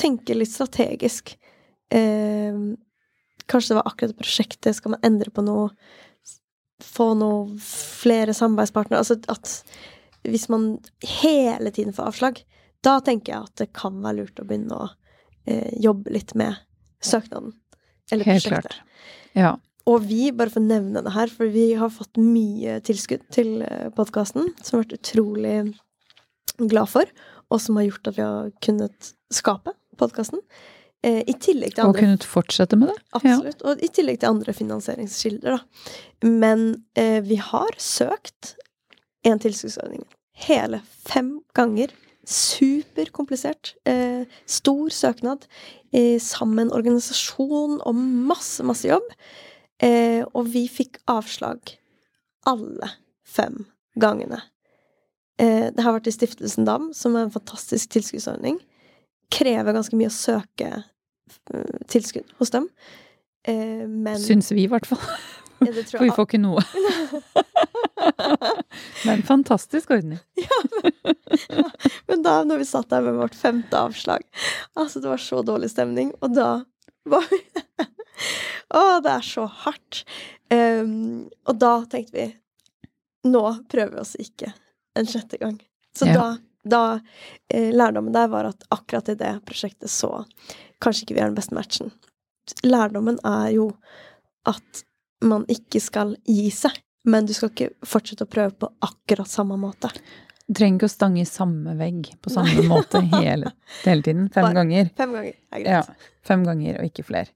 tenke 0.01 0.36
litt 0.36 0.53
strategisk. 0.53 1.34
Eh, 1.93 2.62
kanskje 3.51 3.74
det 3.74 3.80
var 3.80 3.90
akkurat 3.90 4.14
det 4.14 4.22
prosjektet, 4.22 4.76
skal 4.76 4.97
man 4.97 5.05
endre 5.07 5.32
på 5.34 5.45
noe? 5.47 5.70
Få 6.82 7.12
noe 7.14 7.59
flere 7.62 8.34
samarbeidspartnere? 8.34 9.03
Altså 9.03 9.20
at 9.30 9.61
hvis 10.26 10.49
man 10.51 10.76
hele 11.20 11.70
tiden 11.74 11.95
får 11.95 12.11
avslag, 12.11 12.43
da 12.82 12.99
tenker 13.05 13.34
jeg 13.34 13.47
at 13.47 13.62
det 13.62 13.72
kan 13.76 14.01
være 14.03 14.22
lurt 14.22 14.43
å 14.43 14.47
begynne 14.47 14.78
å 14.78 14.88
eh, 15.47 15.70
jobbe 15.82 16.14
litt 16.14 16.34
med 16.38 16.59
søknaden. 17.03 17.55
Eller 18.12 18.28
Helt 18.28 18.44
prosjektet. 18.44 18.76
klart. 18.76 19.38
Ja. 19.38 19.54
Og 19.90 20.04
vi, 20.06 20.28
bare 20.36 20.52
for 20.52 20.62
å 20.62 20.68
nevne 20.68 21.02
det 21.02 21.14
her, 21.16 21.32
for 21.32 21.50
vi 21.50 21.72
har 21.80 21.90
fått 21.90 22.20
mye 22.20 22.76
tilskudd 22.86 23.24
til 23.34 23.64
podkasten, 23.96 24.52
som 24.62 24.76
vi 24.76 24.78
har 24.78 24.84
vært 24.84 25.00
utrolig 25.00 25.56
glad 26.60 26.92
for, 26.92 27.10
og 27.50 27.60
som 27.64 27.80
har 27.80 27.88
gjort 27.88 28.12
at 28.12 28.18
vi 28.20 28.22
har 28.22 28.52
kunnet 28.62 29.10
skape 29.34 29.74
podkasten. 29.98 30.38
Eh, 31.02 31.22
I 31.26 31.34
tillegg 31.34 31.74
til 31.74 31.88
Og 31.88 31.98
kunnet 31.98 32.22
fortsette 32.22 32.78
med 32.78 32.92
det. 32.92 32.98
Ja. 33.00 33.18
Absolutt. 33.18 33.64
Og 33.66 33.82
i 33.82 33.90
tillegg 33.90 34.20
til 34.22 34.30
andre 34.30 34.54
finansieringskilder, 34.54 35.58
da. 35.58 36.28
Men 36.30 36.84
eh, 36.94 37.18
vi 37.26 37.40
har 37.42 37.74
søkt 37.82 38.54
en 39.26 39.42
tilskuddsordning 39.42 40.06
hele 40.46 40.82
fem 41.06 41.40
ganger. 41.58 41.90
Superkomplisert. 42.28 43.74
Eh, 43.88 44.24
stor 44.46 44.88
søknad. 44.88 45.46
Eh, 45.92 46.20
sammen 46.20 46.72
organisasjon 46.72 47.80
og 47.80 47.94
masse, 47.94 48.62
masse 48.64 48.88
jobb. 48.88 49.08
Eh, 49.82 50.22
og 50.32 50.46
vi 50.52 50.68
fikk 50.70 51.00
avslag 51.10 51.74
alle 52.46 52.90
fem 53.26 53.64
gangene. 53.98 54.40
Eh, 55.40 55.70
det 55.74 55.82
har 55.82 55.96
vært 55.96 56.10
i 56.10 56.14
Stiftelsen 56.14 56.66
DAM, 56.68 56.92
som 56.94 57.16
er 57.16 57.26
en 57.26 57.34
fantastisk 57.34 57.90
tilskuddsordning. 57.94 58.60
Krever 59.32 59.74
ganske 59.74 59.96
mye 59.98 60.10
å 60.10 60.14
søke 60.14 60.70
eh, 60.70 61.78
tilskudd 61.90 62.30
hos 62.38 62.52
dem. 62.54 62.68
Eh, 63.48 63.88
men 63.88 64.20
Syns 64.22 64.52
vi, 64.54 64.66
i 64.66 64.70
hvert 64.70 64.86
fall. 64.86 65.02
Ja, 65.66 65.84
For 65.90 66.04
vi 66.04 66.10
får 66.16 66.26
ikke 66.28 66.40
noe. 66.42 66.62
Men 69.06 69.22
fantastisk 69.22 69.90
ordning. 69.90 70.18
Men 72.06 72.22
da 72.24 72.42
når 72.44 72.62
vi 72.62 72.66
satt 72.68 72.90
der 72.90 73.02
med 73.04 73.14
vårt 73.18 73.34
femte 73.38 73.78
avslag 73.78 74.22
Altså, 74.74 75.00
det 75.00 75.08
var 75.10 75.20
så 75.22 75.42
dårlig 75.46 75.70
stemning, 75.72 76.12
og 76.20 76.34
da 76.36 76.48
var 77.08 77.26
vi 77.30 77.38
Å, 78.72 78.82
det 79.04 79.10
er 79.12 79.24
så 79.26 79.44
hardt. 79.64 80.02
Um, 80.52 81.26
og 81.48 81.58
da 81.60 81.72
tenkte 81.90 82.16
vi 82.16 82.26
Nå 83.28 83.42
prøver 83.70 83.96
vi 83.96 84.00
oss 84.02 84.14
ikke 84.20 84.52
en 84.98 85.08
sjette 85.08 85.38
gang. 85.40 85.58
Så 85.96 86.08
Ja. 86.08 86.14
da, 86.16 86.26
da 86.64 86.80
eh, 87.52 87.70
Lærdommen 87.72 88.12
der 88.14 88.28
var 88.32 88.48
at 88.50 88.64
akkurat 88.74 89.08
i 89.12 89.14
det 89.20 89.34
prosjektet 89.48 89.90
så 89.92 90.24
kanskje 90.82 91.04
ikke 91.06 91.14
vi 91.16 91.22
er 91.22 91.30
den 91.30 91.36
beste 91.38 91.54
matchen. 91.56 91.92
Lærdommen 92.66 93.20
er 93.24 93.52
jo 93.54 93.68
at 94.48 94.82
man 95.22 95.44
ikke 95.52 95.80
skal 95.82 96.16
gi 96.28 96.48
seg, 96.54 96.76
men 97.08 97.26
du 97.26 97.32
skal 97.34 97.50
ikke 97.52 97.70
fortsette 97.86 98.26
å 98.26 98.30
prøve 98.30 98.54
på 98.62 98.68
akkurat 98.86 99.30
samme 99.30 99.56
måte. 99.60 99.90
Du 100.46 100.54
trenger 100.58 100.80
ikke 100.82 100.88
å 100.90 100.92
stange 100.92 101.22
i 101.22 101.28
samme 101.28 101.74
vegg 101.78 102.10
på 102.22 102.30
samme 102.34 102.64
måte 102.68 103.00
hele, 103.14 103.52
hele 103.84 104.02
tiden. 104.04 104.26
Fem 104.34 104.48
Bare- 104.48 104.56
ganger. 104.60 104.90
Fem 104.98 105.14
ganger 105.14 105.34
er 105.54 105.64
Ja, 105.66 105.82
fem 106.26 106.42
ganger 106.46 106.80
og 106.82 106.90
ikke 106.90 107.04
flere. 107.08 107.30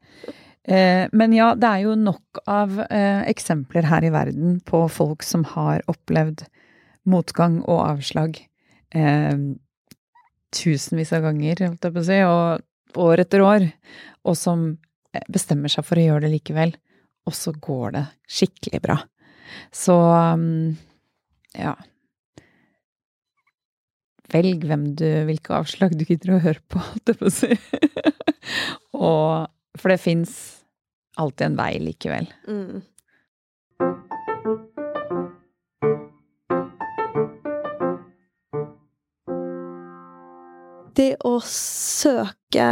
Eh, 0.66 1.07
men 1.14 1.32
ja, 1.32 1.53
det 1.55 1.68
er 1.70 1.84
jo 1.87 1.95
nok 1.95 2.41
av 2.51 2.74
eh, 2.91 3.22
eksempler 3.30 3.87
her 3.87 4.03
i 4.05 4.11
verden 4.11 4.59
på 4.66 4.82
folk 4.91 5.22
som 5.22 5.45
har 5.55 5.84
opplevd 5.87 6.43
motgang 7.07 7.61
og 7.70 7.84
avslag 7.87 8.41
eh, 8.91 9.37
tusenvis 10.57 11.12
av 11.16 11.22
ganger, 11.28 11.62
holdt 11.68 11.87
jeg 11.87 11.95
på 11.95 12.03
å 12.03 12.07
si, 12.07 12.18
og 12.26 13.01
år 13.07 13.22
etter 13.22 13.45
år, 13.45 13.66
og 14.26 14.37
som 14.39 14.66
eh, 15.14 15.22
bestemmer 15.32 15.70
seg 15.72 15.87
for 15.87 16.01
å 16.01 16.07
gjøre 16.09 16.26
det 16.26 16.32
likevel, 16.37 16.74
og 17.27 17.35
så 17.35 17.53
går 17.53 17.97
det 17.97 18.05
skikkelig 18.31 18.81
bra. 18.85 18.97
Så 19.74 19.97
mm, 20.39 20.77
ja. 21.59 21.74
Velg 24.35 24.66
hvem 24.66 24.89
du, 24.99 25.07
hvilke 25.29 25.55
avslag 25.55 25.95
du 25.99 26.05
gidder 26.07 26.37
å 26.37 26.43
høre 26.43 26.62
på, 26.70 26.83
holdt 26.91 27.12
jeg 27.12 27.20
på 27.20 27.31
å 27.31 27.35
si. 27.35 27.53
og 28.97 29.79
For 29.79 29.93
det 29.93 30.03
fins 30.03 30.37
alltid 31.16 31.51
en 31.51 31.59
vei 31.59 31.72
likevel. 31.83 32.31
Mm. 32.51 32.85
Det 40.97 41.11
å 41.29 41.35
søke 41.45 42.66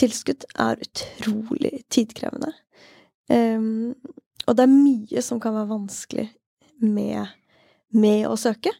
tilskudd 0.00 0.46
er 0.56 0.80
utrolig 0.80 1.82
tidkrevende. 1.92 2.54
Em, 3.32 3.94
og 4.48 4.56
det 4.56 4.64
er 4.64 4.72
mye 4.72 5.24
som 5.24 5.40
kan 5.42 5.56
være 5.56 5.72
vanskelig 5.72 6.28
med, 6.84 7.34
med 7.92 8.24
å 8.28 8.36
søke. 8.40 8.72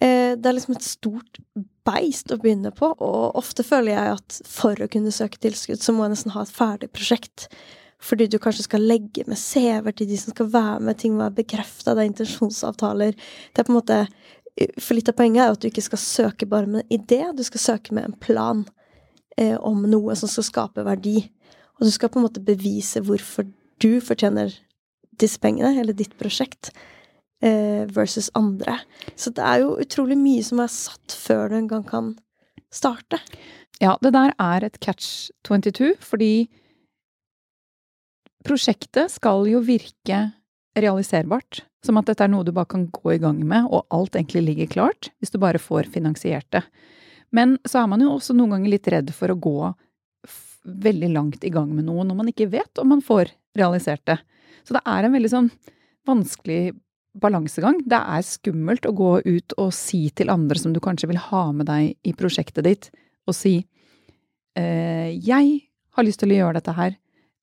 Uh, 0.00 0.32
det 0.40 0.48
er 0.48 0.56
liksom 0.56 0.78
et 0.78 0.86
stort 0.86 1.42
beist 1.84 2.32
å 2.32 2.38
begynne 2.40 2.72
på, 2.76 2.88
og 2.92 3.36
ofte 3.40 3.64
føler 3.66 3.94
jeg 3.94 4.16
at 4.16 4.40
for 4.48 4.80
å 4.80 4.88
kunne 4.92 5.12
søke 5.12 5.40
tilskudd, 5.42 5.82
så 5.82 5.92
må 5.92 6.06
jeg 6.06 6.14
nesten 6.14 6.34
ha 6.34 6.44
et 6.44 6.54
ferdig 6.54 6.90
prosjekt. 6.94 7.48
Fordi 8.00 8.30
du 8.32 8.38
kanskje 8.40 8.64
skal 8.64 8.86
legge 8.88 9.26
med 9.28 9.36
CV-er 9.36 9.92
til 9.96 10.08
de 10.08 10.16
som 10.16 10.32
skal 10.32 10.48
være 10.52 10.78
med, 10.86 10.96
ting 11.00 11.16
må 11.16 11.26
være 11.26 11.42
bekrefta, 11.42 11.92
det 11.92 12.04
er 12.04 12.12
intensjonsavtaler. 12.14 13.16
Det 13.52 13.60
er 13.60 13.68
på 13.68 13.74
en 13.74 13.80
måte 13.82 14.04
For 14.82 14.96
litt 14.96 15.08
av 15.08 15.14
poenget 15.16 15.40
er 15.40 15.46
jo 15.48 15.54
at 15.54 15.62
du 15.62 15.68
ikke 15.68 15.84
skal 15.84 16.00
søke 16.02 16.46
bare 16.48 16.68
med 16.68 16.82
en 16.82 16.96
idé, 16.98 17.20
du 17.32 17.40
skal 17.46 17.62
søke 17.62 17.94
med 17.96 18.04
en 18.04 18.16
plan 18.20 18.64
eh, 19.38 19.54
om 19.56 19.86
noe 19.88 20.16
som 20.18 20.28
skal 20.28 20.44
skape 20.44 20.84
verdi. 20.84 21.22
Og 21.78 21.86
du 21.86 21.92
skal 21.94 22.10
på 22.12 22.18
en 22.20 22.26
måte 22.26 22.42
bevise 22.44 23.00
hvorfor 23.06 23.46
du 23.80 24.00
fortjener 24.04 24.54
disse 25.20 25.40
pengene, 25.40 25.74
eller 25.80 25.96
ditt 25.96 26.16
prosjekt, 26.20 26.70
eh, 27.42 27.86
versus 27.88 28.30
andre. 28.34 28.78
Så 29.16 29.32
det 29.34 29.44
er 29.44 29.62
jo 29.64 29.76
utrolig 29.80 30.18
mye 30.18 30.44
som 30.44 30.60
er 30.60 30.72
satt 30.72 31.16
før 31.16 31.50
du 31.50 31.56
engang 31.60 31.86
kan 31.88 32.14
starte. 32.72 33.20
Ja, 33.80 33.96
det 34.02 34.12
der 34.12 34.34
er 34.38 34.64
et 34.64 34.78
catch 34.80 35.30
22, 35.44 35.94
fordi 36.00 36.48
prosjektet 38.44 39.10
skal 39.10 39.46
jo 39.48 39.60
virke 39.64 40.30
realiserbart. 40.76 41.64
Som 41.84 41.96
at 41.96 42.10
dette 42.10 42.26
er 42.26 42.28
noe 42.28 42.44
du 42.44 42.52
bare 42.52 42.68
kan 42.68 42.90
gå 42.92 43.14
i 43.14 43.20
gang 43.20 43.40
med, 43.40 43.64
og 43.72 43.86
alt 43.90 44.16
egentlig 44.18 44.42
ligger 44.44 44.74
klart, 44.74 45.08
hvis 45.18 45.32
du 45.32 45.38
bare 45.40 45.58
får 45.58 45.88
finansiert 45.88 46.44
det. 46.52 46.62
Men 47.32 47.56
så 47.64 47.80
er 47.80 47.88
man 47.88 48.02
jo 48.04 48.12
også 48.12 48.36
noen 48.36 48.52
ganger 48.56 48.74
litt 48.74 48.90
redd 48.92 49.12
for 49.16 49.32
å 49.32 49.38
gå 49.40 49.72
veldig 50.60 51.08
langt 51.14 51.44
i 51.44 51.52
gang 51.52 51.70
med 51.72 51.86
noe 51.86 52.04
når 52.04 52.18
man 52.18 52.28
ikke 52.28 52.50
vet 52.52 52.80
om 52.82 52.90
man 52.92 53.00
får 53.00 53.30
realisert 53.58 54.04
det. 54.08 54.18
Så 54.64 54.76
det 54.76 54.82
er 54.86 55.06
en 55.06 55.14
veldig 55.14 55.32
sånn 55.32 55.50
vanskelig 56.08 56.74
balansegang. 57.20 57.80
Det 57.88 57.98
er 57.98 58.26
skummelt 58.26 58.86
å 58.86 58.94
gå 58.96 59.12
ut 59.26 59.54
og 59.58 59.72
si 59.74 60.06
til 60.14 60.30
andre 60.32 60.58
som 60.60 60.74
du 60.74 60.80
kanskje 60.82 61.10
vil 61.10 61.20
ha 61.30 61.44
med 61.54 61.68
deg 61.70 61.96
i 62.06 62.14
prosjektet 62.16 62.66
ditt, 62.66 62.90
og 63.26 63.34
si 63.36 63.64
eh, 64.56 65.10
'Jeg 65.10 65.62
har 65.96 66.04
lyst 66.06 66.20
til 66.20 66.32
å 66.32 66.38
gjøre 66.38 66.60
dette 66.60 66.76
her. 66.76 66.90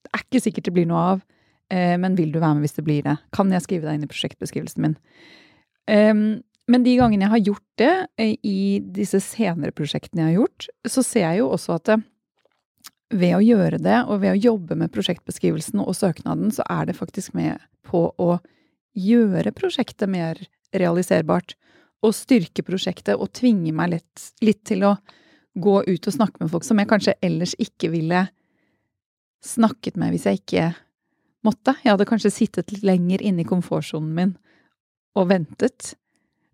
Det 0.04 0.10
er 0.14 0.24
ikke 0.24 0.44
sikkert 0.44 0.64
det 0.64 0.74
blir 0.74 0.88
noe 0.88 1.04
av, 1.14 1.24
eh, 1.70 1.96
men 1.96 2.16
vil 2.16 2.32
du 2.32 2.40
være 2.40 2.56
med 2.56 2.64
hvis 2.64 2.78
det 2.78 2.84
blir 2.84 3.02
det? 3.02 3.18
Kan 3.32 3.52
jeg 3.52 3.62
skrive 3.62 3.88
deg 3.88 3.98
inn 3.98 4.08
i 4.08 4.12
prosjektbeskrivelsen 4.12 4.82
min?' 4.82 4.98
Um, 5.88 6.42
men 6.68 6.82
de 6.84 6.98
gangene 6.98 7.24
jeg 7.24 7.32
har 7.32 7.46
gjort 7.46 7.68
det, 7.80 8.08
eh, 8.20 8.36
i 8.44 8.80
disse 8.80 9.22
senere 9.24 9.72
prosjektene 9.72 10.26
jeg 10.26 10.34
har 10.34 10.40
gjort, 10.42 10.66
så 10.84 11.04
ser 11.04 11.24
jeg 11.24 11.38
jo 11.38 11.48
også 11.48 11.78
at 11.78 11.84
det, 11.88 12.02
ved 13.14 13.34
å 13.38 13.42
gjøre 13.44 13.80
det, 13.80 14.02
og 14.06 14.20
ved 14.22 14.34
å 14.34 14.42
jobbe 14.50 14.76
med 14.76 14.92
prosjektbeskrivelsen 14.92 15.80
og 15.80 15.96
søknaden, 15.96 16.50
så 16.52 16.64
er 16.68 16.88
det 16.88 16.98
faktisk 16.98 17.34
med 17.36 17.62
på 17.88 18.08
å 18.20 18.36
gjøre 18.98 19.54
prosjektet 19.56 20.10
mer 20.10 20.40
realiserbart. 20.76 21.54
Og 22.04 22.14
styrke 22.14 22.62
prosjektet 22.62 23.18
og 23.18 23.32
tvinge 23.34 23.72
meg 23.74 23.96
litt, 23.96 24.26
litt 24.44 24.60
til 24.68 24.84
å 24.86 24.96
gå 25.58 25.80
ut 25.88 26.06
og 26.06 26.14
snakke 26.14 26.42
med 26.42 26.52
folk 26.52 26.66
som 26.66 26.78
jeg 26.78 26.90
kanskje 26.90 27.16
ellers 27.24 27.56
ikke 27.58 27.90
ville 27.90 28.28
snakket 29.44 29.96
med 29.98 30.14
hvis 30.14 30.26
jeg 30.28 30.42
ikke 30.42 30.66
måtte. 31.46 31.74
Jeg 31.82 31.94
hadde 31.94 32.06
kanskje 32.08 32.34
sittet 32.34 32.74
litt 32.74 32.86
lenger 32.86 33.24
inne 33.24 33.42
i 33.42 33.48
komfortsonen 33.48 34.12
min 34.14 34.36
og 35.18 35.30
ventet. 35.32 35.94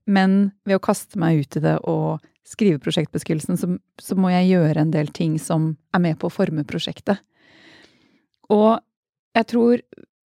Men 0.04 0.54
ved 0.64 0.78
å 0.78 0.84
kaste 0.84 1.20
meg 1.20 1.42
ut 1.42 1.58
i 1.58 1.64
det 1.64 1.78
og 1.88 2.24
skrive 2.44 2.80
prosjektbeskrivelsen, 2.82 3.58
så, 3.58 3.70
så 4.00 4.16
må 4.20 4.30
jeg 4.32 4.50
gjøre 4.52 4.84
en 4.84 4.92
del 4.94 5.08
ting 5.16 5.38
som 5.40 5.72
er 5.96 6.02
med 6.04 6.18
på 6.20 6.28
å 6.28 6.34
forme 6.34 6.66
prosjektet. 6.68 7.22
Og 8.52 8.76
jeg 9.34 9.48
tror 9.50 9.80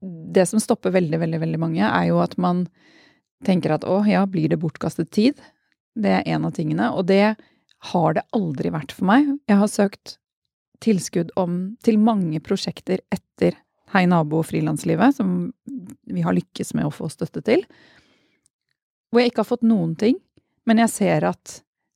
det 0.06 0.46
som 0.46 0.62
stopper 0.62 0.94
veldig, 0.94 1.20
veldig, 1.20 1.40
veldig 1.42 1.62
mange, 1.62 1.84
er 1.88 2.12
jo 2.12 2.22
at 2.22 2.38
man 2.42 2.66
tenker 3.46 3.74
at 3.76 3.86
å 3.90 4.02
ja, 4.08 4.24
blir 4.30 4.52
det 4.52 4.62
bortkastet 4.62 5.12
tid? 5.16 5.42
Det 5.96 6.12
er 6.20 6.30
en 6.36 6.46
av 6.48 6.54
tingene. 6.56 6.92
Og 6.94 7.08
det 7.10 7.36
har 7.92 8.16
det 8.18 8.26
aldri 8.36 8.72
vært 8.74 8.94
for 8.96 9.10
meg. 9.10 9.28
Jeg 9.50 9.60
har 9.62 9.72
søkt 9.72 10.18
tilskudd 10.84 11.32
om, 11.40 11.76
til 11.86 12.00
mange 12.02 12.42
prosjekter 12.44 13.04
etter 13.14 13.62
Hei 13.94 14.08
nabo 14.10 14.40
og 14.42 14.48
frilanslivet, 14.50 15.14
som 15.16 15.54
vi 16.10 16.24
har 16.26 16.34
lykkes 16.36 16.74
med 16.76 16.88
å 16.88 16.92
få 16.92 17.06
støtte 17.14 17.44
til. 17.46 17.62
Hvor 19.14 19.22
jeg 19.22 19.32
ikke 19.32 19.44
har 19.44 19.48
fått 19.48 19.68
noen 19.68 19.94
ting, 19.96 20.18
men 20.68 20.82
jeg 20.82 20.92
ser 20.92 21.28
at 21.30 21.54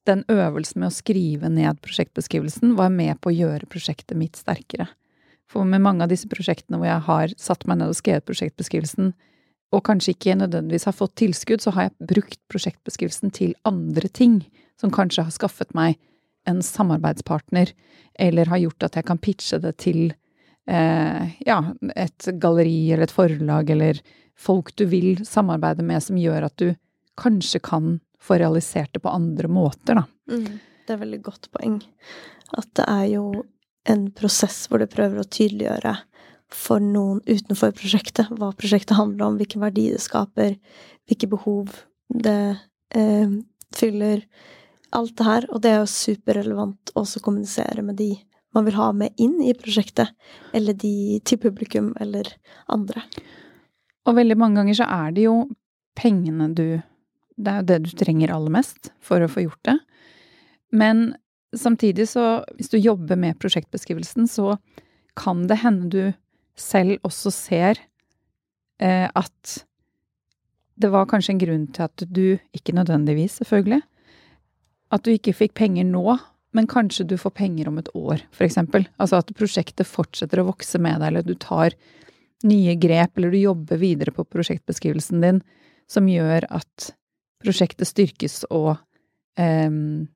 den 0.10 0.26
øvelsen 0.32 0.82
med 0.82 0.90
å 0.90 0.96
skrive 0.96 1.50
ned 1.54 1.80
prosjektbeskrivelsen 1.86 2.76
var 2.80 2.92
med 2.94 3.20
på 3.22 3.32
å 3.32 3.36
gjøre 3.36 3.70
prosjektet 3.70 4.18
mitt 4.18 4.40
sterkere. 4.40 4.90
For 5.50 5.66
med 5.66 5.82
mange 5.82 6.06
av 6.06 6.12
disse 6.12 6.30
prosjektene 6.30 6.78
hvor 6.78 6.90
jeg 6.90 7.06
har 7.08 7.34
satt 7.42 7.66
meg 7.70 7.80
ned 7.80 7.94
og 7.94 7.98
skrevet 7.98 8.28
prosjektbeskrivelsen, 8.28 9.14
og 9.70 9.84
kanskje 9.86 10.16
ikke 10.16 10.38
nødvendigvis 10.40 10.88
har 10.90 10.98
fått 10.98 11.16
tilskudd, 11.22 11.62
så 11.62 11.74
har 11.76 11.88
jeg 11.88 12.10
brukt 12.12 12.40
prosjektbeskrivelsen 12.50 13.34
til 13.38 13.54
andre 13.70 14.10
ting, 14.10 14.42
som 14.82 14.94
kanskje 14.94 15.28
har 15.28 15.36
skaffet 15.36 15.76
meg 15.78 16.00
en 16.50 16.64
samarbeidspartner, 16.66 17.74
eller 18.18 18.50
har 18.50 18.62
gjort 18.64 18.88
at 18.88 18.98
jeg 18.98 19.08
kan 19.10 19.22
pitche 19.22 19.60
det 19.62 19.76
til 19.84 20.00
eh, 20.70 21.36
ja, 21.46 21.60
et 21.94 22.30
galleri 22.42 22.90
eller 22.90 23.06
et 23.06 23.14
forlag, 23.14 23.70
eller 23.70 24.02
folk 24.40 24.74
du 24.80 24.88
vil 24.90 25.22
samarbeide 25.28 25.86
med 25.86 26.02
som 26.04 26.18
gjør 26.18 26.48
at 26.50 26.58
du 26.62 26.72
kanskje 27.20 27.62
kan 27.62 27.98
få 28.24 28.40
realisert 28.42 28.94
det 28.94 29.02
på 29.04 29.12
andre 29.12 29.50
måter, 29.52 30.02
da. 30.02 30.06
Mm. 30.32 30.60
Det 30.86 30.96
er 30.96 31.02
veldig 31.04 31.22
godt 31.26 31.50
poeng. 31.54 31.80
At 32.58 32.70
det 32.78 32.86
er 32.90 33.06
jo 33.14 33.26
en 33.90 34.08
prosess 34.16 34.64
hvor 34.70 34.82
du 34.82 34.90
prøver 34.90 35.22
å 35.22 35.30
tydeliggjøre 35.30 35.96
for 36.54 36.82
noen 36.82 37.22
utenfor 37.30 37.76
prosjektet 37.78 38.32
hva 38.34 38.50
prosjektet 38.58 38.98
handler 38.98 39.28
om, 39.28 39.38
hvilken 39.38 39.62
verdi 39.62 39.90
det 39.94 40.02
skaper, 40.02 40.56
hvilke 41.10 41.30
behov 41.30 41.76
det 42.10 42.58
eh, 42.98 43.36
fyller. 43.76 44.26
Alt 44.98 45.14
det 45.20 45.28
her. 45.28 45.46
Og 45.54 45.62
det 45.62 45.74
er 45.74 45.84
jo 45.84 45.92
superrelevant 45.94 46.94
også 46.98 47.22
å 47.22 47.28
kommunisere 47.28 47.86
med 47.86 48.00
de 48.02 48.16
man 48.58 48.66
vil 48.66 48.80
ha 48.80 48.88
med 48.98 49.14
inn 49.22 49.36
i 49.46 49.54
prosjektet, 49.54 50.10
eller 50.58 50.74
de 50.74 51.20
til 51.22 51.38
publikum, 51.38 51.92
eller 52.02 52.32
andre. 52.74 53.04
Og 54.10 54.16
veldig 54.18 54.38
mange 54.42 54.58
ganger 54.58 54.80
så 54.80 54.88
er 54.90 55.12
det 55.14 55.28
jo 55.28 55.36
pengene 56.00 56.48
du 56.58 56.66
det 57.40 57.52
er 57.52 57.62
jo 57.62 57.70
det 57.72 57.80
du 57.88 57.92
trenger 57.98 58.34
aller 58.36 58.54
mest 58.54 58.92
for 59.04 59.24
å 59.24 59.32
få 59.32 59.46
gjort 59.46 59.64
det. 59.68 59.78
Men 60.76 61.14
samtidig 61.56 62.10
så, 62.12 62.44
hvis 62.58 62.72
du 62.72 62.78
jobber 62.78 63.20
med 63.20 63.40
prosjektbeskrivelsen, 63.42 64.28
så 64.30 64.58
kan 65.20 65.48
det 65.50 65.62
hende 65.64 65.90
du 65.90 66.02
selv 66.60 67.00
også 67.08 67.32
ser 67.34 67.80
eh, 68.84 69.08
at 69.08 69.56
det 70.80 70.92
var 70.92 71.08
kanskje 71.12 71.36
en 71.36 71.42
grunn 71.42 71.66
til 71.76 71.88
at 71.88 72.04
du, 72.08 72.40
ikke 72.56 72.76
nødvendigvis 72.76 73.40
selvfølgelig, 73.42 73.82
at 74.96 75.06
du 75.06 75.12
ikke 75.14 75.36
fikk 75.36 75.56
penger 75.60 75.88
nå, 75.88 76.18
men 76.56 76.70
kanskje 76.70 77.06
du 77.06 77.18
får 77.20 77.36
penger 77.38 77.68
om 77.70 77.78
et 77.82 77.90
år, 77.94 78.24
eksempel. 78.42 78.88
Altså 78.98 79.20
at 79.20 79.34
prosjektet 79.38 79.88
fortsetter 79.88 80.42
å 80.42 80.48
vokse 80.50 80.80
med 80.82 80.98
deg, 81.02 81.12
eller 81.12 81.28
du 81.28 81.36
tar 81.38 81.76
nye 82.48 82.76
grep, 82.80 83.18
eller 83.18 83.36
du 83.36 83.42
jobber 83.42 83.82
videre 83.82 84.16
på 84.16 84.26
prosjektbeskrivelsen 84.26 85.22
din, 85.26 85.44
som 85.90 86.08
gjør 86.10 86.48
at 86.54 86.94
prosjektet 87.44 87.88
styrkes 87.88 88.42
og 88.50 88.74
um, 89.40 90.08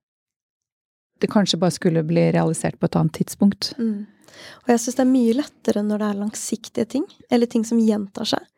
det 1.24 1.30
kanskje 1.32 1.60
bare 1.60 1.72
skulle 1.72 2.04
bli 2.04 2.26
realisert 2.36 2.80
på 2.80 2.90
et 2.90 2.98
annet 3.00 3.16
tidspunkt. 3.22 3.72
Mm. 3.80 4.04
Og 4.64 4.74
jeg 4.74 4.82
syns 4.82 4.98
det 4.98 5.04
er 5.06 5.14
mye 5.14 5.38
lettere 5.38 5.84
når 5.86 6.02
det 6.02 6.10
er 6.10 6.20
langsiktige 6.20 6.90
ting, 6.96 7.06
eller 7.32 7.50
ting 7.50 7.64
som 7.68 7.80
gjentar 7.80 8.28
seg. 8.34 8.50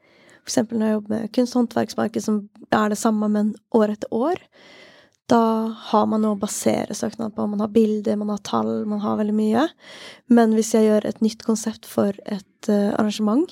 Eksempel 0.46 0.80
når 0.80 0.88
jeg 0.88 0.98
jobber 0.98 1.14
med 1.14 1.32
kunst- 1.36 1.56
og 1.56 1.62
håndverksmarked, 1.62 2.26
som 2.26 2.42
er 2.70 2.90
det 2.94 3.00
samme, 3.02 3.30
men 3.34 3.54
år 3.76 3.96
etter 3.96 4.14
år. 4.14 4.42
Da 5.30 5.42
har 5.90 6.06
man 6.10 6.22
noe 6.22 6.38
å 6.38 6.42
basere 6.42 6.94
søknad 6.98 7.34
på. 7.34 7.48
Man 7.50 7.64
har 7.64 7.74
bilder, 7.74 8.18
man 8.22 8.30
har 8.34 8.44
tall, 8.46 8.86
man 8.90 9.02
har 9.02 9.18
veldig 9.18 9.34
mye. 9.38 9.66
Men 10.30 10.54
hvis 10.54 10.76
jeg 10.78 10.86
gjør 10.86 11.08
et 11.10 11.22
nytt 11.26 11.46
konsept 11.46 11.90
for 11.90 12.14
et 12.30 12.70
uh, 12.70 12.94
arrangement, 12.94 13.50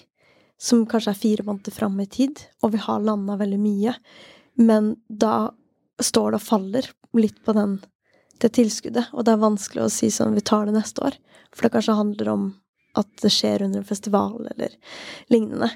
som 0.61 0.85
kanskje 0.89 1.15
er 1.15 1.21
fire 1.21 1.45
måneder 1.47 1.73
fram 1.75 1.97
i 1.99 2.05
tid, 2.05 2.45
og 2.61 2.75
vi 2.75 2.81
har 2.85 3.01
landa 3.01 3.39
veldig 3.41 3.59
mye, 3.61 3.95
men 4.59 4.95
da 5.07 5.53
står 6.03 6.33
det 6.33 6.41
og 6.41 6.47
faller 6.47 6.89
litt 7.17 7.39
på 7.45 7.55
den, 7.57 7.77
det 8.41 8.53
tilskuddet, 8.57 9.11
og 9.13 9.25
det 9.25 9.35
er 9.35 9.43
vanskelig 9.43 9.85
å 9.85 9.91
si 9.93 10.09
sånn 10.11 10.35
vi 10.35 10.43
tar 10.45 10.67
det 10.67 10.75
neste 10.75 11.05
år, 11.05 11.17
for 11.53 11.65
det 11.65 11.73
kanskje 11.75 11.99
handler 11.99 12.31
om 12.33 12.47
at 12.99 13.09
det 13.23 13.31
skjer 13.33 13.63
under 13.65 13.81
en 13.81 13.87
festival 13.87 14.49
eller 14.53 14.73
lignende. 15.33 15.69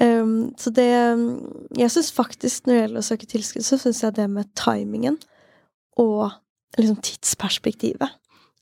Um, 0.00 0.52
så 0.58 0.70
det 0.70 0.86
Jeg 1.76 1.90
syns 1.90 2.12
faktisk, 2.14 2.66
når 2.66 2.74
det 2.74 2.80
gjelder 2.80 3.02
å 3.02 3.08
søke 3.08 3.28
tilskudd, 3.28 3.66
så 3.66 3.78
syns 3.78 4.02
jeg 4.04 4.16
det 4.16 4.28
med 4.30 4.50
timingen 4.58 5.18
og 5.98 6.30
liksom 6.78 7.00
tidsperspektivet 7.04 8.08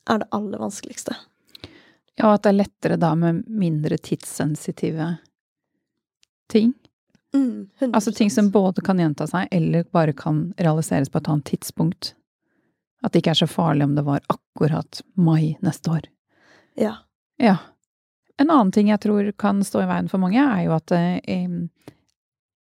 er 0.09 0.23
det 0.23 0.29
aller 0.33 0.59
vanskeligste. 0.59 1.15
Ja, 2.19 2.33
at 2.33 2.43
det 2.43 2.51
er 2.51 2.61
lettere 2.63 2.97
da 2.99 3.13
med 3.15 3.45
mindre 3.47 3.99
tidssensitive 4.01 5.13
ting. 6.51 6.73
Mm, 7.35 7.69
altså 7.93 8.13
ting 8.13 8.31
som 8.31 8.51
både 8.51 8.83
kan 8.85 8.99
gjenta 8.99 9.27
seg, 9.29 9.49
eller 9.53 9.85
bare 9.93 10.15
kan 10.17 10.53
realiseres 10.57 11.11
på 11.13 11.21
et 11.21 11.29
annet 11.29 11.51
tidspunkt. 11.51 12.15
At 13.05 13.13
det 13.13 13.23
ikke 13.23 13.35
er 13.37 13.43
så 13.43 13.51
farlig 13.51 13.85
om 13.85 13.95
det 13.99 14.07
var 14.07 14.25
akkurat 14.33 15.03
mai 15.15 15.59
neste 15.63 15.93
år. 15.93 16.09
Ja. 16.81 16.95
Ja. 17.37 17.57
En 18.39 18.51
annen 18.51 18.73
ting 18.73 18.91
jeg 18.91 19.03
tror 19.03 19.31
kan 19.39 19.61
stå 19.67 19.83
i 19.85 19.91
veien 19.91 20.09
for 20.11 20.23
mange, 20.23 20.41
er 20.41 20.65
jo 20.67 20.75
at 20.77 20.95
eh, 20.95 21.47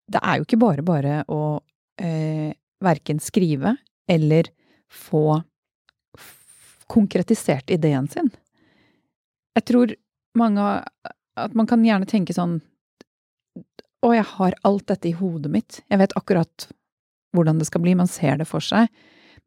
det 0.08 0.22
er 0.22 0.38
jo 0.38 0.46
ikke 0.46 0.60
bare 0.60 0.84
bare 0.86 1.20
å 1.30 1.60
eh, 2.02 2.52
verken 2.84 3.20
skrive 3.22 3.76
eller 4.08 4.50
få 4.88 5.40
konkretisert 6.88 7.70
ideen 7.70 8.08
sin. 8.08 8.30
Jeg 9.58 9.66
tror 9.68 9.94
mange 10.38 10.64
At 11.38 11.54
man 11.54 11.66
kan 11.70 11.84
gjerne 11.86 12.06
tenke 12.06 12.34
sånn 12.34 12.56
Å, 14.05 14.12
jeg 14.14 14.26
har 14.36 14.57
alt 14.68 14.86
dette 14.90 15.11
i 15.11 15.16
hodet 15.18 15.51
mitt. 15.51 15.80
Jeg 15.90 16.01
vet 16.01 16.14
akkurat 16.18 16.68
hvordan 17.34 17.59
det 17.61 17.66
skal 17.68 17.82
bli. 17.84 17.96
Man 17.99 18.11
ser 18.11 18.38
det 18.40 18.46
for 18.49 18.64
seg. 18.64 18.90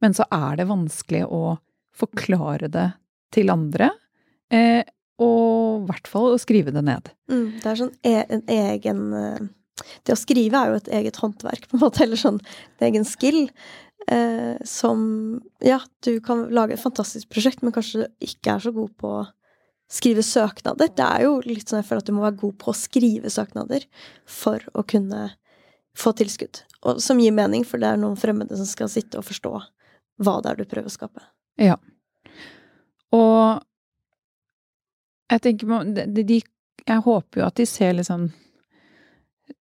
Men 0.03 0.15
så 0.17 0.25
er 0.33 0.57
det 0.59 0.69
vanskelig 0.69 1.23
å 1.29 1.57
forklare 1.95 2.69
det 2.71 2.87
til 3.35 3.51
andre. 3.53 3.91
Eh, 4.51 4.83
og 5.21 5.83
i 5.83 5.87
hvert 5.89 6.09
fall 6.09 6.33
å 6.33 6.41
skrive 6.41 6.73
det 6.75 6.83
ned. 6.83 7.11
Mm, 7.31 7.47
det 7.61 7.69
er 7.69 7.79
sånn 7.79 7.93
e 8.07 8.15
en 8.25 8.43
egen 8.51 9.03
eh, 9.15 9.49
Det 10.05 10.15
å 10.15 10.19
skrive 10.19 10.57
er 10.57 10.71
jo 10.71 10.79
et 10.81 10.89
eget 10.99 11.19
håndverk, 11.21 11.67
på 11.69 11.77
en 11.77 11.83
måte, 11.85 12.03
eller 12.03 12.19
sånn 12.19 12.41
en 12.41 12.87
egen 12.89 13.07
skill. 13.07 13.45
Eh, 14.11 14.57
som 14.67 15.41
Ja, 15.63 15.79
du 16.03 16.15
kan 16.25 16.47
lage 16.49 16.75
et 16.75 16.83
fantastisk 16.83 17.29
prosjekt, 17.31 17.61
men 17.61 17.73
kanskje 17.75 18.03
du 18.03 18.27
ikke 18.27 18.55
er 18.55 18.65
så 18.65 18.73
god 18.75 18.91
på 18.99 19.13
skrive 19.91 20.23
søknader. 20.23 20.91
Det 20.95 21.05
er 21.05 21.25
jo 21.25 21.37
litt 21.45 21.69
sånn 21.69 21.81
jeg 21.81 21.89
føler 21.89 22.03
at 22.03 22.09
du 22.09 22.15
må 22.15 22.25
være 22.25 22.39
god 22.41 22.57
på 22.61 22.71
å 22.71 22.77
skrive 22.77 23.31
søknader 23.33 23.85
for 24.29 24.63
å 24.77 24.85
kunne 24.87 25.31
få 25.97 26.13
tilskudd. 26.15 26.63
Og 26.87 27.01
som 27.03 27.19
gir 27.21 27.35
mening, 27.35 27.65
for 27.67 27.81
det 27.81 27.91
er 27.91 27.99
noen 27.99 28.19
fremmede 28.19 28.57
som 28.57 28.69
skal 28.69 28.89
sitte 28.91 29.19
og 29.19 29.27
forstå 29.27 29.51
hva 30.21 30.37
det 30.43 30.51
er 30.51 30.61
du 30.61 30.69
prøver 30.69 30.89
å 30.89 30.93
skape. 30.93 31.23
Ja. 31.61 31.75
Og 33.11 33.61
jeg 35.31 35.43
tenker 35.43 35.83
de, 35.95 36.23
de, 36.23 36.37
Jeg 36.87 37.03
håper 37.05 37.41
jo 37.41 37.45
at 37.47 37.59
de 37.59 37.65
ser 37.67 37.93
liksom 37.95 38.29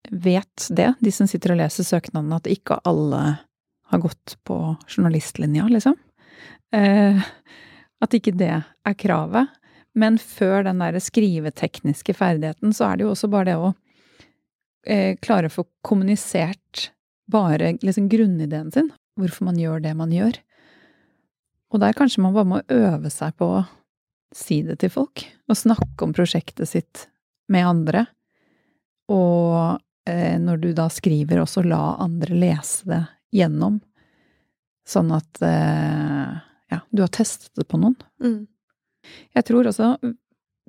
Vet 0.09 0.67
det, 0.73 0.93
de 1.01 1.11
som 1.13 1.27
sitter 1.29 1.53
og 1.53 1.59
leser 1.59 1.85
søknadene, 1.85 2.37
at 2.37 2.47
ikke 2.49 2.77
alle 2.87 3.21
har 3.89 4.01
gått 4.01 4.35
på 4.45 4.55
journalistlinja, 4.87 5.65
liksom. 5.69 5.95
Eh, 6.73 7.17
at 8.01 8.15
ikke 8.15 8.33
det 8.37 8.51
er 8.61 8.95
kravet. 8.97 9.49
Men 9.99 10.19
før 10.21 10.63
den 10.67 10.81
derre 10.81 11.01
skrivetekniske 11.03 12.15
ferdigheten, 12.15 12.73
så 12.75 12.89
er 12.89 12.99
det 12.99 13.07
jo 13.07 13.13
også 13.13 13.29
bare 13.31 13.49
det 13.49 13.57
å 13.59 13.71
eh, 14.87 15.17
klare 15.21 15.49
å 15.49 15.55
få 15.59 15.65
kommunisert 15.85 16.89
bare 17.29 17.75
liksom 17.85 18.07
grunnideen 18.11 18.71
sin. 18.73 18.91
Hvorfor 19.19 19.49
man 19.49 19.59
gjør 19.59 19.83
det 19.83 19.95
man 19.99 20.13
gjør. 20.15 20.39
Og 21.69 21.83
der 21.83 21.97
kanskje 21.97 22.23
man 22.23 22.33
bare 22.33 22.49
må 22.49 22.61
øve 22.73 23.11
seg 23.13 23.35
på 23.37 23.49
å 23.59 23.65
si 24.35 24.61
det 24.65 24.79
til 24.81 24.93
folk. 24.93 25.25
Og 25.49 25.57
snakke 25.57 26.05
om 26.05 26.15
prosjektet 26.15 26.69
sitt 26.71 27.05
med 27.51 27.67
andre. 27.67 28.05
Og 29.11 29.79
eh, 30.09 30.37
når 30.41 30.63
du 30.63 30.71
da 30.77 30.87
skriver, 30.93 31.43
også 31.43 31.65
la 31.65 31.97
andre 32.01 32.37
lese 32.37 32.89
det 32.89 33.03
gjennom. 33.41 33.79
Sånn 34.89 35.11
at 35.13 35.41
eh, 35.45 36.39
ja, 36.73 36.81
du 36.89 37.03
har 37.03 37.11
testet 37.13 37.51
det 37.57 37.67
på 37.69 37.77
noen. 37.81 37.97
Mm. 38.23 38.47
Jeg 39.35 39.45
tror 39.47 39.69
også 39.69 39.93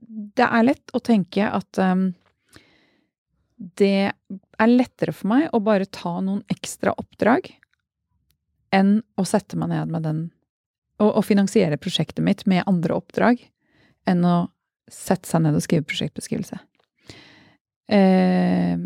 det 0.00 0.46
er 0.46 0.66
lett 0.66 0.94
å 0.96 1.02
tenke 1.04 1.46
at 1.46 1.80
um, 1.82 2.10
det 3.56 4.10
er 4.10 4.70
lettere 4.70 5.12
for 5.14 5.30
meg 5.32 5.48
å 5.54 5.60
bare 5.62 5.88
ta 5.92 6.16
noen 6.24 6.42
ekstra 6.52 6.94
oppdrag 6.98 7.50
enn 8.74 9.00
å 9.18 9.26
sette 9.28 9.58
meg 9.60 9.72
ned 9.72 9.92
med 9.92 10.06
den 10.06 10.22
og, 11.00 11.10
og 11.10 11.24
finansiere 11.26 11.80
prosjektet 11.80 12.24
mitt 12.24 12.46
med 12.50 12.66
andre 12.70 12.96
oppdrag 12.96 13.42
enn 14.08 14.24
å 14.24 14.36
sette 14.90 15.28
seg 15.28 15.44
ned 15.44 15.56
og 15.56 15.64
skrive 15.64 15.86
prosjektbeskrivelse. 15.88 16.58
Eh, 17.90 18.80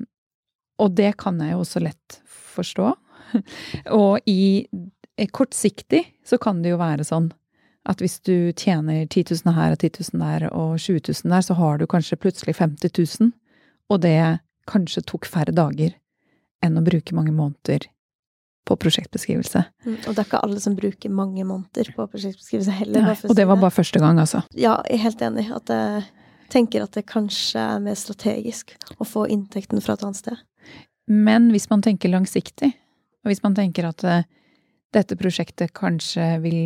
og 0.82 0.96
det 0.98 1.14
kan 1.20 1.38
jeg 1.40 1.54
jo 1.54 1.62
også 1.62 1.82
lett 1.84 2.18
forstå. 2.54 2.90
og 4.00 4.28
i 4.30 4.66
kortsiktig 5.34 6.02
så 6.26 6.38
kan 6.42 6.62
det 6.62 6.74
jo 6.74 6.80
være 6.80 7.06
sånn 7.06 7.30
at 7.84 8.00
hvis 8.00 8.18
du 8.24 8.52
tjener 8.56 9.04
10 9.04 9.24
000 9.44 9.54
her 9.56 9.74
og 9.74 9.78
10 9.78 9.90
000 10.14 10.22
der 10.22 10.46
og 10.50 10.78
20 10.80 11.00
000 11.08 11.32
der, 11.34 11.44
så 11.44 11.56
har 11.58 11.78
du 11.78 11.86
kanskje 11.86 12.16
plutselig 12.20 12.56
50 12.56 13.20
000, 13.20 13.32
og 13.92 14.00
det 14.00 14.40
kanskje 14.70 15.04
tok 15.04 15.28
færre 15.28 15.52
dager 15.52 15.92
enn 16.64 16.80
å 16.80 16.84
bruke 16.84 17.16
mange 17.16 17.34
måneder 17.36 17.84
på 18.64 18.76
prosjektbeskrivelse. 18.80 19.60
Mm, 19.84 19.96
og 20.08 20.14
det 20.14 20.22
er 20.22 20.28
ikke 20.28 20.40
alle 20.46 20.60
som 20.62 20.76
bruker 20.78 21.12
mange 21.12 21.44
måneder 21.44 21.90
på 21.92 22.06
prosjektbeskrivelse 22.08 22.76
heller. 22.78 23.10
Nei, 23.10 23.16
og 23.28 23.36
det 23.36 23.44
var 23.50 23.60
bare 23.60 23.74
første 23.76 24.00
gang, 24.00 24.20
altså. 24.22 24.40
Ja, 24.56 24.78
jeg 24.88 24.96
er 24.96 25.04
helt 25.04 25.24
enig. 25.26 25.44
At 25.52 25.72
jeg 25.74 26.06
tenker 26.52 26.86
at 26.86 26.96
det 26.96 27.04
kanskje 27.10 27.60
er 27.60 27.82
mer 27.84 27.98
strategisk 28.00 28.72
å 28.96 29.04
få 29.08 29.26
inntekten 29.28 29.84
fra 29.84 29.98
et 29.98 30.06
annet 30.06 30.22
sted. 30.22 30.40
Men 31.12 31.50
hvis 31.52 31.68
man 31.68 31.84
tenker 31.84 32.12
langsiktig, 32.12 32.72
og 33.24 33.32
hvis 33.32 33.44
man 33.44 33.56
tenker 33.56 33.90
at 33.90 34.04
uh, 34.08 34.24
dette 34.96 35.18
prosjektet 35.20 35.74
kanskje 35.76 36.38
vil 36.44 36.58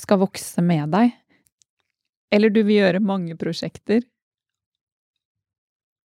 skal 0.00 0.20
vokse 0.22 0.62
med 0.64 0.92
deg, 0.94 1.12
eller 2.34 2.52
du 2.52 2.62
vil 2.62 2.82
gjøre 2.82 3.04
mange 3.04 3.36
prosjekter 3.40 4.02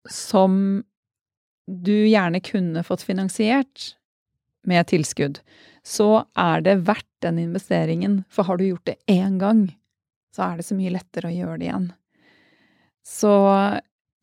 som 0.10 0.84
du 1.68 2.08
gjerne 2.08 2.40
kunne 2.40 2.84
fått 2.88 3.04
finansiert 3.04 3.94
med 4.68 4.88
tilskudd, 4.88 5.40
så 5.84 6.26
er 6.36 6.64
det 6.64 6.80
verdt 6.88 7.08
den 7.24 7.40
investeringen, 7.40 8.22
for 8.30 8.48
har 8.48 8.60
du 8.60 8.68
gjort 8.68 8.88
det 8.88 8.98
én 9.12 9.38
gang, 9.40 9.68
så 10.36 10.50
er 10.50 10.60
det 10.60 10.68
så 10.68 10.78
mye 10.78 10.94
lettere 10.96 11.30
å 11.30 11.36
gjøre 11.36 11.60
det 11.60 11.70
igjen. 11.70 11.92
Så 13.08 13.34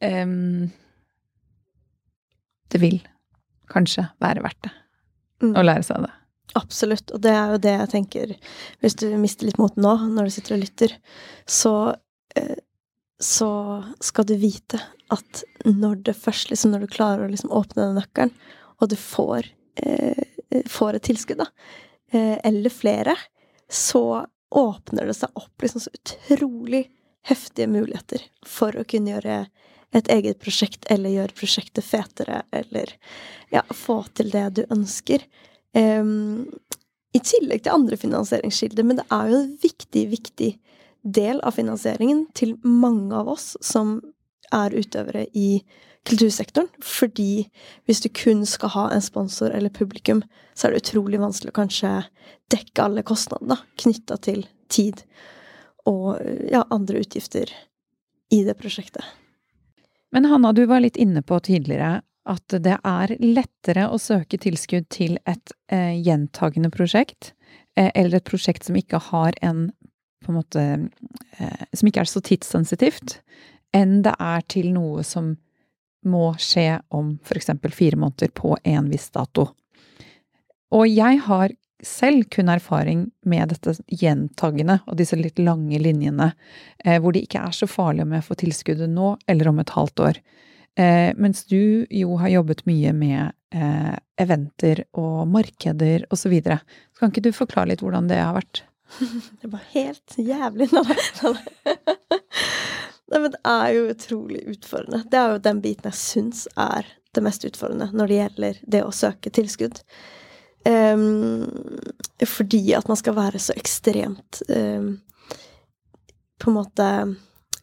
um, 0.04 0.70
Det 2.68 2.80
vil 2.82 2.98
kanskje 3.72 4.08
være 4.20 4.44
verdt 4.44 4.66
det 4.66 4.72
mm. 5.46 5.54
å 5.56 5.64
lære 5.64 5.86
seg 5.86 6.04
det. 6.04 6.12
Absolutt, 6.54 7.10
og 7.10 7.22
det 7.24 7.32
er 7.34 7.54
jo 7.54 7.62
det 7.62 7.72
jeg 7.74 7.90
tenker 7.90 8.34
Hvis 8.82 8.94
du 9.00 9.08
mister 9.18 9.48
litt 9.48 9.58
moten 9.58 9.82
nå, 9.82 9.94
når 10.14 10.28
du 10.28 10.34
sitter 10.34 10.56
og 10.56 10.62
lytter, 10.62 10.96
så 11.46 11.74
eh, 12.38 12.60
så 13.22 13.48
skal 14.04 14.26
du 14.26 14.34
vite 14.36 14.80
at 15.14 15.44
når 15.64 16.00
det 16.08 16.16
først 16.18 16.50
liksom 16.50 16.72
Når 16.74 16.84
du 16.84 16.94
klarer 16.96 17.24
å 17.24 17.30
liksom 17.30 17.52
åpne 17.54 17.86
den 17.86 17.98
nøkkelen, 18.00 18.32
og 18.82 18.90
du 18.90 18.96
får 18.98 19.48
eh, 19.80 20.24
får 20.70 20.98
et 20.98 21.06
tilskudd, 21.08 21.40
da, 21.40 21.46
eller 22.14 22.70
flere, 22.70 23.16
så 23.66 24.26
åpner 24.54 25.08
det 25.08 25.16
seg 25.18 25.34
opp 25.34 25.62
liksom 25.62 25.82
så 25.82 25.90
utrolig 25.94 26.84
heftige 27.26 27.66
muligheter 27.66 28.22
for 28.46 28.76
å 28.76 28.84
kunne 28.86 29.16
gjøre 29.16 29.38
et 29.94 30.10
eget 30.10 30.40
prosjekt, 30.42 30.86
eller 30.90 31.14
gjøre 31.14 31.38
prosjektet 31.38 31.86
fetere, 31.86 32.42
eller 32.54 32.92
ja, 33.54 33.62
få 33.70 34.02
til 34.14 34.30
det 34.34 34.48
du 34.58 34.62
ønsker. 34.68 35.22
Um, 35.74 36.46
I 37.14 37.20
tillegg 37.22 37.64
til 37.64 37.74
andre 37.74 37.98
finansieringskilder, 37.98 38.86
men 38.86 39.00
det 39.00 39.06
er 39.12 39.30
jo 39.30 39.40
en 39.40 39.54
viktig, 39.62 40.04
viktig 40.12 40.50
del 41.04 41.40
av 41.44 41.56
finansieringen 41.58 42.24
til 42.34 42.56
mange 42.62 43.14
av 43.16 43.28
oss 43.34 43.54
som 43.62 43.98
er 44.54 44.74
utøvere 44.74 45.26
i 45.36 45.64
kultursektoren. 46.08 46.68
Fordi 46.84 47.46
hvis 47.88 48.02
du 48.04 48.08
kun 48.08 48.44
skal 48.48 48.72
ha 48.74 48.86
en 48.94 49.04
sponsor 49.04 49.54
eller 49.54 49.72
publikum, 49.74 50.22
så 50.54 50.68
er 50.68 50.74
det 50.74 50.84
utrolig 50.84 51.20
vanskelig 51.20 51.52
å 51.52 51.58
kanskje 51.60 51.92
dekke 52.52 52.86
alle 52.86 53.04
kostnadene 53.06 53.58
knytta 53.80 54.18
til 54.24 54.44
tid 54.72 55.04
og 55.88 56.16
ja, 56.48 56.64
andre 56.72 57.02
utgifter 57.04 57.50
i 58.32 58.42
det 58.44 58.56
prosjektet. 58.60 59.04
Men 60.14 60.28
Hanna, 60.30 60.52
du 60.52 60.64
var 60.70 60.80
litt 60.80 60.96
inne 61.00 61.24
på 61.26 61.40
tidligere 61.44 61.98
at 62.24 62.56
det 62.64 62.76
er 62.80 63.14
lettere 63.20 63.88
å 63.92 64.00
søke 64.00 64.38
tilskudd 64.40 64.86
til 64.92 65.18
et 65.28 65.52
eh, 65.72 65.94
gjentagende 66.00 66.70
prosjekt, 66.72 67.32
eh, 67.76 67.90
eller 67.94 68.18
et 68.18 68.28
prosjekt 68.28 68.64
som 68.64 68.78
ikke 68.80 69.00
har 69.10 69.36
en 69.44 69.68
på 70.24 70.32
en 70.32 70.38
måte 70.38 70.62
eh, 71.36 71.64
Som 71.76 71.90
ikke 71.90 72.00
er 72.00 72.08
så 72.08 72.22
tidssensitivt, 72.24 73.18
enn 73.76 73.98
det 74.06 74.14
er 74.16 74.44
til 74.48 74.70
noe 74.72 75.02
som 75.04 75.34
må 76.04 76.30
skje 76.40 76.80
om 76.94 77.18
eksempel 77.32 77.72
fire 77.72 77.98
måneder 78.00 78.32
på 78.36 78.56
en 78.64 78.88
viss 78.92 79.10
dato. 79.12 79.50
Og 80.74 80.88
jeg 80.88 81.20
har 81.26 81.52
selv 81.84 82.28
kun 82.32 82.48
erfaring 82.48 83.06
med 83.28 83.52
dette 83.52 83.76
gjentagende 83.88 84.78
og 84.86 84.96
disse 84.98 85.16
litt 85.18 85.38
lange 85.38 85.78
linjene, 85.80 86.32
eh, 86.84 87.00
hvor 87.00 87.12
det 87.12 87.26
ikke 87.26 87.44
er 87.44 87.56
så 87.56 87.68
farlig 87.68 88.04
om 88.04 88.14
jeg 88.16 88.26
får 88.28 88.40
tilskuddet 88.44 88.92
nå 88.92 89.14
eller 89.28 89.50
om 89.50 89.60
et 89.60 89.74
halvt 89.76 90.04
år. 90.08 90.20
Eh, 90.74 91.12
mens 91.16 91.44
du 91.44 91.86
jo 91.90 92.16
har 92.18 92.32
jobbet 92.32 92.64
mye 92.66 92.92
med 92.96 93.32
eh, 93.54 93.94
eventer 94.20 94.84
og 94.98 95.28
markeder 95.30 96.06
osv. 96.14 96.34
Kan 96.98 97.12
ikke 97.12 97.22
du 97.28 97.32
forklare 97.34 97.70
litt 97.70 97.84
hvordan 97.84 98.10
det 98.10 98.18
har 98.22 98.34
vært? 98.38 98.64
Det 99.42 99.50
var 99.50 99.62
helt 99.74 100.18
jævlig. 100.18 100.68
Nei, 103.10 103.20
men 103.20 103.30
det 103.30 103.40
er 103.46 103.68
jo 103.74 103.88
utrolig 103.92 104.42
utfordrende. 104.48 105.04
Det 105.10 105.18
er 105.18 105.32
jo 105.34 105.42
den 105.44 105.60
biten 105.62 105.90
jeg 105.90 105.98
syns 106.00 106.46
er 106.58 106.86
det 107.14 107.22
mest 107.22 107.44
utfordrende 107.46 107.90
når 107.94 108.10
det 108.10 108.18
gjelder 108.18 108.60
det 108.74 108.82
å 108.82 108.94
søke 108.94 109.30
tilskudd. 109.34 109.80
Um, 110.64 111.44
fordi 112.24 112.62
at 112.74 112.88
man 112.88 112.96
skal 112.98 113.16
være 113.18 113.38
så 113.42 113.52
ekstremt 113.52 114.38
um, 114.48 114.94
På 116.40 116.48
en 116.48 116.56
måte 116.56 116.86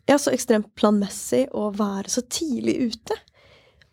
Ja, 0.10 0.18
så 0.20 0.34
ekstremt 0.34 0.74
planmessig 0.76 1.46
å 1.56 1.70
være 1.76 2.10
så 2.12 2.24
tidlig 2.26 2.94
ute. 2.94 3.18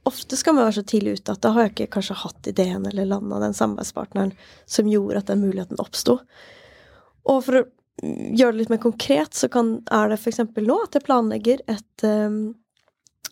Ofte 0.09 0.38
skal 0.40 0.56
man 0.56 0.64
være 0.66 0.78
så 0.80 0.86
tidlig 0.88 1.18
ute 1.18 1.34
at 1.34 1.42
da 1.44 1.52
har 1.54 1.66
jeg 1.66 1.74
ikke 1.74 1.90
kanskje 1.98 2.20
hatt 2.22 2.48
ideen 2.48 2.86
eller 2.88 3.09
landa 3.11 3.40
den 3.42 3.56
samarbeidspartneren 3.56 4.32
som 4.64 4.88
gjorde 4.88 5.20
at 5.20 5.32
den 5.32 5.42
muligheten 5.44 5.80
oppsto. 5.82 6.18
Og 7.28 7.42
for 7.44 7.61
å 7.61 7.66
gjøre 8.00 8.54
det 8.54 8.62
litt 8.62 8.72
mer 8.72 8.82
konkret, 8.82 9.34
så 9.36 9.50
kan, 9.52 9.78
er 9.92 10.12
det 10.12 10.20
f.eks. 10.20 10.40
nå 10.56 10.78
at 10.84 10.96
jeg 10.96 11.04
planlegger 11.04 11.64
et 11.68 12.06
um, 12.06 12.38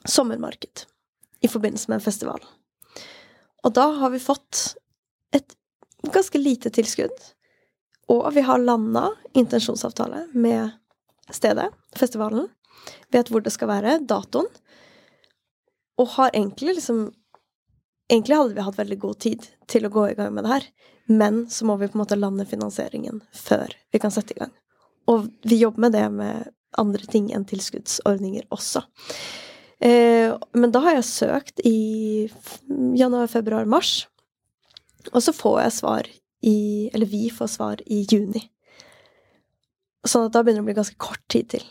sommermarked 0.05 0.85
i 1.47 1.51
forbindelse 1.51 1.91
med 1.91 2.01
en 2.01 2.07
festival. 2.07 2.43
Og 3.65 3.75
da 3.75 3.87
har 4.03 4.13
vi 4.13 4.23
fått 4.23 4.77
et 5.35 5.57
ganske 6.13 6.39
lite 6.39 6.71
tilskudd. 6.75 7.15
Og 8.13 8.29
vi 8.35 8.45
har 8.47 8.63
landa 8.63 9.09
intensjonsavtale 9.35 10.29
med 10.35 10.71
stedet, 11.35 11.71
festivalen. 11.97 12.47
Vet 13.15 13.31
hvor 13.33 13.45
det 13.45 13.53
skal 13.55 13.71
være, 13.71 13.99
datoen. 14.09 14.49
Og 16.01 16.13
har 16.19 16.35
egentlig 16.35 16.81
liksom 16.81 17.09
Egentlig 18.07 18.37
hadde 18.39 18.55
vi 18.55 18.63
hatt 18.63 18.77
veldig 18.79 18.97
god 19.03 19.17
tid 19.19 19.45
til 19.67 19.83
å 19.83 19.89
gå 19.91 20.03
i 20.07 20.13
gang 20.15 20.29
med 20.31 20.45
det 20.47 20.51
her, 20.53 20.67
men 21.11 21.41
så 21.51 21.67
må 21.67 21.75
vi 21.81 21.89
på 21.91 21.99
en 21.99 22.05
måte 22.05 22.15
lande 22.15 22.45
finansieringen 22.47 23.17
før 23.35 23.73
vi 23.91 23.99
kan 23.99 24.13
sette 24.15 24.31
i 24.31 24.39
gang. 24.39 24.53
Og 25.11 25.25
vi 25.43 25.59
jobber 25.59 25.83
med 25.83 25.97
det 25.97 26.05
med 26.15 26.53
andre 26.79 27.11
ting 27.11 27.33
enn 27.35 27.49
tilskuddsordninger 27.51 28.47
også. 28.55 28.85
Eh, 29.83 30.31
men 30.55 30.71
da 30.71 30.85
har 30.85 31.01
jeg 31.01 31.09
søkt 31.11 31.65
i 31.67 32.31
januar, 32.95 33.27
februar, 33.27 33.67
mars 33.67 34.05
og 35.13 35.23
så 35.23 35.35
får 35.35 35.61
jeg 35.61 35.77
svar 35.79 36.09
i 36.47 36.59
Eller 36.95 37.07
vi 37.11 37.29
får 37.33 37.49
svar 37.51 37.81
i 37.87 38.05
juni. 38.11 38.43
Sånn 40.07 40.29
at 40.29 40.35
da 40.35 40.43
begynner 40.45 40.63
det 40.63 40.67
å 40.67 40.69
bli 40.69 40.77
ganske 40.79 41.01
kort 41.01 41.23
tid 41.33 41.49
til 41.57 41.65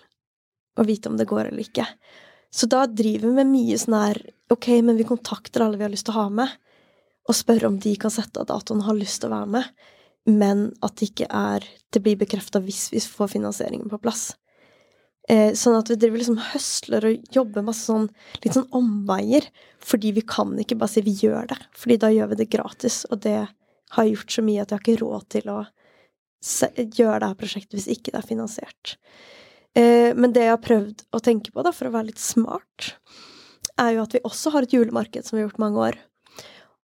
å 0.75 0.85
vite 0.87 1.09
om 1.09 1.17
det 1.17 1.27
går 1.29 1.49
eller 1.49 1.65
ikke. 1.65 1.87
Så 2.55 2.69
da 2.71 2.85
driver 2.87 3.29
vi 3.29 3.39
med 3.39 3.51
mye 3.51 3.79
sånn 3.79 3.97
her 3.99 4.21
Ok, 4.53 4.67
men 4.85 4.93
vi 4.93 5.07
kontakter 5.09 5.63
alle 5.65 5.79
vi 5.79 5.83
har 5.87 5.89
lyst 5.89 6.05
til 6.05 6.13
å 6.13 6.21
ha 6.21 6.29
med, 6.29 6.51
og 7.25 7.33
spør 7.33 7.63
om 7.71 7.79
de 7.81 7.95
kan 7.97 8.13
sette 8.13 8.37
av 8.37 8.45
datoen 8.51 8.83
og 8.83 8.91
har 8.91 8.99
lyst 8.99 9.23
til 9.23 9.31
å 9.31 9.39
være 9.39 9.49
med, 9.55 9.71
men 10.29 10.67
at 10.85 10.99
det 10.99 11.09
ikke 11.09 11.29
er 11.33 11.65
Det 11.89 12.01
blir 12.03 12.19
bekrefta 12.19 12.59
hvis 12.61 12.89
vi 12.91 12.99
får 12.99 13.31
finansieringen 13.33 13.89
på 13.89 13.97
plass. 14.03 14.35
Eh, 15.31 15.53
sånn 15.57 15.77
at 15.79 15.89
vi 15.89 15.95
driver 15.97 16.19
liksom 16.21 16.41
høsler 16.51 17.07
og 17.07 17.29
jobber 17.33 17.63
masse 17.65 17.87
sånn 17.87 18.09
litt 18.43 18.57
sånn 18.57 18.67
omveier. 18.75 19.47
Fordi 19.81 20.11
vi 20.17 20.25
kan 20.27 20.51
ikke 20.59 20.77
bare 20.81 20.91
si 20.91 21.05
vi 21.05 21.15
gjør 21.23 21.47
det, 21.53 21.57
fordi 21.73 21.97
da 22.03 22.11
gjør 22.13 22.33
vi 22.33 22.39
det 22.41 22.49
gratis. 22.51 22.99
Og 23.09 23.23
det 23.23 23.39
har 23.95 24.09
gjort 24.11 24.35
så 24.35 24.43
mye 24.45 24.65
at 24.65 24.73
jeg 24.73 24.77
har 24.77 24.83
ikke 24.83 25.01
råd 25.05 25.29
til 25.37 25.53
å 25.53 25.59
gjøre 26.99 27.21
det 27.23 27.31
her 27.31 27.39
prosjektet 27.39 27.79
hvis 27.79 27.89
ikke 27.95 28.11
det 28.11 28.21
er 28.21 28.27
finansiert. 28.27 28.97
Eh, 29.75 30.15
men 30.15 30.33
det 30.33 30.45
jeg 30.45 30.53
har 30.53 30.63
prøvd 30.63 31.05
å 31.11 31.21
tenke 31.23 31.51
på, 31.51 31.63
da, 31.65 31.73
for 31.75 31.89
å 31.89 31.95
være 31.95 32.11
litt 32.13 32.21
smart, 32.21 32.93
er 33.81 33.95
jo 33.97 34.05
at 34.05 34.15
vi 34.15 34.23
også 34.23 34.53
har 34.53 34.65
et 34.65 34.75
julemarked 34.75 35.27
som 35.27 35.35
vi 35.35 35.43
har 35.43 35.49
gjort 35.49 35.63
mange 35.63 35.87
år. 35.89 35.99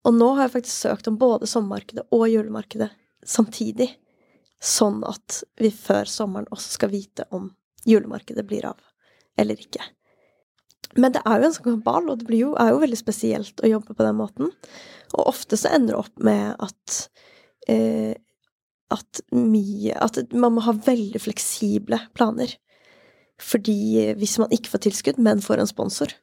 Og 0.08 0.14
nå 0.16 0.30
har 0.36 0.46
jeg 0.46 0.56
faktisk 0.56 0.86
søkt 0.86 1.10
om 1.10 1.18
både 1.20 1.48
sommermarkedet 1.50 2.06
og 2.14 2.28
julemarkedet 2.30 2.88
samtidig. 3.28 3.90
Sånn 4.58 5.02
at 5.06 5.42
vi 5.60 5.70
før 5.70 6.08
sommeren 6.10 6.48
også 6.54 6.78
skal 6.78 6.90
vite 6.90 7.28
om 7.34 7.50
julemarkedet 7.86 8.42
blir 8.48 8.66
av 8.66 8.80
eller 9.38 9.60
ikke. 9.60 9.84
Men 10.98 11.12
det 11.14 11.20
er 11.28 11.38
jo 11.38 11.46
en 11.46 11.54
sånn 11.54 11.66
kabal, 11.68 12.08
og 12.10 12.24
det 12.24 12.38
jo, 12.40 12.54
er 12.58 12.72
jo 12.72 12.80
veldig 12.82 12.98
spesielt 12.98 13.60
å 13.62 13.70
jobbe 13.70 13.94
på 13.94 14.06
den 14.06 14.16
måten. 14.18 14.48
Og 15.12 15.28
ofte 15.30 15.58
så 15.60 15.70
ender 15.76 15.94
det 15.94 16.00
opp 16.00 16.24
med 16.24 16.56
at 16.64 16.96
eh, 17.70 18.16
at 18.88 19.20
mye 19.36 19.92
At 20.00 20.16
man 20.32 20.54
må 20.56 20.62
ha 20.64 20.72
veldig 20.72 21.20
fleksible 21.20 21.98
planer. 22.16 22.54
Fordi 23.38 24.14
hvis 24.18 24.38
man 24.42 24.52
ikke 24.54 24.72
får 24.72 24.84
tilskudd, 24.86 25.18
men 25.22 25.42
får 25.44 25.62
en 25.62 25.70
sponsor, 25.70 26.14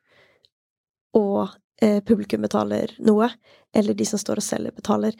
og 1.15 1.47
eh, 1.81 2.01
publikum 2.03 2.43
betaler 2.43 2.91
noe, 2.99 3.29
eller 3.75 3.95
de 3.95 4.07
som 4.07 4.19
står 4.19 4.41
og 4.41 4.45
selger, 4.45 4.75
betaler, 4.75 5.15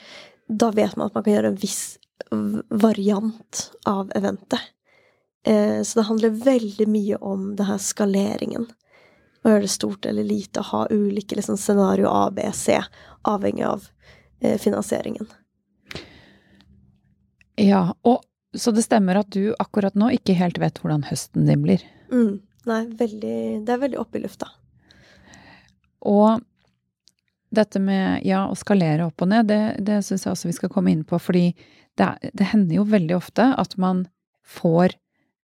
da 0.47 0.71
vet 0.75 0.97
man 0.97 1.07
at 1.07 1.15
man 1.15 1.23
kan 1.23 1.37
gjøre 1.37 1.53
en 1.53 1.61
viss 1.61 1.97
variant 2.69 3.71
av 3.87 4.11
eventet. 4.15 4.59
Eh, 5.47 5.81
så 5.81 5.99
det 5.99 6.07
handler 6.09 6.29
veldig 6.29 6.87
mye 6.89 7.15
om 7.15 7.55
det 7.55 7.67
her 7.69 7.79
skaleringen. 7.81 8.67
Å 9.45 9.49
gjøre 9.49 9.65
det 9.67 9.73
stort 9.73 10.05
eller 10.09 10.25
lite, 10.25 10.61
å 10.61 10.69
ha 10.71 10.85
ulike 10.89 11.37
liksom, 11.37 11.57
scenario 11.57 12.09
A, 12.09 12.29
B, 12.33 12.47
C, 12.53 12.79
avhengig 13.21 13.65
av 13.67 13.87
eh, 14.41 14.57
finansieringen. 14.61 15.27
Ja, 17.61 17.93
og 18.03 18.23
så 18.59 18.73
det 18.75 18.85
stemmer 18.85 19.21
at 19.21 19.31
du 19.33 19.53
akkurat 19.59 19.95
nå 19.97 20.11
ikke 20.17 20.37
helt 20.39 20.59
vet 20.61 20.81
hvordan 20.81 21.05
høsten 21.09 21.47
din 21.49 21.63
blir? 21.63 21.83
Mm, 22.11 22.41
nei, 22.69 22.81
veldig, 22.99 23.37
det 23.65 23.73
er 23.73 23.81
veldig 23.81 24.01
oppe 24.01 24.19
i 24.19 24.25
lufta. 24.25 24.51
Og 26.05 26.43
dette 27.55 27.79
med 27.79 28.25
ja, 28.27 28.45
å 28.51 28.57
skalere 28.57 29.07
opp 29.07 29.23
og 29.23 29.31
ned, 29.31 29.47
det, 29.49 29.61
det 29.85 30.01
syns 30.05 30.25
jeg 30.25 30.33
også 30.33 30.51
vi 30.51 30.57
skal 30.57 30.71
komme 30.73 30.91
inn 30.91 31.05
på. 31.07 31.19
Fordi 31.21 31.47
det, 31.97 32.09
det 32.35 32.51
hender 32.51 32.81
jo 32.81 32.89
veldig 32.89 33.15
ofte 33.17 33.47
at 33.55 33.77
man 33.81 34.03
får 34.45 34.97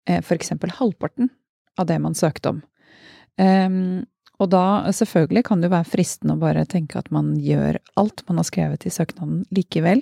Eh, 0.09 0.23
eksempel 0.29 0.71
halvparten 0.71 1.29
av 1.77 1.85
det 1.85 1.99
man 1.99 2.15
søkte 2.15 2.49
om. 2.49 2.61
Um, 3.37 4.05
og 4.41 4.49
da, 4.49 4.91
selvfølgelig, 4.91 5.43
kan 5.45 5.61
det 5.61 5.69
jo 5.69 5.75
være 5.75 5.89
fristende 5.91 6.35
å 6.35 6.41
bare 6.41 6.65
tenke 6.65 6.97
at 6.97 7.11
man 7.13 7.35
gjør 7.39 7.77
alt 8.01 8.23
man 8.27 8.41
har 8.41 8.47
skrevet 8.49 8.85
i 8.85 8.93
søknaden 8.93 9.43
likevel, 9.53 10.01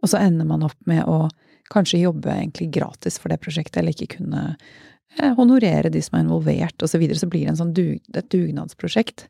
og 0.00 0.12
så 0.12 0.20
ender 0.22 0.46
man 0.46 0.62
opp 0.66 0.78
med 0.86 1.02
å 1.10 1.26
kanskje 1.70 2.02
jobbe 2.02 2.32
egentlig 2.32 2.70
gratis 2.74 3.18
for 3.20 3.32
det 3.32 3.40
prosjektet, 3.42 3.80
eller 3.80 3.94
ikke 3.94 4.18
kunne 4.18 4.44
eh, 4.54 5.34
honorere 5.38 5.92
de 5.92 6.02
som 6.04 6.18
er 6.18 6.26
involvert, 6.26 6.76
osv. 6.80 6.94
Så, 6.94 7.02
videre, 7.02 7.20
så 7.20 7.30
blir 7.30 7.46
det 7.48 7.58
sånn 7.60 7.74
dug, 7.76 8.00
et 8.14 8.32
dugnadsprosjekt. 8.32 9.28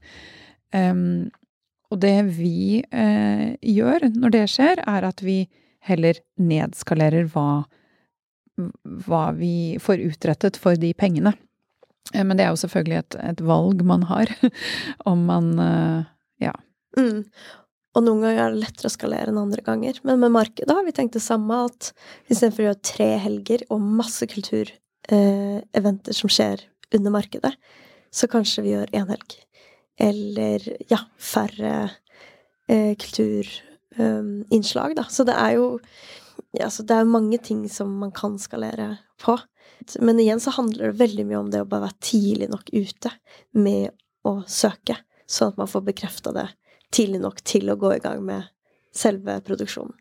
Um, 0.74 1.30
og 1.90 1.98
det 2.04 2.16
vi 2.36 2.80
eh, 2.80 3.46
gjør 3.66 4.10
når 4.14 4.36
det 4.36 4.46
skjer, 4.52 4.82
er 4.86 5.08
at 5.08 5.24
vi 5.26 5.42
heller 5.88 6.20
nedskalerer 6.38 7.26
hva 7.32 7.64
hva 9.06 9.30
vi 9.36 9.78
får 9.80 10.02
utrettet 10.10 10.58
for 10.60 10.78
de 10.78 10.92
pengene. 10.94 11.32
Eh, 12.14 12.24
men 12.24 12.36
det 12.36 12.46
er 12.46 12.54
jo 12.54 12.62
selvfølgelig 12.64 12.98
et, 13.02 13.18
et 13.32 13.44
valg 13.46 13.84
man 13.86 14.06
har, 14.10 14.32
om 15.10 15.24
man 15.30 15.52
eh, 15.64 16.10
ja. 16.46 16.54
Mm. 16.98 17.24
Og 17.96 18.04
noen 18.06 18.22
ganger 18.22 18.44
er 18.44 18.52
det 18.54 18.62
lettere 18.62 18.86
å 18.90 18.94
skalere 18.94 19.32
enn 19.32 19.40
andre 19.40 19.62
ganger. 19.66 19.98
Men 20.06 20.20
med 20.22 20.34
markedet 20.34 20.74
har 20.76 20.84
vi 20.86 20.94
tenkt 20.94 21.16
det 21.16 21.24
samme, 21.24 21.64
at 21.66 21.90
istedenfor 22.30 22.62
å 22.62 22.68
gjøre 22.68 22.86
tre 22.86 23.08
helger 23.24 23.64
og 23.74 23.82
masse 23.82 24.28
kultureventer 24.30 26.14
som 26.16 26.30
skjer 26.30 26.62
under 26.94 27.14
markedet, 27.14 27.52
så 28.14 28.30
kanskje 28.30 28.64
vi 28.66 28.74
gjør 28.76 28.94
én 28.94 29.10
helg. 29.10 29.36
Eller 30.00 30.64
ja, 30.90 31.00
færre 31.18 31.74
eh, 32.70 32.94
kulturinnslag, 32.98 34.94
da. 34.98 35.04
Så 35.10 35.26
det 35.28 35.36
er 35.38 35.58
jo 35.58 35.66
ja, 36.56 36.66
det 36.66 36.94
er 36.94 37.06
mange 37.06 37.38
ting 37.42 37.68
som 37.70 37.92
man 38.00 38.12
kan 38.14 38.38
skalere 38.40 38.96
på. 39.22 39.36
Men 40.02 40.20
igjen 40.20 40.40
så 40.42 40.54
handler 40.54 40.90
det 40.90 41.00
veldig 41.00 41.26
mye 41.28 41.42
om 41.42 41.50
det 41.52 41.62
å 41.62 41.68
bare 41.68 41.88
være 41.88 42.02
tidlig 42.04 42.50
nok 42.52 42.70
ute 42.72 43.12
med 43.56 43.90
å 44.26 44.40
søke, 44.50 44.96
sånn 45.30 45.54
at 45.54 45.60
man 45.60 45.70
får 45.70 45.86
bekrefta 45.86 46.34
det 46.36 46.48
tidlig 46.94 47.22
nok 47.22 47.42
til 47.46 47.70
å 47.70 47.78
gå 47.80 47.94
i 47.96 48.02
gang 48.02 48.22
med 48.26 48.50
selve 48.96 49.38
produksjonen. 49.46 49.94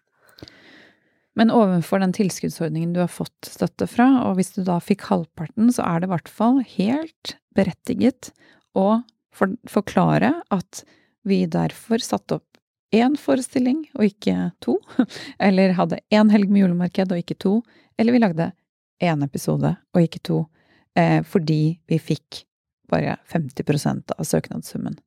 Men 1.37 1.53
overfor 1.55 2.01
den 2.01 2.11
tilskuddsordningen 2.15 2.91
du 2.95 2.99
har 3.03 3.11
fått 3.11 3.47
støtte 3.47 3.87
fra, 3.87 4.07
og 4.27 4.39
hvis 4.39 4.51
du 4.57 4.63
da 4.67 4.79
fikk 4.83 5.05
halvparten, 5.07 5.69
så 5.71 5.85
er 5.87 6.01
det 6.01 6.09
i 6.09 6.13
hvert 6.15 6.31
fall 6.39 6.59
helt 6.75 7.35
berettiget 7.55 8.33
å 8.75 9.01
for 9.35 9.53
forklare 9.69 10.33
at 10.51 10.83
vi 11.27 11.45
derfor 11.47 12.01
satte 12.03 12.39
opp 12.39 12.49
én 12.95 13.15
forestilling 13.19 13.83
og 13.93 14.09
ikke 14.09 14.49
to, 14.65 14.79
eller 15.47 15.77
hadde 15.77 16.01
én 16.11 16.31
helg 16.33 16.51
med 16.51 16.65
julemarked 16.65 17.13
og 17.13 17.21
ikke 17.21 17.37
to, 17.39 17.53
eller 17.99 18.15
vi 18.15 18.23
lagde 18.23 18.51
én 18.99 19.23
episode 19.23 19.75
og 19.93 20.01
ikke 20.01 20.21
to, 20.25 20.43
eh, 20.99 21.21
fordi 21.23 21.79
vi 21.87 22.01
fikk 22.01 22.43
bare 22.89 23.17
50% 23.29 24.13
av 24.15 24.27
søknadssummen. 24.27 24.97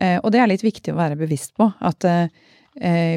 Eh, 0.00 0.18
og 0.22 0.32
det 0.32 0.42
er 0.42 0.50
litt 0.50 0.64
viktig 0.66 0.94
å 0.94 0.98
være 0.98 1.18
bevisst 1.20 1.54
på, 1.58 1.70
at 1.78 2.06
eh, 2.08 2.28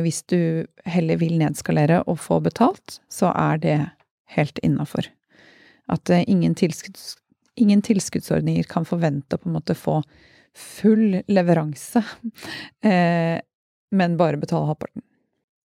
hvis 0.03 0.23
du 0.31 0.67
heller 0.89 1.19
vil 1.21 1.37
nedskalere 1.41 2.01
og 2.09 2.19
få 2.23 2.39
betalt, 2.43 2.99
så 3.11 3.33
er 3.35 3.61
det 3.63 3.77
helt 4.35 4.61
innafor. 4.65 5.09
At 5.91 6.09
eh, 6.09 6.25
ingen, 6.27 6.55
tilskudds, 6.57 7.15
ingen, 7.59 7.83
tilskuddsordninger 7.85 8.67
kan 8.69 8.87
forvente 8.87 9.37
å 9.37 9.43
på 9.43 9.51
en 9.51 9.57
måte 9.59 9.77
få 9.77 10.01
full 10.57 11.21
leveranse, 11.31 12.01
men 12.83 14.17
bare 14.19 14.39
betale 14.41 14.67
halvparten. 14.67 15.05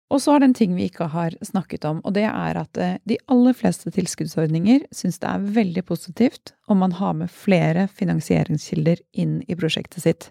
Og 0.09 0.22
så 0.24 0.34
er 0.34 0.40
det 0.40 0.46
en 0.48 0.56
ting 0.56 0.72
vi 0.72 0.86
ikke 0.88 1.11
har 1.12 1.34
snakket 1.44 1.84
om, 1.84 1.98
og 2.00 2.14
det 2.16 2.24
er 2.24 2.56
at 2.56 2.78
eh, 2.80 2.94
de 3.09 3.18
aller 3.28 3.52
fleste 3.56 3.90
tilskuddsordninger 3.92 4.86
syns 4.94 5.20
det 5.20 5.28
er 5.28 5.50
veldig 5.59 5.84
positivt 5.90 6.54
om 6.72 6.80
man 6.80 6.94
har 6.96 7.12
med 7.18 7.32
flere 7.32 7.84
finansieringskilder 7.92 9.02
inn 9.20 9.42
i 9.44 9.56
prosjektet 9.59 10.06
sitt. 10.06 10.30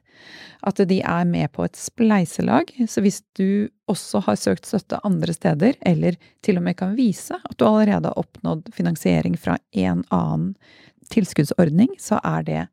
At 0.65 0.81
de 0.89 0.97
er 1.05 1.29
med 1.29 1.53
på 1.53 1.67
et 1.67 1.77
spleiselag, 1.77 2.73
så 2.89 3.05
hvis 3.05 3.21
du 3.37 3.69
også 3.85 4.23
har 4.25 4.41
søkt 4.41 4.65
støtte 4.65 5.01
andre 5.05 5.37
steder, 5.37 5.77
eller 5.85 6.17
til 6.45 6.57
og 6.57 6.65
med 6.65 6.79
kan 6.81 6.97
vise 6.97 7.37
at 7.37 7.57
du 7.61 7.67
allerede 7.69 8.09
har 8.09 8.17
oppnådd 8.17 8.73
finansiering 8.73 9.37
fra 9.37 9.59
en 9.77 10.01
annen 10.09 10.55
tilskuddsordning, 11.13 11.93
så 12.01 12.17
er 12.25 12.49
det 12.49 12.67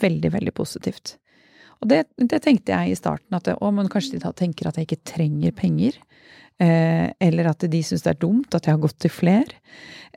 veldig, 0.00 0.36
veldig 0.38 0.54
positivt. 0.54 1.16
Og 1.82 1.90
det, 1.90 2.04
det, 2.16 2.40
tenkte 2.44 2.72
jeg 2.72 2.92
i 2.92 2.98
starten, 2.98 3.36
at 3.36 3.50
å, 3.52 3.70
men 3.74 3.90
kanskje 3.92 4.16
de 4.16 4.24
da 4.24 4.32
tenker 4.36 4.68
at 4.68 4.78
jeg 4.78 4.88
ikke 4.88 5.12
trenger 5.12 5.54
penger. 5.56 5.98
Eh, 6.62 7.10
eller 7.20 7.50
at 7.50 7.66
de 7.68 7.82
syns 7.84 8.06
det 8.06 8.14
er 8.14 8.22
dumt 8.22 8.54
at 8.56 8.64
jeg 8.64 8.76
har 8.76 8.82
gått 8.82 8.98
til 9.04 9.12
fler. 9.12 9.50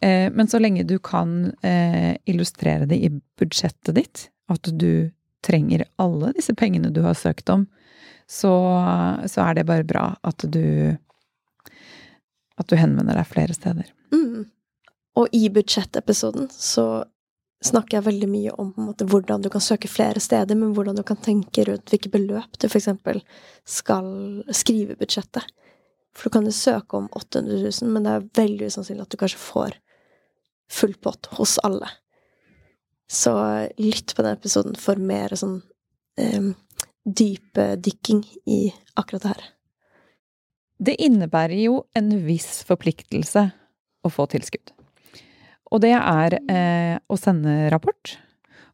Eh, 0.01 0.29
men 0.31 0.47
så 0.47 0.61
lenge 0.61 0.87
du 0.87 0.95
kan 1.03 1.51
eh, 1.65 2.15
illustrere 2.31 2.87
det 2.89 3.01
i 3.03 3.11
budsjettet 3.11 3.97
ditt, 3.97 4.29
at 4.51 4.71
du 4.71 5.11
trenger 5.45 5.85
alle 5.99 6.31
disse 6.35 6.55
pengene 6.57 6.91
du 6.95 7.03
har 7.03 7.17
søkt 7.19 7.51
om, 7.51 7.67
så, 8.29 8.53
så 9.27 9.45
er 9.47 9.57
det 9.57 9.67
bare 9.67 9.87
bra 9.87 10.11
at 10.27 10.43
du 10.51 10.95
at 12.59 12.67
du 12.67 12.75
henvender 12.75 13.15
deg 13.15 13.27
flere 13.27 13.55
steder. 13.55 13.87
Mm. 14.11 14.49
Og 15.19 15.35
i 15.35 15.47
budsjettepisoden 15.53 16.49
så 16.51 17.05
snakker 17.65 17.97
jeg 17.97 18.05
veldig 18.05 18.27
mye 18.31 18.53
om 18.61 18.69
måte, 18.79 19.07
hvordan 19.09 19.43
du 19.43 19.49
kan 19.51 19.63
søke 19.63 19.89
flere 19.91 20.21
steder, 20.23 20.55
men 20.55 20.71
hvordan 20.75 20.95
du 20.95 21.03
kan 21.07 21.19
tenke 21.19 21.65
rundt 21.67 21.91
hvilke 21.91 22.11
beløp 22.13 22.59
du 22.59 22.67
f.eks. 22.69 22.87
skal 23.67 24.11
skrive 24.55 24.95
i 24.95 24.99
budsjettet. 24.99 25.43
For 26.15 26.29
du 26.29 26.37
kan 26.37 26.47
jo 26.47 26.55
søke 26.55 26.97
om 26.97 27.09
800 27.15 27.59
000, 27.81 27.91
men 27.91 28.07
det 28.07 28.15
er 28.15 28.29
veldig 28.39 28.71
usannsynlig 28.71 29.05
at 29.05 29.11
du 29.11 29.19
kanskje 29.19 29.43
får 29.43 29.77
full 30.71 30.95
pott 31.03 31.29
hos 31.37 31.57
alle. 31.65 31.89
Så 33.09 33.33
lytt 33.81 34.15
på 34.15 34.25
den 34.25 34.37
episoden 34.37 34.75
for 34.79 35.01
mer 35.01 35.33
sånn 35.37 35.59
um, 36.21 36.51
dypdykking 37.03 38.21
i 38.49 38.59
akkurat 38.99 39.23
det 39.23 39.31
her. 39.33 39.47
Det 40.79 40.99
innebærer 41.03 41.59
jo 41.59 41.81
en 41.97 42.11
viss 42.23 42.61
forpliktelse 42.67 43.49
å 44.05 44.11
få 44.13 44.29
tilskudd. 44.31 44.71
Og 45.69 45.83
det 45.83 45.93
er 45.95 46.35
eh, 46.49 46.97
å 47.05 47.17
sende 47.19 47.69
rapport, 47.73 48.15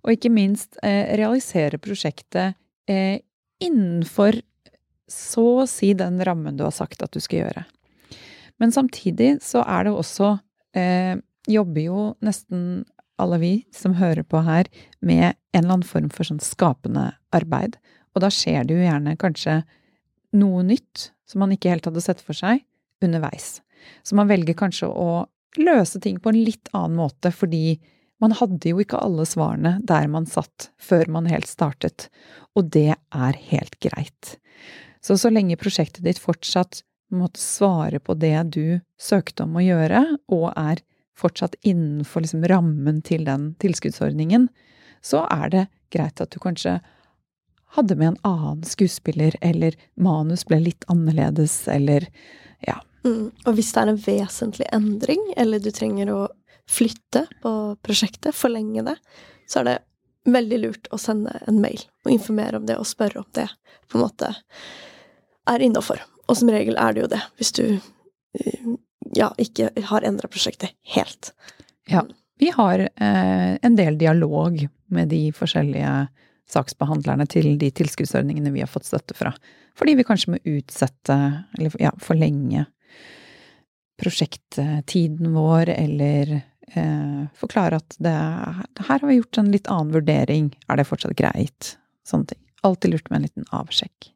og 0.06 0.14
ikke 0.14 0.32
minst 0.32 0.78
eh, 0.86 1.16
realisere 1.18 1.80
prosjektet 1.82 2.56
eh, 2.88 3.20
innenfor 3.64 4.38
så 5.12 5.46
å 5.62 5.70
si 5.70 5.94
den 5.98 6.22
rammen 6.26 6.58
du 6.58 6.64
har 6.66 6.74
sagt 6.76 7.04
at 7.06 7.14
du 7.14 7.22
skal 7.22 7.46
gjøre. 7.46 7.66
Men 8.62 8.72
samtidig 8.72 9.36
så 9.44 9.64
er 9.68 9.88
det 9.88 9.96
også 9.96 10.36
eh, 10.78 11.16
Jobber 11.46 11.84
jo 11.84 12.04
nesten 12.26 12.86
alle 13.22 13.38
vi 13.38 13.52
som 13.70 13.94
hører 14.00 14.26
på 14.26 14.40
her, 14.48 14.66
med 14.98 15.36
en 15.54 15.60
eller 15.60 15.76
annen 15.76 15.86
form 15.86 16.08
for 16.10 16.26
sånn 16.26 16.42
skapende 16.42 17.12
arbeid. 17.38 17.78
Og 18.18 18.24
da 18.24 18.32
skjer 18.34 18.66
det 18.66 18.74
jo 18.74 18.82
gjerne 18.82 19.14
kanskje 19.22 19.60
noe 20.36 20.64
nytt 20.66 21.12
som 21.30 21.44
man 21.44 21.54
ikke 21.54 21.70
helt 21.70 21.86
hadde 21.86 22.02
sett 22.02 22.24
for 22.26 22.34
seg, 22.34 22.64
underveis. 23.06 23.60
Så 24.02 24.18
man 24.18 24.30
velger 24.32 24.58
kanskje 24.58 24.90
å 24.90 25.28
løse 25.62 26.02
ting 26.02 26.20
på 26.20 26.32
en 26.32 26.42
litt 26.44 26.72
annen 26.74 26.98
måte, 27.00 27.32
fordi 27.32 27.78
man 28.24 28.36
hadde 28.38 28.72
jo 28.72 28.80
ikke 28.82 29.02
alle 29.04 29.26
svarene 29.28 29.76
der 29.84 30.08
man 30.12 30.28
satt 30.30 30.70
før 30.82 31.10
man 31.12 31.30
helt 31.30 31.50
startet, 31.52 32.10
og 32.56 32.72
det 32.76 32.96
er 32.96 33.40
helt 33.52 33.80
greit. 33.84 34.36
Så 35.04 35.20
så 35.22 35.30
lenge 35.30 35.60
prosjektet 35.60 36.06
ditt 36.06 36.22
fortsatt 36.22 36.82
måtte 37.14 37.42
svare 37.42 38.00
på 38.02 38.16
det 38.18 38.38
du 38.56 38.80
søkte 38.98 39.46
om 39.46 39.60
å 39.60 39.64
gjøre, 39.64 40.02
og 40.34 40.50
er 40.56 40.82
fortsatt 41.16 41.56
innenfor 41.64 42.26
liksom 42.26 42.44
rammen 42.50 43.02
til 43.06 43.28
den 43.28 43.54
tilskuddsordningen, 43.62 44.50
så 45.06 45.24
er 45.32 45.52
det 45.54 45.66
greit 45.94 46.20
at 46.24 46.34
du 46.34 46.40
kanskje 46.42 46.80
hadde 47.76 47.96
med 48.00 48.14
en 48.14 48.20
annen 48.28 48.64
skuespiller, 48.68 49.36
eller 49.44 49.76
manus 50.00 50.46
ble 50.48 50.62
litt 50.64 50.88
annerledes, 50.92 51.66
eller 51.72 52.08
ja, 52.66 52.80
Mm. 53.06 53.30
Og 53.46 53.58
hvis 53.58 53.72
det 53.74 53.82
er 53.82 53.92
en 53.92 54.02
vesentlig 54.02 54.68
endring, 54.74 55.22
eller 55.38 55.62
du 55.62 55.70
trenger 55.74 56.12
å 56.14 56.22
flytte 56.70 57.28
på 57.44 57.52
prosjektet, 57.86 58.34
forlenge 58.36 58.86
det, 58.88 58.96
så 59.50 59.62
er 59.62 59.70
det 59.70 59.78
veldig 60.26 60.60
lurt 60.64 60.90
å 60.94 60.98
sende 60.98 61.36
en 61.46 61.62
mail 61.62 61.84
og 62.06 62.12
informere 62.16 62.58
om 62.58 62.66
det 62.66 62.80
og 62.82 62.90
spørre 62.90 63.22
om 63.22 63.30
det 63.38 63.46
på 63.92 64.00
en 64.00 64.06
måte 64.08 64.32
er 65.52 65.62
innafor. 65.62 66.02
Og 66.26 66.40
som 66.40 66.50
regel 66.50 66.78
er 66.82 66.96
det 66.96 67.04
jo 67.04 67.12
det, 67.12 67.22
hvis 67.38 67.54
du 67.54 67.66
eh, 67.70 68.70
ja, 69.14 69.30
ikke 69.38 69.70
har 69.92 70.08
endra 70.08 70.30
prosjektet 70.32 70.74
helt. 70.96 71.34
Ja. 71.90 72.02
Vi 72.42 72.50
har 72.52 72.82
eh, 72.82 73.52
en 73.62 73.78
del 73.78 74.00
dialog 74.02 74.58
med 74.92 75.14
de 75.14 75.30
forskjellige 75.36 75.92
saksbehandlerne 76.52 77.26
til 77.30 77.56
de 77.62 77.70
tilskuddsordningene 77.74 78.52
vi 78.54 78.64
har 78.66 78.70
fått 78.70 78.90
støtte 78.90 79.16
fra. 79.18 79.32
Fordi 79.78 79.96
vi 79.98 80.06
kanskje 80.08 80.34
må 80.34 80.42
utsette, 80.58 81.16
eller 81.58 81.78
ja, 81.82 81.94
forlenge 82.02 82.66
prosjekttiden 84.02 85.34
vår, 85.34 85.70
eller 85.70 86.34
eh, 86.36 87.22
forklare 87.40 87.80
at 87.80 87.96
det, 88.04 88.16
her 88.88 89.00
har 89.00 89.08
vi 89.08 89.20
gjort 89.22 89.40
en 89.40 89.54
litt 89.54 89.70
annen 89.72 89.94
vurdering, 89.96 90.52
er 90.68 90.80
det 90.80 90.88
fortsatt 90.90 91.16
greit? 91.20 91.76
Sånne 92.08 92.34
ting. 92.34 92.42
Alltid 92.66 92.96
lurt 92.96 93.10
med 93.10 93.22
en 93.22 93.28
liten 93.30 93.50
avsjekk. 93.56 94.12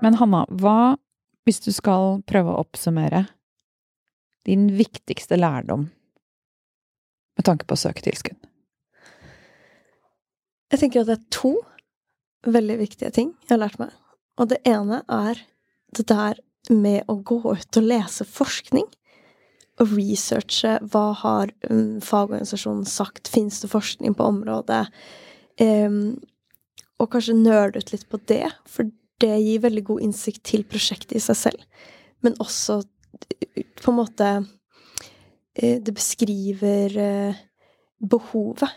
Men 0.00 0.16
Hanna, 0.16 0.46
hva 0.48 0.96
hvis 1.48 1.60
du 1.64 1.72
skal 1.74 2.20
prøve 2.28 2.52
å 2.52 2.60
oppsummere 2.62 3.26
din 4.48 4.70
viktigste 4.78 5.36
lærdom 5.36 5.88
med 7.36 7.46
tanke 7.46 7.66
på 7.68 7.76
å 7.76 7.80
søke 7.80 8.04
tilskudd? 8.04 8.38
Jeg 10.70 10.82
tenker 10.84 11.02
at 11.02 11.10
det 11.10 11.16
er 11.18 11.32
to 11.34 11.56
veldig 12.46 12.78
viktige 12.80 13.12
ting 13.14 13.34
jeg 13.44 13.54
har 13.54 13.64
lært 13.64 13.80
meg. 13.80 13.92
Og 14.40 14.48
det 14.52 14.60
ene 14.68 15.02
er 15.10 15.42
det 15.96 16.06
der 16.08 16.40
med 16.70 17.08
å 17.10 17.18
gå 17.26 17.40
ut 17.44 17.78
og 17.80 17.86
lese 17.86 18.26
forskning. 18.28 18.86
Og 19.80 19.94
researche 19.96 20.76
hva 20.92 21.06
har 21.22 21.52
um, 21.70 22.00
fagorganisasjonen 22.04 22.86
sagt, 22.88 23.30
fins 23.32 23.62
det 23.62 23.70
forskning 23.72 24.16
på 24.16 24.28
området? 24.28 24.84
Um, 25.60 26.18
og 27.00 27.12
kanskje 27.14 27.36
nøle 27.38 27.80
ut 27.80 27.92
litt 27.94 28.06
på 28.12 28.20
det, 28.28 28.44
for 28.68 28.90
det 29.20 29.36
gir 29.40 29.64
veldig 29.64 29.84
god 29.88 30.04
innsikt 30.04 30.42
til 30.48 30.64
prosjektet 30.68 31.16
i 31.16 31.22
seg 31.24 31.38
selv. 31.38 31.86
Men 32.24 32.36
også 32.42 32.82
på 33.80 33.90
en 33.90 33.96
måte 33.96 34.26
eh, 35.56 35.80
Det 35.82 35.92
beskriver 35.96 36.96
eh, 37.00 37.40
behovet 38.00 38.76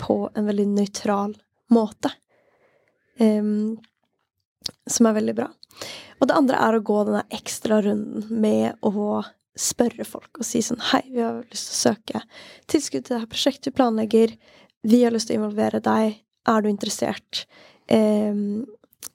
på 0.00 0.16
en 0.34 0.48
veldig 0.48 0.66
nøytral 0.72 1.36
måte. 1.72 2.10
Um, 3.18 3.78
som 4.86 5.08
er 5.08 5.16
veldig 5.18 5.34
bra. 5.38 5.48
Og 6.18 6.28
det 6.28 6.36
andre 6.36 6.60
er 6.60 6.76
å 6.76 6.84
gå 6.84 7.00
denne 7.06 7.24
ekstra 7.34 7.80
runden 7.84 8.26
med 8.42 8.78
å 8.86 9.22
spørre 9.58 10.06
folk 10.06 10.38
og 10.38 10.46
si 10.46 10.60
sånn 10.62 10.82
Hei, 10.92 11.02
vi 11.10 11.22
har 11.24 11.40
lyst 11.50 11.70
til 11.70 11.74
å 11.74 11.80
søke 11.82 12.20
tilskudd 12.70 13.06
til 13.06 13.14
det 13.14 13.22
her 13.24 13.30
prosjektet 13.30 13.70
vi 13.70 13.76
planlegger. 13.78 14.34
Vi 14.86 15.02
har 15.04 15.14
lyst 15.14 15.30
til 15.30 15.38
å 15.38 15.42
involvere 15.42 15.82
deg. 15.82 16.20
Er 16.48 16.62
du 16.62 16.70
interessert? 16.70 17.44
Um, 17.90 18.66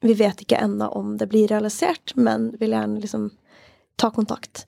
vi 0.03 0.15
vet 0.19 0.43
ikke 0.43 0.59
ennå 0.59 0.89
om 0.97 1.15
det 1.17 1.29
blir 1.31 1.47
realisert, 1.51 2.15
men 2.15 2.51
vil 2.59 2.75
gjerne 2.75 2.99
liksom 2.99 3.29
ta 3.95 4.09
kontakt 4.11 4.65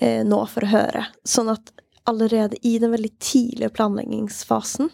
eh, 0.00 0.22
nå 0.24 0.38
for 0.48 0.64
å 0.64 0.70
høre. 0.72 1.04
Sånn 1.28 1.50
at 1.52 1.72
allerede 2.08 2.56
i 2.66 2.78
den 2.80 2.94
veldig 2.94 3.10
tidlige 3.20 3.72
planleggingsfasen 3.76 4.88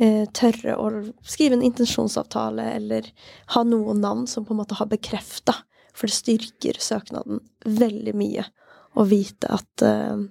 eh, 0.00 0.24
tørre 0.34 0.76
å 0.80 0.90
skrive 1.26 1.58
en 1.58 1.66
intensjonsavtale 1.66 2.66
eller 2.76 3.10
ha 3.54 3.64
noen 3.66 4.02
navn 4.04 4.26
som 4.30 4.46
på 4.46 4.54
en 4.54 4.62
måte 4.62 4.78
har 4.78 4.90
bekrefta. 4.90 5.56
For 5.94 6.10
det 6.10 6.16
styrker 6.16 6.80
søknaden 6.82 7.38
veldig 7.64 8.16
mye 8.18 8.48
å 8.98 9.04
vite 9.06 9.50
at 9.54 9.84
eh, 9.86 10.24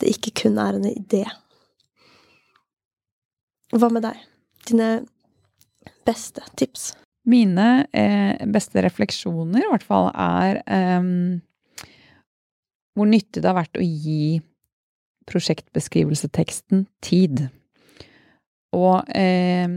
det 0.00 0.16
ikke 0.16 0.34
kun 0.42 0.58
er 0.60 0.76
en 0.76 0.88
idé. 0.90 1.24
Hva 3.72 3.88
med 3.92 4.04
deg? 4.04 4.18
Dine 4.68 4.90
beste 6.06 6.44
tips? 6.60 6.92
Mine 7.28 7.86
eh, 7.94 8.42
beste 8.50 8.82
refleksjoner, 8.82 9.62
i 9.62 9.70
hvert 9.70 9.86
fall, 9.86 10.10
er 10.12 10.60
eh, 10.66 11.08
hvor 12.92 13.08
nyttig 13.08 13.40
det 13.40 13.48
har 13.48 13.60
vært 13.62 13.78
å 13.80 13.86
gi 13.86 14.42
prosjektbeskrivelseteksten 15.30 16.86
tid. 17.04 17.46
Og 18.76 19.08
eh, 19.16 19.68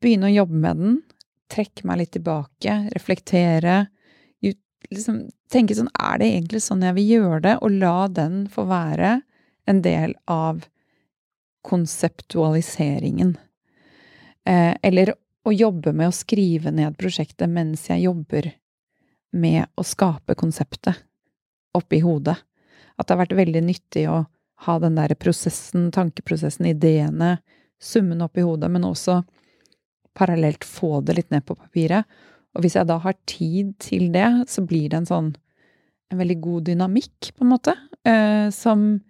begynne 0.00 0.30
å 0.30 0.34
jobbe 0.34 0.60
med 0.60 0.80
den, 0.80 0.96
trekke 1.52 1.86
meg 1.88 2.02
litt 2.02 2.14
tilbake, 2.16 2.78
reflektere. 2.94 3.84
Liksom, 4.90 5.22
tenke 5.48 5.76
sånn 5.76 5.88
Er 5.96 6.18
det 6.20 6.26
egentlig 6.28 6.60
sånn 6.60 6.84
jeg 6.84 6.96
vil 6.98 7.12
gjøre 7.14 7.40
det? 7.46 7.54
Og 7.64 7.78
la 7.80 8.08
den 8.12 8.44
få 8.52 8.66
være 8.68 9.16
en 9.70 9.80
del 9.84 10.12
av 10.28 10.66
konseptualiseringen. 11.64 13.36
Eh, 14.44 14.74
eller 14.84 15.14
å 15.44 15.52
jobbe 15.52 15.94
med 15.96 16.10
å 16.10 16.16
skrive 16.16 16.72
ned 16.72 16.98
prosjektet 17.00 17.48
mens 17.48 17.86
jeg 17.88 18.04
jobber 18.04 18.50
med 19.34 19.66
å 19.76 19.84
skape 19.84 20.36
konseptet 20.38 21.00
oppi 21.74 22.00
hodet. 22.04 22.36
At 22.96 23.08
det 23.08 23.14
har 23.16 23.24
vært 23.24 23.38
veldig 23.40 23.64
nyttig 23.66 24.06
å 24.12 24.24
ha 24.64 24.74
den 24.80 24.96
der 24.96 25.16
prosessen, 25.18 25.90
tankeprosessen, 25.92 26.68
ideene, 26.70 27.38
summen 27.84 28.22
i 28.24 28.44
hodet, 28.44 28.70
men 28.72 28.86
også 28.88 29.20
parallelt 30.14 30.64
få 30.64 31.00
det 31.04 31.18
litt 31.18 31.32
ned 31.34 31.44
på 31.46 31.56
papiret. 31.58 32.04
Og 32.54 32.62
hvis 32.64 32.76
jeg 32.78 32.88
da 32.88 33.00
har 33.02 33.16
tid 33.26 33.74
til 33.82 34.12
det, 34.14 34.46
så 34.48 34.62
blir 34.62 34.88
det 34.90 35.02
en 35.02 35.10
sånn 35.10 35.32
en 36.12 36.20
veldig 36.20 36.36
god 36.44 36.68
dynamikk, 36.68 37.32
på 37.34 37.42
en 37.42 37.50
måte, 37.50 37.72
eh, 38.06 38.46
som 38.54 39.00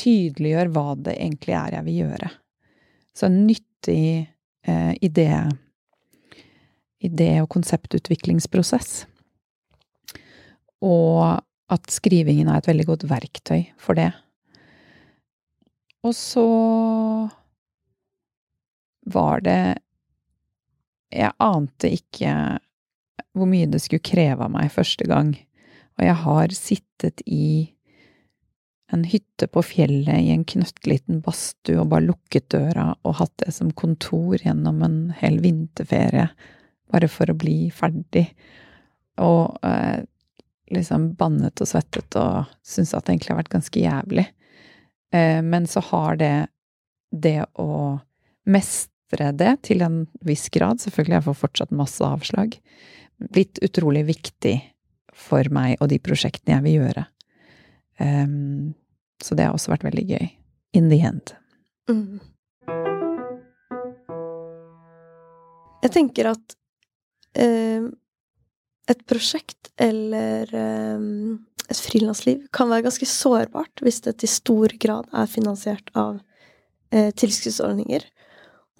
tydeliggjør 0.00 0.70
hva 0.74 0.94
det 0.98 1.14
egentlig 1.16 1.54
er 1.56 1.76
jeg 1.78 1.86
vil 1.86 1.98
gjøre. 2.02 2.30
Så 3.16 3.28
en 3.28 3.38
nyttig 3.46 4.04
eh, 4.66 4.92
idé 5.00 5.30
idé- 7.00 7.40
og 7.40 7.48
konseptutviklingsprosess. 7.54 9.06
Og 10.84 11.40
at 11.70 11.92
skrivingen 11.92 12.48
er 12.50 12.60
et 12.60 12.68
veldig 12.68 12.86
godt 12.88 13.06
verktøy 13.08 13.70
for 13.80 13.96
det. 13.98 14.10
Og 16.04 16.14
så 16.16 16.44
var 19.12 19.44
det 19.46 19.78
Jeg 21.10 21.32
ante 21.42 21.90
ikke 21.90 22.32
hvor 23.34 23.48
mye 23.50 23.68
det 23.70 23.80
skulle 23.82 24.04
kreve 24.04 24.46
av 24.46 24.52
meg 24.54 24.70
første 24.74 25.06
gang. 25.10 25.34
Og 25.98 26.06
jeg 26.06 26.16
har 26.22 26.54
sittet 26.54 27.22
i 27.26 27.70
en 28.90 29.04
hytte 29.06 29.46
på 29.50 29.62
fjellet 29.62 30.18
i 30.18 30.32
en 30.34 30.44
knøttliten 30.48 31.20
badstue 31.22 31.78
og 31.78 31.92
bare 31.92 32.08
lukket 32.08 32.48
døra 32.50 32.88
og 33.06 33.18
hatt 33.20 33.36
det 33.44 33.52
som 33.54 33.70
kontor 33.78 34.40
gjennom 34.42 34.80
en 34.82 34.98
hel 35.20 35.38
vinterferie, 35.42 36.26
bare 36.90 37.10
for 37.10 37.30
å 37.30 37.38
bli 37.38 37.70
ferdig. 37.74 38.26
Og 39.22 39.60
eh, 39.66 40.02
liksom 40.74 41.12
bannet 41.18 41.62
og 41.62 41.70
svettet 41.70 42.18
og 42.18 42.50
syntes 42.66 42.96
at 42.96 43.06
det 43.06 43.14
egentlig 43.14 43.34
har 43.34 43.42
vært 43.42 43.54
ganske 43.54 43.84
jævlig. 43.84 44.26
Eh, 45.14 45.38
men 45.46 45.70
så 45.70 45.84
har 45.92 46.18
det 46.18 46.34
det 47.10 47.44
å 47.58 48.00
mestre 48.50 48.89
det 49.18 49.62
til 49.66 49.82
en 49.82 50.04
viss 50.22 50.48
grad, 50.54 50.78
selvfølgelig 50.78 51.16
jeg 51.16 51.26
får 51.26 51.38
fortsatt 51.40 51.70
masse 51.74 52.04
avslag, 52.04 52.54
blitt 53.18 53.58
utrolig 53.64 54.04
viktig 54.06 54.54
for 55.16 55.50
meg 55.52 55.80
og 55.80 55.90
de 55.90 55.98
prosjektene 56.02 56.56
jeg 56.56 56.66
vil 56.66 56.76
gjøre. 56.84 57.06
Um, 58.00 58.74
så 59.20 59.36
det 59.36 59.44
har 59.44 59.56
også 59.56 59.74
vært 59.74 59.84
veldig 59.84 60.06
gøy. 60.08 60.28
In 60.78 60.88
the 60.88 61.00
end. 61.02 61.32
Mm. 61.90 62.20
Jeg 65.82 65.92
tenker 65.96 66.30
at 66.30 66.54
uh, 67.40 67.90
et 68.90 69.04
prosjekt 69.10 69.72
eller 69.80 70.50
um, 70.54 71.40
et 71.70 71.80
frilansliv 71.80 72.44
kan 72.54 72.70
være 72.70 72.86
ganske 72.88 73.08
sårbart 73.08 73.82
hvis 73.84 74.02
det 74.06 74.18
til 74.20 74.30
stor 74.30 74.74
grad 74.82 75.10
er 75.10 75.30
finansiert 75.30 75.90
av 75.98 76.20
uh, 76.20 77.10
tilskuddsordninger. 77.18 78.06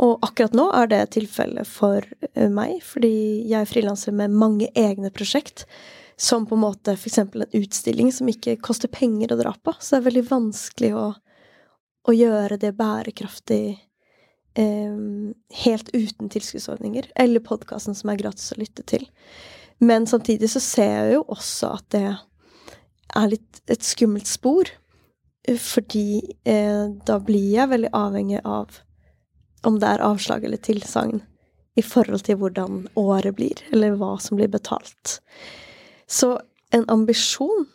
Og 0.00 0.20
akkurat 0.24 0.54
nå 0.56 0.66
er 0.76 0.88
det 0.90 1.00
tilfellet 1.16 1.68
for 1.68 2.04
uh, 2.36 2.48
meg, 2.52 2.78
fordi 2.86 3.12
jeg 3.50 3.58
er 3.60 3.68
frilanser 3.68 4.16
med 4.16 4.32
mange 4.32 4.70
egne 4.78 5.12
prosjekt. 5.14 5.66
Som 6.20 6.44
på 6.44 6.56
en 6.56 6.64
måte 6.66 6.92
f.eks. 6.98 7.18
en 7.22 7.46
utstilling 7.56 8.10
som 8.12 8.28
ikke 8.28 8.58
koster 8.60 8.90
penger 8.92 9.32
å 9.32 9.38
dra 9.40 9.54
på. 9.56 9.72
Så 9.80 9.94
det 9.94 10.00
er 10.00 10.08
veldig 10.10 10.24
vanskelig 10.28 10.90
å, 10.92 11.04
å 12.04 12.12
gjøre 12.12 12.58
det 12.60 12.74
bærekraftig 12.76 13.62
eh, 14.60 14.98
helt 15.62 15.88
uten 15.94 16.28
tilskuddsordninger. 16.28 17.08
Eller 17.16 17.40
podkasten 17.40 17.96
som 17.96 18.12
er 18.12 18.20
gratis 18.20 18.52
å 18.52 18.60
lytte 18.60 18.84
til. 18.84 19.08
Men 19.80 20.04
samtidig 20.04 20.50
så 20.52 20.60
ser 20.60 20.92
jeg 20.92 21.16
jo 21.16 21.24
også 21.32 21.72
at 21.78 21.88
det 21.96 22.04
er 23.16 23.32
litt 23.32 23.64
et 23.72 23.88
skummelt 23.88 24.28
spor. 24.28 24.68
Fordi 25.48 26.20
eh, 26.44 26.84
da 27.08 27.16
blir 27.24 27.48
jeg 27.56 27.72
veldig 27.72 27.94
avhengig 27.96 28.44
av 28.44 28.82
om 29.66 29.78
det 29.80 29.88
er 29.88 30.04
avslag 30.04 30.44
eller 30.44 30.60
tilsagn 30.62 31.20
i 31.78 31.82
forhold 31.84 32.24
til 32.26 32.40
hvordan 32.40 32.84
året 32.98 33.36
blir, 33.36 33.60
eller 33.72 33.96
hva 34.00 34.16
som 34.20 34.38
blir 34.40 34.50
betalt. 34.50 35.20
Så 36.10 36.38
en 36.74 36.86
ambisjon 36.90 37.68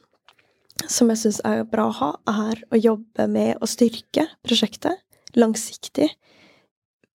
som 0.91 1.09
jeg 1.11 1.21
syns 1.21 1.39
er 1.47 1.63
bra 1.69 1.87
å 1.89 1.97
ha, 1.99 2.11
er 2.27 2.61
å 2.73 2.79
jobbe 2.79 3.27
med 3.31 3.61
å 3.63 3.69
styrke 3.69 4.27
prosjektet 4.45 4.99
langsiktig 5.35 6.09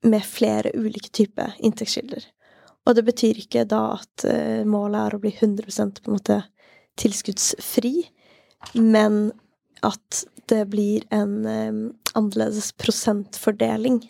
med 0.09 0.24
flere 0.24 0.72
ulike 0.74 1.12
typer 1.12 1.56
inntektskilder. 1.60 2.24
Og 2.88 2.97
det 2.97 3.05
betyr 3.05 3.42
ikke 3.42 3.66
da 3.68 3.82
at 3.98 4.24
uh, 4.24 4.62
målet 4.68 5.02
er 5.02 5.16
å 5.16 5.20
bli 5.22 5.32
100 5.36 5.68
på 6.01 6.09
en 6.09 6.16
måte 6.16 6.40
tilskuddsfri, 7.01 7.94
men 8.74 9.30
at 9.86 10.24
det 10.51 10.64
blir 10.72 11.05
en 11.14 11.36
um, 11.47 11.82
annerledes 12.16 12.72
prosentfordeling. 12.80 14.02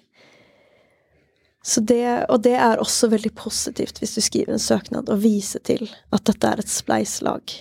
Det, 1.61 2.05
og 2.33 2.41
det 2.41 2.55
er 2.57 2.81
også 2.81 3.11
veldig 3.13 3.35
positivt 3.37 3.99
hvis 4.01 4.15
du 4.17 4.23
skriver 4.25 4.55
en 4.55 4.63
søknad 4.63 5.11
og 5.13 5.21
viser 5.21 5.61
til 5.61 5.91
at 6.13 6.25
dette 6.25 6.49
er 6.49 6.63
et 6.63 6.73
spleiselag. 6.73 7.53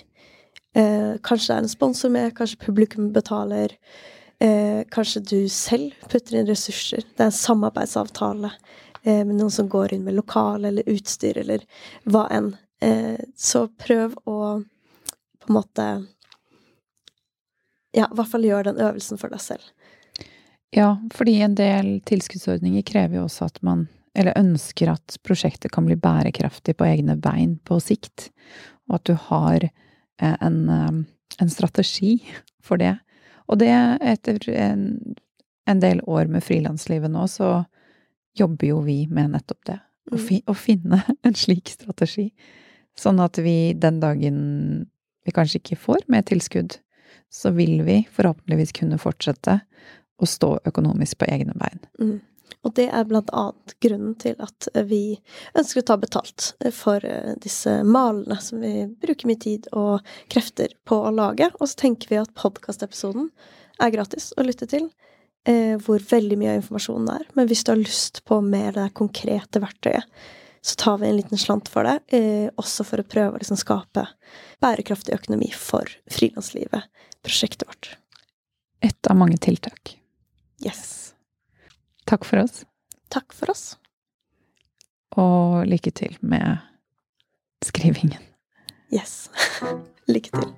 Eh, 0.72 1.18
kanskje 1.20 1.50
det 1.50 1.56
er 1.56 1.66
en 1.66 1.74
sponsor 1.74 2.12
med, 2.14 2.32
kanskje 2.36 2.62
publikum 2.64 3.10
betaler. 3.12 3.76
Eh, 4.40 4.84
kanskje 4.88 5.20
du 5.20 5.48
selv 5.52 5.92
putter 6.08 6.38
inn 6.38 6.48
ressurser. 6.48 7.04
Det 7.04 7.26
er 7.26 7.28
en 7.28 7.36
samarbeidsavtale 7.36 8.54
eh, 9.02 9.20
med 9.20 9.34
noen 9.34 9.52
som 9.52 9.68
går 9.68 9.92
inn 9.92 10.06
med 10.06 10.16
lokal 10.16 10.64
eller 10.64 10.88
utstyr 10.88 11.42
eller 11.42 11.66
hva 12.08 12.24
enn. 12.32 12.54
Eh, 12.80 13.20
så 13.36 13.66
prøv 13.68 14.16
å 14.24 14.38
på 15.40 15.52
en 15.52 15.58
måte 15.58 15.90
Ja, 17.92 18.06
i 18.06 18.14
hvert 18.14 18.30
fall 18.30 18.44
gjør 18.46 18.68
den 18.70 18.80
øvelsen 18.80 19.18
for 19.18 19.32
deg 19.32 19.42
selv. 19.42 19.64
Ja, 20.70 20.94
fordi 21.14 21.40
en 21.42 21.56
del 21.58 21.96
tilskuddsordninger 22.06 22.84
krever 22.86 23.18
jo 23.18 23.24
også 23.26 23.48
at 23.50 23.58
man 23.66 23.88
eller 24.18 24.34
ønsker 24.38 24.90
at 24.90 25.16
prosjektet 25.26 25.72
kan 25.74 25.86
bli 25.86 25.96
bærekraftig 25.98 26.76
på 26.78 26.86
egne 26.86 27.16
bein 27.20 27.56
på 27.66 27.78
sikt, 27.82 28.28
og 28.90 28.98
at 28.98 29.06
du 29.06 29.14
har 29.28 29.66
eh, 29.66 30.36
en, 30.42 30.58
eh, 30.68 30.96
en 31.42 31.52
strategi 31.52 32.16
for 32.62 32.80
det. 32.82 32.96
Og 33.50 33.60
det, 33.62 33.70
etter 34.02 34.42
en, 34.54 34.82
en 35.70 35.82
del 35.82 36.02
år 36.10 36.30
med 36.30 36.44
frilanslivet 36.46 37.10
nå, 37.10 37.26
så 37.30 37.64
jobber 38.38 38.70
jo 38.70 38.80
vi 38.86 39.04
med 39.10 39.34
nettopp 39.34 39.62
det. 39.70 39.78
Å, 40.10 40.16
mm. 40.16 40.24
fi, 40.26 40.40
å 40.46 40.54
finne 40.58 41.02
en 41.26 41.38
slik 41.38 41.70
strategi. 41.70 42.30
Sånn 42.98 43.22
at 43.22 43.38
vi 43.42 43.72
den 43.78 44.02
dagen 44.02 44.38
vi 45.26 45.34
kanskje 45.34 45.60
ikke 45.60 45.78
får 45.78 46.06
mer 46.10 46.26
tilskudd, 46.26 46.80
så 47.30 47.52
vil 47.54 47.82
vi 47.86 48.02
forhåpentligvis 48.10 48.74
kunne 48.74 48.98
fortsette 48.98 49.60
å 50.20 50.28
stå 50.28 50.56
økonomisk 50.68 51.20
på 51.20 51.30
egne 51.32 51.56
bein. 51.58 51.80
Mm. 52.00 52.18
Og 52.66 52.74
det 52.76 52.88
er 52.92 53.06
blant 53.08 53.30
annet 53.36 53.74
grunnen 53.80 54.16
til 54.20 54.34
at 54.42 54.68
vi 54.88 55.16
ønsker 55.56 55.80
å 55.80 55.86
ta 55.88 55.96
betalt 56.00 56.50
for 56.76 57.04
eh, 57.06 57.32
disse 57.40 57.78
malene 57.86 58.36
som 58.42 58.60
vi 58.60 58.84
bruker 59.00 59.30
mye 59.30 59.40
tid 59.40 59.68
og 59.76 60.04
krefter 60.32 60.74
på 60.88 60.98
å 61.06 61.12
lage. 61.14 61.48
Og 61.58 61.70
så 61.70 61.86
tenker 61.86 62.12
vi 62.12 62.18
at 62.20 62.34
podkastepisoden 62.36 63.30
er 63.80 63.94
gratis 63.94 64.30
å 64.36 64.44
lytte 64.44 64.68
til, 64.68 64.90
eh, 65.48 65.78
hvor 65.80 66.04
veldig 66.10 66.36
mye 66.40 66.52
av 66.52 66.60
informasjonen 66.60 67.14
er. 67.14 67.24
Men 67.38 67.48
hvis 67.48 67.64
du 67.64 67.72
har 67.72 67.80
lyst 67.80 68.20
på 68.28 68.42
mer 68.44 68.76
det 68.76 68.90
konkrete 68.98 69.62
verktøyet, 69.64 70.04
så 70.60 70.76
tar 70.76 70.98
vi 71.00 71.08
en 71.08 71.16
liten 71.16 71.40
slant 71.40 71.70
for 71.72 71.88
det, 71.88 71.96
eh, 72.12 72.50
også 72.60 72.84
for 72.84 73.00
å 73.00 73.08
prøve 73.08 73.38
å 73.38 73.40
liksom 73.40 73.56
skape 73.56 74.04
bærekraftig 74.60 75.16
økonomi 75.16 75.48
for 75.56 75.88
frilanslivet, 76.12 76.84
prosjektet 77.24 77.64
vårt. 77.64 77.94
Et 78.84 79.08
av 79.08 79.16
mange 79.16 79.40
tiltak. 79.40 79.99
Yes. 80.64 81.14
Takk 82.06 82.24
for 82.24 82.42
oss. 82.42 82.64
Takk 83.10 83.32
for 83.32 83.50
oss. 83.50 83.78
Og 85.16 85.66
lykke 85.66 85.90
til 85.90 86.16
med 86.20 86.60
skrivingen. 87.64 88.22
Yes. 88.92 89.30
Lykke 90.12 90.30
til. 90.30 90.54